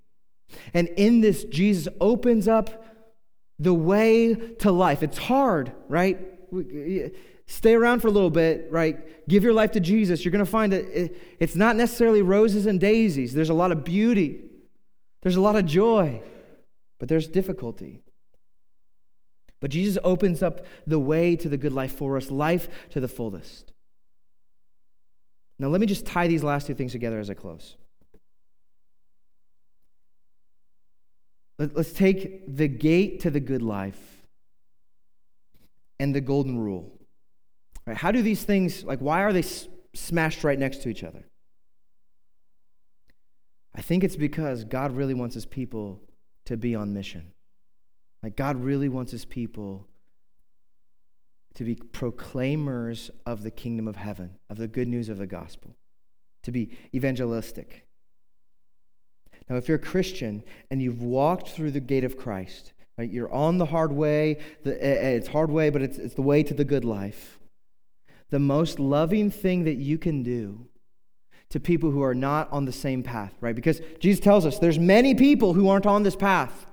And 0.73 0.87
in 0.95 1.19
this, 1.19 1.43
Jesus 1.43 1.93
opens 1.99 2.47
up 2.47 2.85
the 3.59 3.73
way 3.73 4.33
to 4.59 4.71
life. 4.71 5.03
It's 5.03 5.17
hard, 5.17 5.73
right? 5.89 6.17
Stay 7.47 7.73
around 7.73 7.99
for 7.99 8.07
a 8.07 8.11
little 8.11 8.29
bit, 8.29 8.67
right? 8.71 9.27
Give 9.27 9.43
your 9.43 9.51
life 9.51 9.73
to 9.73 9.81
Jesus. 9.81 10.23
You're 10.23 10.31
going 10.31 10.45
to 10.45 10.49
find 10.49 10.71
that 10.71 11.13
it's 11.37 11.57
not 11.57 11.75
necessarily 11.75 12.21
roses 12.21 12.65
and 12.65 12.79
daisies. 12.79 13.33
There's 13.33 13.49
a 13.49 13.53
lot 13.53 13.73
of 13.73 13.83
beauty. 13.83 14.39
There's 15.21 15.35
a 15.35 15.41
lot 15.41 15.57
of 15.57 15.65
joy, 15.65 16.21
but 16.97 17.09
there's 17.09 17.27
difficulty. 17.27 18.04
But 19.61 19.71
Jesus 19.71 19.97
opens 20.03 20.43
up 20.43 20.65
the 20.85 20.99
way 20.99 21.35
to 21.35 21.49
the 21.49 21.57
good 21.57 21.73
life 21.73 21.95
for 21.95 22.17
us, 22.17 22.29
life 22.29 22.67
to 22.91 22.99
the 22.99 23.07
fullest. 23.07 23.73
Now, 25.57 25.67
let 25.67 25.79
me 25.79 25.87
just 25.87 26.05
tie 26.05 26.27
these 26.27 26.43
last 26.43 26.67
two 26.67 26.73
things 26.73 26.91
together 26.91 27.19
as 27.19 27.29
I 27.29 27.33
close. 27.33 27.77
Let's 31.57 31.93
take 31.93 32.53
the 32.53 32.67
gate 32.67 33.21
to 33.21 33.29
the 33.29 33.39
good 33.39 33.61
life 33.61 34.25
and 35.99 36.13
the 36.13 36.19
golden 36.19 36.59
rule. 36.59 36.99
Right, 37.87 37.95
how 37.95 38.11
do 38.11 38.21
these 38.21 38.43
things, 38.43 38.83
like, 38.83 38.99
why 38.99 39.23
are 39.23 39.31
they 39.31 39.43
smashed 39.93 40.43
right 40.43 40.59
next 40.59 40.81
to 40.83 40.89
each 40.89 41.03
other? 41.03 41.23
I 43.73 43.81
think 43.81 44.03
it's 44.03 44.17
because 44.17 44.65
God 44.65 44.91
really 44.91 45.13
wants 45.13 45.35
his 45.35 45.45
people 45.45 46.01
to 46.45 46.57
be 46.57 46.75
on 46.75 46.93
mission. 46.93 47.31
Like, 48.25 48.35
God 48.35 48.59
really 48.59 48.89
wants 48.89 49.11
his 49.11 49.23
people 49.23 49.85
to 51.53 51.63
be 51.63 51.75
proclaimers 51.75 53.11
of 53.27 53.43
the 53.43 53.51
kingdom 53.51 53.87
of 53.87 53.97
heaven, 53.97 54.31
of 54.49 54.57
the 54.57 54.67
good 54.67 54.87
news 54.87 55.09
of 55.09 55.19
the 55.19 55.27
gospel, 55.27 55.75
to 56.41 56.51
be 56.51 56.75
evangelistic. 56.91 57.85
Now, 59.47 59.57
if 59.57 59.67
you're 59.67 59.77
a 59.77 59.79
Christian 59.79 60.43
and 60.71 60.81
you've 60.81 61.03
walked 61.03 61.49
through 61.49 61.69
the 61.69 61.79
gate 61.79 62.03
of 62.03 62.17
Christ, 62.17 62.73
right, 62.97 63.11
you're 63.11 63.31
on 63.31 63.59
the 63.59 63.67
hard 63.67 63.91
way, 63.91 64.39
the, 64.63 64.73
eh, 64.83 64.87
eh, 64.89 65.09
it's 65.09 65.27
hard 65.27 65.51
way, 65.51 65.69
but 65.69 65.83
it's, 65.83 65.99
it's 65.99 66.15
the 66.15 66.23
way 66.23 66.41
to 66.41 66.55
the 66.55 66.65
good 66.65 66.83
life. 66.83 67.37
The 68.31 68.39
most 68.39 68.79
loving 68.79 69.29
thing 69.29 69.65
that 69.65 69.75
you 69.75 69.99
can 69.99 70.23
do 70.23 70.65
to 71.49 71.59
people 71.59 71.91
who 71.91 72.01
are 72.01 72.15
not 72.15 72.51
on 72.51 72.65
the 72.65 72.71
same 72.71 73.03
path, 73.03 73.35
right? 73.39 73.55
Because 73.55 73.81
Jesus 73.99 74.19
tells 74.19 74.47
us 74.47 74.57
there's 74.57 74.79
many 74.79 75.13
people 75.13 75.53
who 75.53 75.69
aren't 75.69 75.85
on 75.85 76.01
this 76.01 76.15
path. 76.15 76.65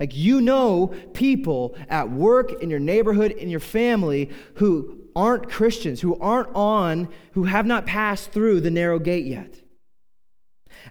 Like 0.00 0.14
you 0.14 0.40
know 0.40 0.94
people 1.12 1.76
at 1.88 2.10
work, 2.10 2.62
in 2.62 2.70
your 2.70 2.78
neighborhood, 2.78 3.32
in 3.32 3.48
your 3.48 3.60
family 3.60 4.30
who 4.54 4.98
aren't 5.16 5.50
Christians, 5.50 6.00
who 6.00 6.18
aren't 6.20 6.54
on, 6.54 7.08
who 7.32 7.44
have 7.44 7.66
not 7.66 7.86
passed 7.86 8.30
through 8.30 8.60
the 8.60 8.70
narrow 8.70 9.00
gate 9.00 9.26
yet. 9.26 9.62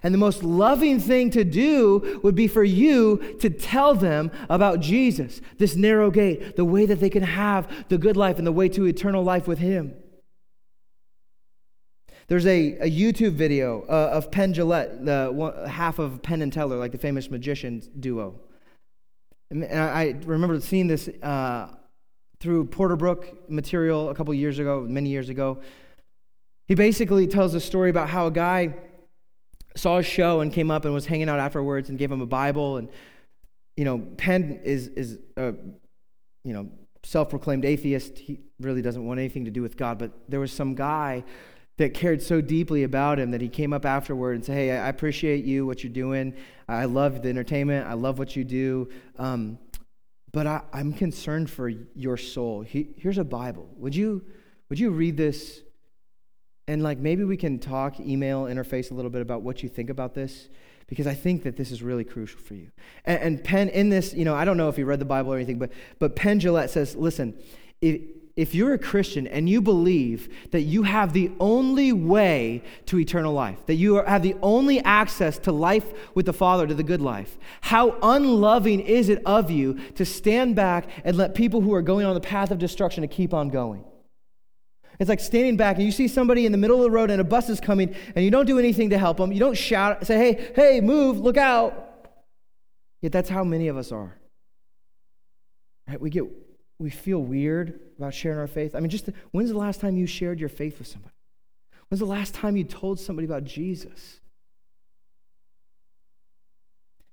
And 0.02 0.12
the 0.12 0.18
most 0.18 0.42
loving 0.42 1.00
thing 1.00 1.30
to 1.30 1.44
do 1.44 2.20
would 2.22 2.34
be 2.34 2.46
for 2.46 2.62
you 2.62 3.36
to 3.40 3.48
tell 3.48 3.94
them 3.94 4.30
about 4.50 4.80
Jesus, 4.80 5.40
this 5.56 5.74
narrow 5.74 6.10
gate, 6.10 6.56
the 6.56 6.64
way 6.64 6.84
that 6.84 7.00
they 7.00 7.10
can 7.10 7.22
have 7.22 7.88
the 7.88 7.98
good 7.98 8.16
life 8.16 8.36
and 8.36 8.46
the 8.46 8.52
way 8.52 8.68
to 8.68 8.84
eternal 8.84 9.24
life 9.24 9.48
with 9.48 9.58
Him. 9.58 9.94
There's 12.28 12.46
a, 12.46 12.74
a 12.74 12.90
YouTube 12.90 13.32
video 13.32 13.86
uh, 13.88 14.10
of 14.12 14.30
Penn 14.30 14.52
Jillette, 14.52 15.06
the 15.06 15.32
one, 15.32 15.66
half 15.66 15.98
of 15.98 16.22
Penn 16.22 16.42
and 16.42 16.52
Teller, 16.52 16.76
like 16.76 16.92
the 16.92 16.98
famous 16.98 17.30
magician 17.30 17.82
duo. 17.98 18.38
And 19.50 19.64
I 19.64 20.14
remember 20.24 20.60
seeing 20.60 20.88
this 20.88 21.08
uh, 21.22 21.68
through 22.40 22.66
Porterbrook 22.66 23.48
material 23.48 24.10
a 24.10 24.14
couple 24.14 24.32
years 24.34 24.58
ago, 24.58 24.84
many 24.88 25.08
years 25.08 25.28
ago. 25.28 25.60
He 26.66 26.74
basically 26.74 27.26
tells 27.26 27.54
a 27.54 27.60
story 27.60 27.88
about 27.88 28.10
how 28.10 28.26
a 28.26 28.30
guy 28.30 28.74
saw 29.74 29.98
a 29.98 30.02
show 30.02 30.40
and 30.40 30.52
came 30.52 30.70
up 30.70 30.84
and 30.84 30.92
was 30.92 31.06
hanging 31.06 31.28
out 31.28 31.38
afterwards 31.38 31.88
and 31.88 31.98
gave 31.98 32.12
him 32.12 32.20
a 32.20 32.26
Bible. 32.26 32.76
And, 32.76 32.90
you 33.76 33.84
know, 33.84 34.00
Penn 34.18 34.60
is, 34.64 34.88
is 34.88 35.18
a, 35.36 35.54
you 36.44 36.52
know, 36.52 36.68
self-proclaimed 37.04 37.64
atheist. 37.64 38.18
He 38.18 38.40
really 38.60 38.82
doesn't 38.82 39.06
want 39.06 39.18
anything 39.18 39.46
to 39.46 39.50
do 39.50 39.62
with 39.62 39.76
God. 39.76 39.98
But 39.98 40.12
there 40.28 40.40
was 40.40 40.52
some 40.52 40.74
guy 40.74 41.24
that 41.78 41.94
cared 41.94 42.20
so 42.20 42.40
deeply 42.40 42.82
about 42.82 43.18
him 43.18 43.30
that 43.30 43.40
he 43.40 43.48
came 43.48 43.72
up 43.72 43.86
afterward 43.86 44.34
and 44.34 44.44
said, 44.44 44.54
Hey, 44.54 44.70
I 44.72 44.88
appreciate 44.88 45.44
you, 45.44 45.64
what 45.64 45.82
you're 45.82 45.92
doing. 45.92 46.34
I 46.68 46.84
love 46.84 47.22
the 47.22 47.28
entertainment. 47.30 47.86
I 47.86 47.94
love 47.94 48.18
what 48.18 48.36
you 48.36 48.44
do. 48.44 48.90
Um, 49.16 49.58
but 50.32 50.46
I, 50.46 50.60
am 50.74 50.92
concerned 50.92 51.48
for 51.48 51.68
your 51.68 52.16
soul. 52.16 52.62
He, 52.62 52.88
here's 52.98 53.16
a 53.16 53.24
Bible. 53.24 53.68
Would 53.78 53.94
you, 53.94 54.22
would 54.68 54.78
you 54.78 54.90
read 54.90 55.16
this? 55.16 55.62
And 56.66 56.82
like 56.82 56.98
maybe 56.98 57.24
we 57.24 57.36
can 57.36 57.58
talk, 57.58 57.98
email, 58.00 58.44
interface 58.44 58.90
a 58.90 58.94
little 58.94 59.10
bit 59.10 59.22
about 59.22 59.42
what 59.42 59.62
you 59.62 59.68
think 59.68 59.88
about 59.88 60.14
this, 60.14 60.48
because 60.88 61.06
I 61.06 61.14
think 61.14 61.44
that 61.44 61.56
this 61.56 61.70
is 61.70 61.82
really 61.82 62.04
crucial 62.04 62.40
for 62.40 62.54
you. 62.54 62.70
And, 63.04 63.22
and 63.22 63.44
Penn, 63.44 63.68
in 63.68 63.88
this, 63.88 64.12
you 64.12 64.24
know, 64.24 64.34
I 64.34 64.44
don't 64.44 64.56
know 64.56 64.68
if 64.68 64.76
you 64.78 64.84
read 64.84 64.98
the 64.98 65.06
Bible 65.06 65.32
or 65.32 65.36
anything, 65.36 65.58
but, 65.58 65.70
but 65.98 66.16
Penn 66.16 66.40
Jillette 66.40 66.70
says, 66.70 66.96
listen, 66.96 67.34
if, 67.80 68.00
if 68.38 68.54
you're 68.54 68.72
a 68.72 68.78
Christian 68.78 69.26
and 69.26 69.48
you 69.48 69.60
believe 69.60 70.28
that 70.52 70.60
you 70.60 70.84
have 70.84 71.12
the 71.12 71.32
only 71.40 71.92
way 71.92 72.62
to 72.86 72.96
eternal 72.96 73.32
life, 73.32 73.66
that 73.66 73.74
you 73.74 73.96
have 73.96 74.22
the 74.22 74.36
only 74.42 74.78
access 74.84 75.40
to 75.40 75.50
life 75.50 75.92
with 76.14 76.24
the 76.24 76.32
Father, 76.32 76.64
to 76.64 76.72
the 76.72 76.84
good 76.84 77.02
life, 77.02 77.36
how 77.62 77.98
unloving 78.00 78.78
is 78.78 79.08
it 79.08 79.20
of 79.26 79.50
you 79.50 79.74
to 79.96 80.04
stand 80.04 80.54
back 80.54 80.88
and 81.02 81.16
let 81.16 81.34
people 81.34 81.60
who 81.60 81.74
are 81.74 81.82
going 81.82 82.06
on 82.06 82.14
the 82.14 82.20
path 82.20 82.52
of 82.52 82.60
destruction 82.60 83.02
to 83.02 83.08
keep 83.08 83.34
on 83.34 83.48
going? 83.48 83.82
It's 85.00 85.08
like 85.08 85.18
standing 85.18 85.56
back 85.56 85.74
and 85.74 85.84
you 85.84 85.90
see 85.90 86.06
somebody 86.06 86.46
in 86.46 86.52
the 86.52 86.58
middle 86.58 86.76
of 86.76 86.84
the 86.84 86.92
road 86.92 87.10
and 87.10 87.20
a 87.20 87.24
bus 87.24 87.48
is 87.48 87.58
coming 87.58 87.92
and 88.14 88.24
you 88.24 88.30
don't 88.30 88.46
do 88.46 88.60
anything 88.60 88.90
to 88.90 88.98
help 88.98 89.16
them. 89.16 89.32
You 89.32 89.40
don't 89.40 89.56
shout, 89.56 90.06
say, 90.06 90.16
hey, 90.16 90.52
hey, 90.54 90.80
move, 90.80 91.18
look 91.18 91.36
out. 91.36 92.06
Yet 93.02 93.10
that's 93.10 93.28
how 93.28 93.42
many 93.42 93.66
of 93.66 93.76
us 93.76 93.90
are. 93.90 94.16
Right? 95.88 96.00
We 96.00 96.10
get 96.10 96.22
we 96.78 96.90
feel 96.90 97.18
weird 97.18 97.80
about 97.98 98.14
sharing 98.14 98.38
our 98.38 98.46
faith. 98.46 98.74
I 98.74 98.80
mean, 98.80 98.90
just 98.90 99.06
the, 99.06 99.14
when's 99.32 99.50
the 99.50 99.58
last 99.58 99.80
time 99.80 99.96
you 99.96 100.06
shared 100.06 100.40
your 100.40 100.48
faith 100.48 100.78
with 100.78 100.88
somebody? 100.88 101.14
When's 101.88 102.00
the 102.00 102.06
last 102.06 102.34
time 102.34 102.56
you 102.56 102.64
told 102.64 103.00
somebody 103.00 103.26
about 103.26 103.44
Jesus? 103.44 104.20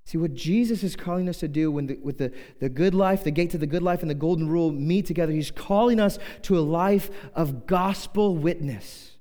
See, 0.06 0.20
what 0.20 0.36
Jesus 0.36 0.84
is 0.84 0.96
calling 0.96 1.28
us 1.28 1.40
to 1.40 1.48
do 1.48 1.72
when 1.72 1.88
the, 1.88 1.98
with 2.04 2.20
the, 2.20 2.32
the 2.60 2.70
good 2.70 2.94
life, 2.94 3.24
the 3.24 3.32
gate 3.32 3.50
to 3.52 3.58
the 3.58 3.66
good 3.66 3.82
life, 3.82 4.02
and 4.02 4.10
the 4.10 4.16
golden 4.16 4.48
rule 4.48 4.72
meet 4.72 5.08
together, 5.08 5.32
he's 5.32 5.50
calling 5.50 6.00
us 6.00 6.20
to 6.44 6.60
a 6.60 6.62
life 6.62 7.10
of 7.34 7.66
gospel 7.66 8.36
witness, 8.36 9.14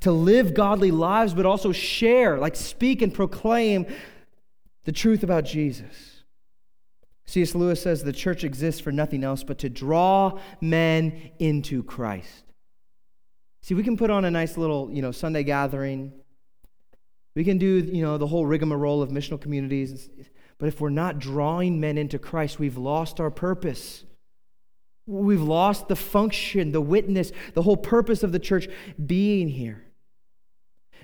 to 0.00 0.12
live 0.12 0.54
godly 0.54 0.92
lives, 0.92 1.34
but 1.34 1.44
also 1.44 1.72
share, 1.72 2.38
like 2.38 2.54
speak 2.54 3.02
and 3.02 3.12
proclaim 3.12 3.84
the 4.84 4.92
truth 4.92 5.24
about 5.24 5.44
Jesus. 5.44 6.11
C.S. 7.32 7.54
Lewis 7.54 7.80
says 7.80 8.04
the 8.04 8.12
church 8.12 8.44
exists 8.44 8.78
for 8.78 8.92
nothing 8.92 9.24
else 9.24 9.42
but 9.42 9.56
to 9.60 9.70
draw 9.70 10.38
men 10.60 11.30
into 11.38 11.82
Christ. 11.82 12.44
See, 13.62 13.72
we 13.72 13.82
can 13.82 13.96
put 13.96 14.10
on 14.10 14.26
a 14.26 14.30
nice 14.30 14.58
little, 14.58 14.90
you 14.92 15.00
know, 15.00 15.12
Sunday 15.12 15.42
gathering. 15.42 16.12
We 17.34 17.42
can 17.42 17.56
do, 17.56 17.78
you 17.90 18.02
know, 18.02 18.18
the 18.18 18.26
whole 18.26 18.44
rigmarole 18.44 19.00
of 19.00 19.08
missional 19.08 19.40
communities. 19.40 20.10
But 20.58 20.66
if 20.66 20.78
we're 20.78 20.90
not 20.90 21.20
drawing 21.20 21.80
men 21.80 21.96
into 21.96 22.18
Christ, 22.18 22.58
we've 22.58 22.76
lost 22.76 23.18
our 23.18 23.30
purpose. 23.30 24.04
We've 25.06 25.40
lost 25.40 25.88
the 25.88 25.96
function, 25.96 26.72
the 26.72 26.82
witness, 26.82 27.32
the 27.54 27.62
whole 27.62 27.78
purpose 27.78 28.22
of 28.22 28.32
the 28.32 28.40
church 28.40 28.68
being 29.06 29.48
here. 29.48 29.86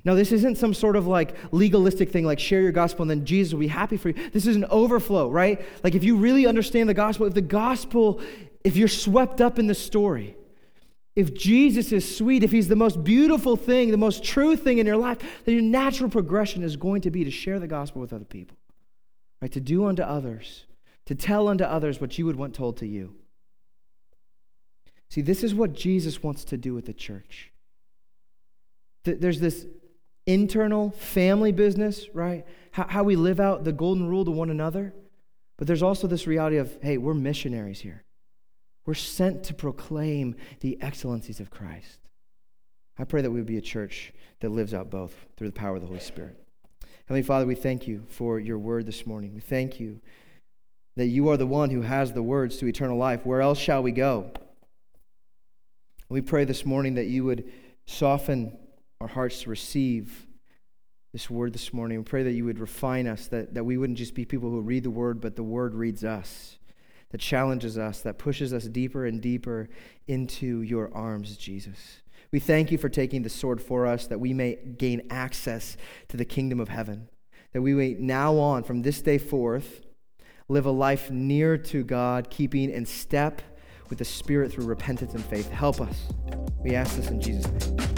Now, 0.05 0.15
this 0.15 0.33
isn't 0.33 0.59
some 0.59 0.75
sort 0.75 0.97
of 0.97 1.07
like 1.07 1.35
legalistic 1.53 2.11
thing 2.11 2.25
like 2.25 2.39
share 2.39 2.61
your 2.61 2.73
gospel 2.73 3.03
and 3.03 3.11
then 3.11 3.25
Jesus 3.25 3.53
will 3.53 3.61
be 3.61 3.69
happy 3.69 3.97
for 3.97 4.11
you. 4.11 4.31
This 4.31 4.47
is 4.47 4.57
an 4.57 4.65
overflow, 4.67 5.29
right? 5.31 5.61
Like 5.83 5.95
if 5.95 6.05
you 6.05 6.17
really 6.17 6.47
understand 6.47 6.89
the 6.89 6.95
gospel, 6.95 7.27
if 7.27 7.35
the 7.35 7.41
gospel, 7.41 8.21
if 8.65 8.77
you're 8.77 8.89
swept 8.89 9.41
up 9.41 9.59
in 9.59 9.67
the 9.67 9.75
story, 9.75 10.37
if 11.17 11.35
Jesus 11.35 11.91
is 11.91 12.17
sweet, 12.17 12.45
if 12.45 12.53
he's 12.53 12.69
the 12.69 12.77
most 12.77 13.03
beautiful 13.03 13.57
thing, 13.57 13.91
the 13.91 13.97
most 13.97 14.23
true 14.23 14.55
thing 14.57 14.79
in 14.79 14.87
your 14.87 14.97
life, 14.97 15.19
then 15.45 15.55
your 15.55 15.65
natural 15.65 16.09
progression 16.09 16.63
is 16.63 16.77
going 16.77 17.01
to 17.01 17.11
be 17.11 17.25
to 17.25 17.31
share 17.31 17.59
the 17.59 17.67
gospel 17.67 18.01
with 18.01 18.13
other 18.13 18.25
people, 18.25 18.57
right? 19.43 19.51
To 19.51 19.61
do 19.61 19.87
unto 19.87 20.03
others, 20.03 20.67
to 21.07 21.17
tell 21.17 21.49
unto 21.49 21.65
others 21.65 22.01
what 22.01 22.19
you 22.19 22.27
would 22.27 22.37
want 22.37 22.55
told 22.55 22.77
to 22.77 22.87
you. 22.87 23.17
See, 25.11 25.21
this 25.21 25.43
is 25.43 25.55
what 25.55 25.73
Jesus 25.73 26.23
wants 26.23 26.45
to 26.45 26.57
do 26.57 26.73
with 26.75 26.87
the 26.87 26.93
church. 26.93 27.51
There's 29.05 29.41
this 29.41 29.67
internal 30.29 30.91
family 30.91 31.53
business, 31.53 32.07
right? 32.13 32.45
How, 32.71 32.87
how 32.87 33.03
we 33.03 33.17
live 33.17 33.41
out 33.41 33.65
the 33.65 33.73
golden 33.73 34.07
rule 34.07 34.27
to 34.27 34.31
one 34.31 34.51
another. 34.51 34.95
But 35.57 35.67
there's 35.67 35.83
also 35.83 36.07
this 36.07 36.27
reality 36.27 36.59
of, 36.59 36.79
hey, 36.83 36.99
we're 36.99 37.15
missionaries 37.15 37.81
here. 37.81 38.05
We're 38.85 38.95
sent 38.95 39.43
to 39.45 39.55
proclaim 39.55 40.37
the 40.61 40.81
excellencies 40.83 41.41
of 41.41 41.51
Christ. 41.51 41.99
I 42.99 43.05
pray 43.05 43.23
that 43.23 43.31
we 43.31 43.41
would 43.41 43.47
be 43.47 43.57
a 43.57 43.63
church 43.63 44.13
that 44.41 44.51
lives 44.51 44.75
out 44.75 44.91
both 44.91 45.15
through 45.37 45.49
the 45.49 45.59
power 45.59 45.77
of 45.77 45.81
the 45.81 45.89
Holy 45.89 46.01
Spirit. 46.01 46.37
Heavenly 47.07 47.23
Father, 47.23 47.47
we 47.47 47.55
thank 47.55 47.89
you 47.89 48.05
for 48.09 48.39
your 48.39 48.59
word 48.59 48.85
this 48.85 49.07
morning. 49.07 49.35
We 49.35 49.41
thank 49.41 49.81
you 49.81 49.99
that 50.97 51.07
you 51.07 51.31
are 51.31 51.39
the 51.39 51.47
one 51.47 51.71
who 51.71 51.81
has 51.81 52.13
the 52.13 52.23
words 52.23 52.59
to 52.59 52.67
eternal 52.67 52.99
life. 52.99 53.25
Where 53.25 53.41
else 53.41 53.59
shall 53.59 53.83
we 53.83 53.93
go? 53.93 54.31
We 56.11 56.21
pray 56.21 56.45
this 56.45 56.67
morning 56.67 56.97
that 56.97 57.07
you 57.07 57.25
would 57.25 57.51
soften 57.87 58.59
our 59.01 59.09
hearts 59.09 59.43
to 59.43 59.51
receive 59.51 60.27
this 61.13 61.31
word 61.31 61.53
this 61.53 61.73
morning. 61.73 61.99
We 61.99 62.05
pray 62.05 62.23
that 62.25 62.33
you 62.33 62.45
would 62.45 62.59
refine 62.59 63.07
us, 63.07 63.29
that, 63.29 63.55
that 63.55 63.65
we 63.65 63.79
wouldn't 63.79 63.99
just 63.99 64.15
be 64.15 64.25
people 64.25 64.51
who 64.51 64.61
read 64.61 64.85
the 64.85 64.91
word, 64.91 65.21
but 65.21 65.37
the 65.37 65.43
word 65.43 65.75
reads 65.75 66.05
us, 66.05 66.59
that 67.11 67.19
challenges 67.19 67.79
us, 67.79 68.01
that 68.03 68.19
pushes 68.19 68.53
us 68.53 68.65
deeper 68.65 69.07
and 69.07 69.21
deeper 69.21 69.69
into 70.07 70.63
your 70.63 70.93
arms, 70.95 71.37
Jesus. 71.37 72.03
We 72.31 72.41
thank 72.41 72.71
you 72.71 72.77
for 72.77 72.89
taking 72.89 73.23
the 73.23 73.31
sword 73.31 73.63
for 73.63 73.87
us, 73.87 74.07
that 74.09 74.21
we 74.21 74.35
may 74.35 74.59
gain 74.77 75.07
access 75.11 75.77
to 76.09 76.17
the 76.17 76.27
kingdom 76.27 76.61
of 76.61 76.69
heaven, 76.69 77.09
that 77.53 77.63
we 77.63 77.73
may 77.73 77.97
now 77.99 78.37
on, 78.37 78.65
from 78.65 78.83
this 78.83 79.01
day 79.01 79.17
forth, 79.17 79.87
live 80.49 80.67
a 80.67 80.71
life 80.71 81.11
near 81.11 81.57
to 81.57 81.85
God, 81.85 82.29
keeping 82.29 82.71
in 82.71 82.85
step 82.85 83.41
with 83.89 83.99
the 83.99 84.05
Spirit 84.05 84.53
through 84.53 84.67
repentance 84.67 85.15
and 85.15 85.25
faith. 85.25 85.51
Help 85.51 85.81
us. 85.81 86.13
We 86.63 86.75
ask 86.75 86.97
this 86.97 87.09
in 87.09 87.21
Jesus' 87.21 87.47
name. 87.71 87.98